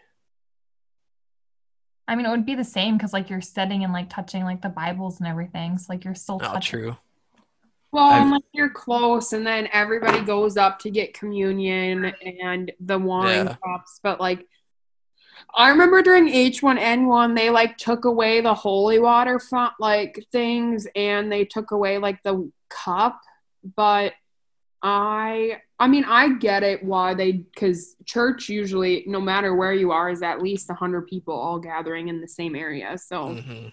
I 2.12 2.14
mean 2.14 2.26
it 2.26 2.30
would 2.30 2.44
be 2.44 2.54
the 2.54 2.62
same 2.62 2.98
because 2.98 3.14
like 3.14 3.30
you're 3.30 3.40
sitting 3.40 3.84
and 3.84 3.92
like 3.94 4.10
touching 4.10 4.44
like 4.44 4.60
the 4.60 4.68
Bibles 4.68 5.18
and 5.18 5.26
everything. 5.26 5.78
So 5.78 5.86
like 5.88 6.04
you're 6.04 6.14
still 6.14 6.38
Oh, 6.42 6.46
touching. 6.52 6.80
true. 6.80 6.96
Well, 7.90 8.04
I've- 8.10 8.24
unless 8.24 8.42
you're 8.52 8.68
close, 8.68 9.32
and 9.32 9.46
then 9.46 9.66
everybody 9.72 10.20
goes 10.20 10.58
up 10.58 10.78
to 10.80 10.90
get 10.90 11.14
communion 11.14 12.12
and 12.42 12.70
the 12.80 12.98
wine 12.98 13.46
Yeah. 13.46 13.56
cups. 13.64 13.98
But 14.02 14.20
like, 14.20 14.46
I 15.54 15.70
remember 15.70 16.02
during 16.02 16.28
H1N1, 16.28 17.34
they 17.34 17.48
like 17.48 17.78
took 17.78 18.04
away 18.04 18.42
the 18.42 18.52
holy 18.54 18.98
water 18.98 19.38
font 19.38 19.72
like 19.80 20.26
things, 20.32 20.86
and 20.94 21.32
they 21.32 21.46
took 21.46 21.70
away 21.70 21.96
like 21.96 22.22
the 22.22 22.50
cup. 22.68 23.20
But 23.74 24.12
I, 24.82 25.62
I 25.82 25.88
mean, 25.88 26.04
I 26.04 26.34
get 26.34 26.62
it 26.62 26.84
why 26.84 27.12
they 27.12 27.32
because 27.32 27.96
church 28.04 28.48
usually, 28.48 29.02
no 29.08 29.20
matter 29.20 29.56
where 29.56 29.72
you 29.72 29.90
are, 29.90 30.10
is 30.10 30.22
at 30.22 30.40
least 30.40 30.70
hundred 30.70 31.08
people 31.08 31.34
all 31.34 31.58
gathering 31.58 32.06
in 32.06 32.20
the 32.20 32.28
same 32.28 32.54
area. 32.54 32.96
So. 32.96 33.34
hmm 33.34 33.68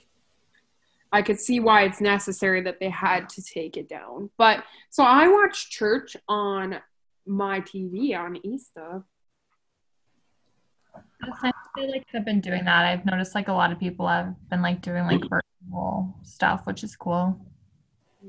I 1.11 1.23
could 1.23 1.39
see 1.39 1.59
why 1.59 1.85
it's 1.85 1.99
necessary 2.01 2.61
that 2.61 2.79
they 2.79 2.91
had 2.91 3.29
to 3.29 3.41
take 3.41 3.77
it 3.77 3.89
down. 3.89 4.29
But 4.37 4.63
so 4.91 5.03
I 5.03 5.27
watch 5.27 5.71
church 5.71 6.15
on 6.27 6.79
my 7.25 7.61
TV 7.61 8.15
on 8.15 8.37
Easter. 8.45 9.03
I 11.23 11.51
feel 11.75 11.89
like 11.89 12.05
I've 12.13 12.25
been 12.25 12.41
doing 12.41 12.63
that. 12.65 12.85
I've 12.85 13.05
noticed 13.07 13.33
like 13.33 13.47
a 13.47 13.53
lot 13.53 13.71
of 13.71 13.79
people 13.79 14.07
have 14.07 14.35
been 14.51 14.61
like 14.61 14.83
doing 14.83 15.05
like 15.05 15.21
virtual 15.21 16.15
stuff, 16.21 16.67
which 16.67 16.83
is 16.83 16.95
cool. 16.95 17.43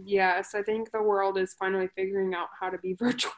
Yes, 0.02 0.54
I 0.54 0.62
think 0.62 0.90
the 0.90 1.02
world 1.02 1.36
is 1.36 1.54
finally 1.58 1.90
figuring 1.94 2.32
out 2.32 2.48
how 2.58 2.70
to 2.70 2.78
be 2.78 2.94
virtual. 2.98 3.32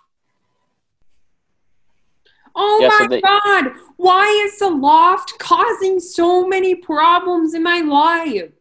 Oh 2.55 2.79
Yeah, 2.83 2.91
so 2.91 2.99
my 3.05 3.07
they- 3.09 3.21
god! 3.21 3.73
Why 3.97 4.27
is 4.47 4.59
the 4.59 4.69
loft 4.69 5.39
causing 5.39 6.01
so 6.01 6.47
many 6.47 6.75
problems 6.75 7.55
in 7.55 7.63
my 7.63 7.81
life? 7.81 8.53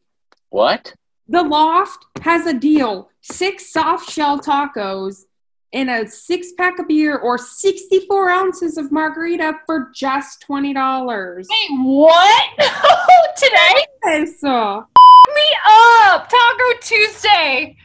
What? 0.49 0.93
The 1.27 1.43
loft 1.43 2.05
has 2.21 2.45
a 2.45 2.53
deal 2.53 3.09
six 3.21 3.71
soft 3.71 4.09
shell 4.09 4.39
tacos 4.39 5.25
and 5.73 5.89
a 5.89 6.07
six 6.07 6.51
pack 6.53 6.79
of 6.79 6.87
beer 6.87 7.17
or 7.17 7.37
64 7.37 8.29
ounces 8.29 8.77
of 8.77 8.91
margarita 8.91 9.53
for 9.65 9.89
just 9.95 10.43
$20. 10.47 11.37
Wait, 11.37 11.69
what? 11.79 12.49
Oh, 12.59 13.27
today? 13.37 13.85
Yes, 14.05 14.43
Me 14.43 15.47
up! 15.65 16.27
Taco 16.29 16.79
Tuesday. 16.81 17.77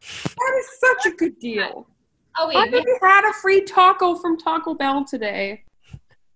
that 0.00 0.54
is 0.58 0.68
such 0.80 1.12
a 1.12 1.16
good 1.16 1.38
deal. 1.38 1.86
Oh 2.36 2.50
I 2.50 2.64
wait, 2.64 2.68
even 2.68 2.84
had 3.00 3.28
a 3.28 3.32
free 3.32 3.62
taco 3.62 4.14
from 4.16 4.36
Taco 4.36 4.74
Bell 4.74 5.04
today. 5.04 5.62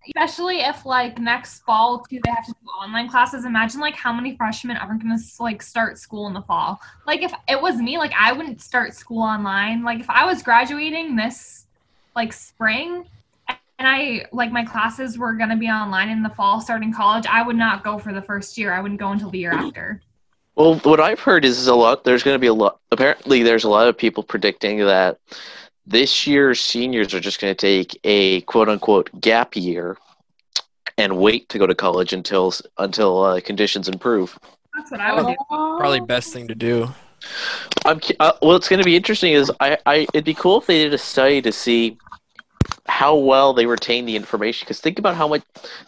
especially 0.07 0.61
if 0.61 0.87
like 0.87 1.19
next 1.19 1.61
fall 1.61 2.01
too 2.01 2.21
they 2.25 2.31
have 2.31 2.47
to 2.47 2.53
do 2.53 2.69
online 2.69 3.09
classes. 3.09 3.45
Imagine 3.45 3.81
like 3.81 3.95
how 3.95 4.13
many 4.13 4.37
freshmen 4.37 4.77
aren't 4.77 5.03
gonna 5.03 5.19
like 5.41 5.63
start 5.63 5.99
school 5.99 6.27
in 6.29 6.35
the 6.35 6.43
fall. 6.43 6.81
Like 7.07 7.23
if 7.23 7.33
it 7.49 7.61
was 7.61 7.77
me, 7.77 7.99
like 7.99 8.13
I 8.19 8.33
wouldn't 8.33 8.61
start 8.61 8.95
school 8.95 9.23
online. 9.23 9.83
Like 9.83 10.01
if 10.01 10.09
I 10.09 10.25
was 10.25 10.43
graduating 10.43 11.17
this 11.17 11.67
like 12.17 12.33
spring 12.33 13.05
and 13.49 13.59
I 13.79 14.25
like 14.33 14.53
my 14.53 14.65
classes 14.65 15.19
were 15.19 15.33
gonna 15.35 15.57
be 15.57 15.69
online 15.69 16.09
in 16.11 16.23
the 16.23 16.31
fall 16.31 16.61
starting 16.61 16.93
college, 16.93 17.27
I 17.27 17.43
would 17.43 17.57
not 17.57 17.85
go 17.85 17.99
for 17.99 18.13
the 18.13 18.23
first 18.23 18.57
year. 18.57 18.73
I 18.73 18.81
wouldn't 18.81 19.01
go 19.01 19.11
until 19.11 19.31
the 19.31 19.39
year 19.39 19.53
after. 19.55 20.03
Well, 20.55 20.77
what 20.81 20.99
I've 20.99 21.21
heard 21.21 21.45
is, 21.45 21.57
is 21.57 21.69
a 21.69 21.75
lot. 21.75 22.03
There's 22.03 22.25
going 22.25 22.35
to 22.35 22.41
be 22.41 22.49
a 22.49 22.55
lot. 22.55 22.81
Apparently, 22.91 23.45
there's 23.45 23.63
a 23.63 23.69
lot 23.69 23.87
of 23.87 23.97
people 23.97 24.25
predicting 24.25 24.79
that 24.81 25.19
this 25.89 26.27
year's 26.27 26.61
seniors 26.61 27.15
are 27.15 27.21
just 27.21 27.41
going 27.41 27.55
to 27.55 27.55
take 27.55 27.99
a 28.05 28.43
quote 28.43 28.69
unquote 28.69 29.11
gap 29.21 29.57
year 29.57 29.97
and 30.99 31.17
wait 31.17 31.49
to 31.49 31.59
go 31.59 31.67
to 31.67 31.75
college 31.75 32.13
until 32.13 32.53
until 32.77 33.25
uh, 33.25 33.41
conditions 33.41 33.89
improve. 33.89 34.39
That's 34.75 34.91
what 34.91 35.01
I 35.01 35.15
would 35.15 35.27
do. 35.27 35.37
Probably 35.49 36.01
best 36.01 36.33
thing 36.33 36.47
to 36.49 36.55
do. 36.55 36.89
I'm 37.87 38.01
cu- 38.01 38.15
uh, 38.21 38.33
what's 38.41 38.69
going 38.69 38.79
to 38.79 38.85
be 38.85 38.97
interesting 38.97 39.33
is 39.33 39.51
I, 39.61 39.79
I 39.87 40.07
it'd 40.13 40.25
be 40.25 40.35
cool 40.35 40.59
if 40.59 40.67
they 40.67 40.85
did 40.85 40.95
a 40.95 40.99
study 40.99 41.41
to 41.43 41.53
see 41.53 41.97
how 42.87 43.17
well 43.17 43.55
they 43.55 43.67
retain 43.67 44.05
the 44.05 44.17
information 44.17 44.67
because 44.67 44.81
think 44.81 44.99
about 44.99 45.15
how 45.15 45.29
much 45.29 45.43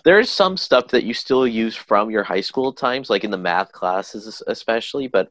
there 0.04 0.18
is 0.18 0.30
some 0.30 0.56
stuff 0.56 0.88
that 0.88 1.04
you 1.04 1.12
still 1.12 1.46
use 1.46 1.74
from 1.76 2.10
your 2.10 2.22
high 2.22 2.40
school 2.40 2.72
times 2.72 3.10
like 3.10 3.24
in 3.24 3.30
the 3.30 3.38
math 3.38 3.72
classes 3.72 4.42
especially 4.46 5.08
but 5.08 5.30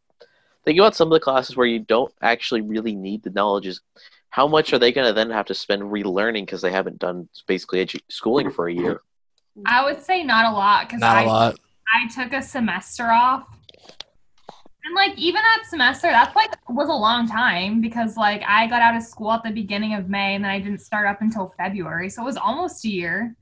think 0.65 0.79
about 0.79 0.95
some 0.95 1.07
of 1.07 1.13
the 1.13 1.19
classes 1.19 1.55
where 1.55 1.67
you 1.67 1.79
don't 1.79 2.13
actually 2.21 2.61
really 2.61 2.95
need 2.95 3.23
the 3.23 3.29
knowledge 3.31 3.67
is 3.67 3.81
how 4.31 4.47
much 4.47 4.73
are 4.73 4.79
they 4.79 4.91
going 4.91 5.07
to 5.07 5.13
then 5.13 5.29
have 5.29 5.45
to 5.45 5.53
spend 5.53 5.81
relearning 5.81 6.45
because 6.45 6.61
they 6.61 6.71
haven't 6.71 6.99
done 6.99 7.27
basically 7.47 7.85
edu- 7.85 8.01
schooling 8.09 8.51
for 8.51 8.67
a 8.67 8.73
year 8.73 9.01
I 9.65 9.83
would 9.83 10.01
say 10.01 10.23
not 10.23 10.51
a 10.51 10.55
lot 10.55 10.87
because 10.87 11.01
Not 11.01 11.17
I 11.17 11.23
a 11.23 11.27
lot. 11.27 11.59
I 11.93 12.07
took 12.07 12.33
a 12.33 12.41
semester 12.41 13.07
off. 13.07 13.47
And 14.85 14.95
like 14.95 15.17
even 15.17 15.41
that 15.41 15.63
semester, 15.67 16.07
that's 16.09 16.35
like 16.35 16.51
was 16.69 16.89
a 16.89 16.93
long 16.93 17.27
time 17.27 17.81
because 17.81 18.15
like 18.15 18.41
I 18.47 18.67
got 18.67 18.81
out 18.81 18.95
of 18.95 19.03
school 19.03 19.31
at 19.31 19.43
the 19.43 19.51
beginning 19.51 19.93
of 19.93 20.09
May 20.09 20.35
and 20.35 20.43
then 20.43 20.51
I 20.51 20.59
didn't 20.59 20.79
start 20.79 21.07
up 21.07 21.21
until 21.21 21.53
February. 21.57 22.09
So 22.09 22.21
it 22.21 22.25
was 22.25 22.37
almost 22.37 22.85
a 22.85 22.89
year. 22.89 23.35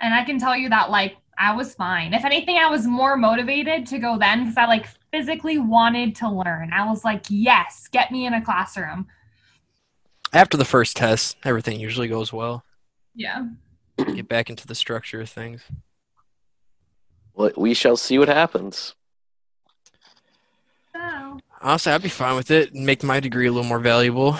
And 0.00 0.14
I 0.14 0.24
can 0.24 0.38
tell 0.38 0.56
you 0.56 0.68
that 0.68 0.90
like 0.90 1.16
I 1.38 1.54
was 1.54 1.74
fine. 1.74 2.14
If 2.14 2.24
anything, 2.24 2.58
I 2.58 2.70
was 2.70 2.86
more 2.86 3.16
motivated 3.16 3.86
to 3.88 3.98
go 3.98 4.18
then 4.18 4.40
because 4.40 4.56
I 4.56 4.66
like 4.66 4.86
physically 5.10 5.58
wanted 5.58 6.14
to 6.16 6.30
learn. 6.30 6.72
I 6.72 6.88
was 6.88 7.04
like, 7.04 7.24
yes, 7.28 7.88
get 7.90 8.12
me 8.12 8.26
in 8.26 8.34
a 8.34 8.42
classroom. 8.42 9.08
After 10.32 10.56
the 10.56 10.64
first 10.64 10.96
test, 10.96 11.36
everything 11.44 11.78
usually 11.78 12.08
goes 12.08 12.32
well. 12.32 12.64
Yeah. 13.14 13.46
Get 13.98 14.28
back 14.28 14.48
into 14.50 14.66
the 14.66 14.74
structure 14.74 15.20
of 15.20 15.28
things. 15.28 15.62
Well, 17.34 17.52
we 17.56 17.74
shall 17.74 17.96
see 17.96 18.18
what 18.18 18.28
happens. 18.28 18.94
So, 20.94 21.38
Honestly, 21.60 21.92
I'd 21.92 22.02
be 22.02 22.08
fine 22.08 22.36
with 22.36 22.50
it 22.50 22.72
and 22.72 22.84
make 22.86 23.02
my 23.02 23.20
degree 23.20 23.46
a 23.46 23.52
little 23.52 23.68
more 23.68 23.78
valuable 23.78 24.32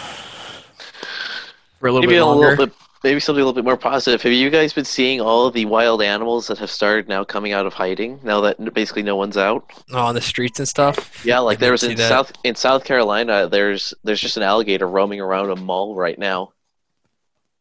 for 1.78 1.88
a 1.88 1.92
little 1.92 2.00
Maybe 2.02 2.14
bit 2.14 2.22
a 2.22 2.26
longer. 2.26 2.50
little 2.50 2.66
bit, 2.66 2.74
maybe 3.02 3.20
something 3.20 3.40
a 3.42 3.44
little 3.44 3.52
bit 3.52 3.64
more 3.64 3.76
positive. 3.76 4.22
Have 4.22 4.32
you 4.32 4.50
guys 4.50 4.72
been 4.72 4.84
seeing 4.84 5.20
all 5.20 5.46
of 5.46 5.54
the 5.54 5.64
wild 5.64 6.02
animals 6.02 6.46
that 6.46 6.58
have 6.58 6.70
started 6.70 7.08
now 7.08 7.24
coming 7.24 7.52
out 7.52 7.66
of 7.66 7.74
hiding? 7.74 8.20
Now 8.22 8.40
that 8.42 8.74
basically 8.74 9.02
no 9.02 9.16
one's 9.16 9.36
out. 9.36 9.70
Oh, 9.92 9.98
on 10.06 10.14
the 10.14 10.20
streets 10.20 10.58
and 10.58 10.68
stuff. 10.68 11.24
Yeah, 11.24 11.40
like 11.40 11.58
I 11.58 11.60
there 11.60 11.72
was 11.72 11.82
in 11.82 11.96
that. 11.96 12.08
South 12.08 12.32
in 12.44 12.54
South 12.54 12.84
Carolina. 12.84 13.48
There's 13.48 13.94
there's 14.04 14.20
just 14.20 14.36
an 14.36 14.42
alligator 14.42 14.88
roaming 14.88 15.20
around 15.20 15.50
a 15.50 15.56
mall 15.56 15.94
right 15.94 16.18
now. 16.18 16.52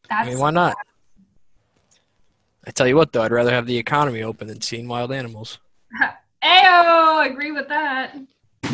that's 0.10 0.28
I 0.28 0.30
mean, 0.32 0.40
why 0.40 0.52
not? 0.52 0.76
I 2.66 2.72
tell 2.72 2.88
you 2.88 2.96
what, 2.96 3.12
though, 3.12 3.24
I'd 3.24 3.32
rather 3.32 3.52
have 3.52 3.66
the 3.66 3.78
economy 3.78 4.22
open 4.22 4.48
than 4.48 4.62
seeing 4.62 4.88
wild 4.88 5.12
animals. 5.12 5.58
Ayo, 6.44 7.26
agree 7.26 7.52
with 7.52 7.68
that. 7.70 8.16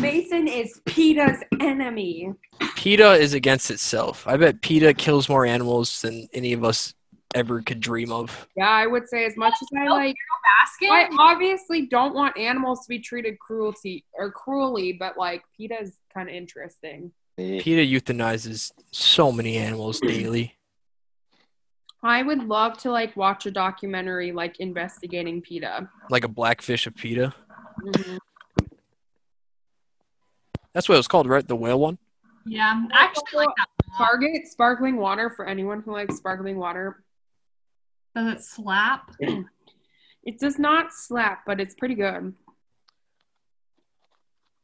Mason 0.00 0.46
is 0.46 0.80
PETA's 0.86 1.42
enemy. 1.60 2.32
PETA 2.76 3.14
is 3.14 3.34
against 3.34 3.70
itself. 3.70 4.26
I 4.28 4.36
bet 4.36 4.60
PETA 4.62 4.94
kills 4.94 5.28
more 5.28 5.44
animals 5.44 6.00
than 6.02 6.28
any 6.32 6.52
of 6.52 6.62
us 6.64 6.94
ever 7.34 7.60
could 7.62 7.80
dream 7.80 8.12
of. 8.12 8.46
Yeah, 8.56 8.68
I 8.70 8.86
would 8.86 9.08
say 9.08 9.24
as 9.26 9.36
much 9.36 9.54
as 9.60 9.68
I 9.76 9.84
Nope. 9.84 9.90
like 9.94 10.16
Basket. 10.62 10.90
I 10.90 11.08
obviously 11.18 11.86
don't 11.86 12.14
want 12.14 12.38
animals 12.38 12.82
to 12.84 12.88
be 12.88 13.00
treated 13.00 13.38
cruelty 13.40 14.04
or 14.14 14.30
cruelly, 14.30 14.92
but 14.92 15.16
like 15.18 15.42
PETA's 15.58 15.98
kind 16.14 16.28
of 16.28 16.34
interesting. 16.34 17.10
PETA 17.36 17.82
euthanizes 17.82 18.70
so 18.92 19.30
many 19.32 19.56
animals 19.56 20.00
daily. 20.00 20.54
I 22.02 22.22
would 22.22 22.44
love 22.44 22.78
to 22.78 22.90
like 22.92 23.16
watch 23.16 23.46
a 23.46 23.50
documentary 23.50 24.30
like 24.32 24.60
investigating 24.60 25.42
PETA. 25.42 25.88
Like 26.08 26.24
a 26.24 26.28
blackfish 26.28 26.86
of 26.86 26.94
PETA. 26.94 27.34
Mhm. 27.84 28.18
That's 30.78 30.88
what 30.88 30.94
it 30.94 30.98
was 30.98 31.08
called, 31.08 31.26
right? 31.26 31.44
The 31.44 31.56
whale 31.56 31.80
one? 31.80 31.98
yeah, 32.46 32.84
I 32.92 33.02
actually 33.02 33.38
like 33.38 33.48
that. 33.56 33.66
Target 33.96 34.46
sparkling 34.46 34.96
water 34.96 35.28
for 35.28 35.44
anyone 35.44 35.82
who 35.82 35.90
likes 35.90 36.16
sparkling 36.16 36.56
water. 36.56 37.02
Does 38.14 38.32
it 38.32 38.44
slap? 38.44 39.10
It 40.22 40.38
does 40.38 40.56
not 40.56 40.92
slap, 40.92 41.42
but 41.46 41.58
it's 41.58 41.74
pretty 41.74 41.96
good. 41.96 42.32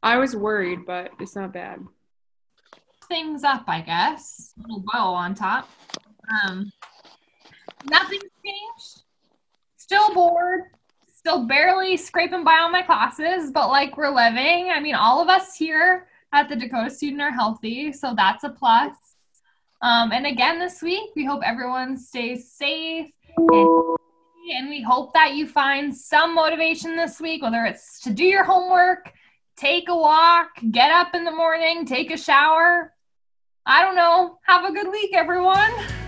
I 0.01 0.17
was 0.17 0.37
worried, 0.37 0.85
but 0.85 1.11
it's 1.19 1.35
not 1.35 1.51
bad. 1.51 1.79
Things 3.09 3.43
up, 3.43 3.65
I 3.67 3.81
guess. 3.81 4.53
little 4.57 4.85
bow 4.85 5.13
on 5.13 5.35
top. 5.35 5.69
Um, 6.45 6.71
nothing's 7.89 8.23
changed. 8.45 9.03
Still 9.75 10.13
bored. 10.13 10.61
Still 11.25 11.47
barely 11.47 11.97
scraping 11.97 12.43
by 12.43 12.59
on 12.59 12.71
my 12.71 12.83
classes, 12.83 13.49
but 13.49 13.69
like 13.69 13.97
we're 13.97 14.13
living. 14.13 14.69
I 14.69 14.79
mean, 14.79 14.93
all 14.93 15.23
of 15.23 15.27
us 15.27 15.55
here 15.55 16.05
at 16.31 16.49
the 16.49 16.55
Dakota 16.55 16.91
Student 16.91 17.19
are 17.19 17.31
healthy, 17.31 17.91
so 17.93 18.13
that's 18.15 18.43
a 18.43 18.49
plus. 18.51 18.95
Um, 19.81 20.11
and 20.11 20.27
again, 20.27 20.59
this 20.59 20.83
week, 20.83 21.09
we 21.15 21.25
hope 21.25 21.41
everyone 21.43 21.97
stays 21.97 22.51
safe 22.51 23.11
and 23.37 23.97
and 24.53 24.69
we 24.69 24.83
hope 24.83 25.15
that 25.15 25.33
you 25.33 25.47
find 25.47 25.95
some 25.95 26.35
motivation 26.35 26.95
this 26.95 27.19
week, 27.19 27.41
whether 27.41 27.65
it's 27.65 28.01
to 28.01 28.13
do 28.13 28.23
your 28.23 28.43
homework, 28.43 29.11
take 29.57 29.89
a 29.89 29.97
walk, 29.97 30.49
get 30.69 30.91
up 30.91 31.15
in 31.15 31.23
the 31.23 31.31
morning, 31.31 31.87
take 31.87 32.11
a 32.11 32.17
shower. 32.17 32.93
I 33.65 33.81
don't 33.81 33.95
know. 33.95 34.37
Have 34.43 34.63
a 34.63 34.71
good 34.71 34.91
week, 34.91 35.09
everyone. 35.15 35.71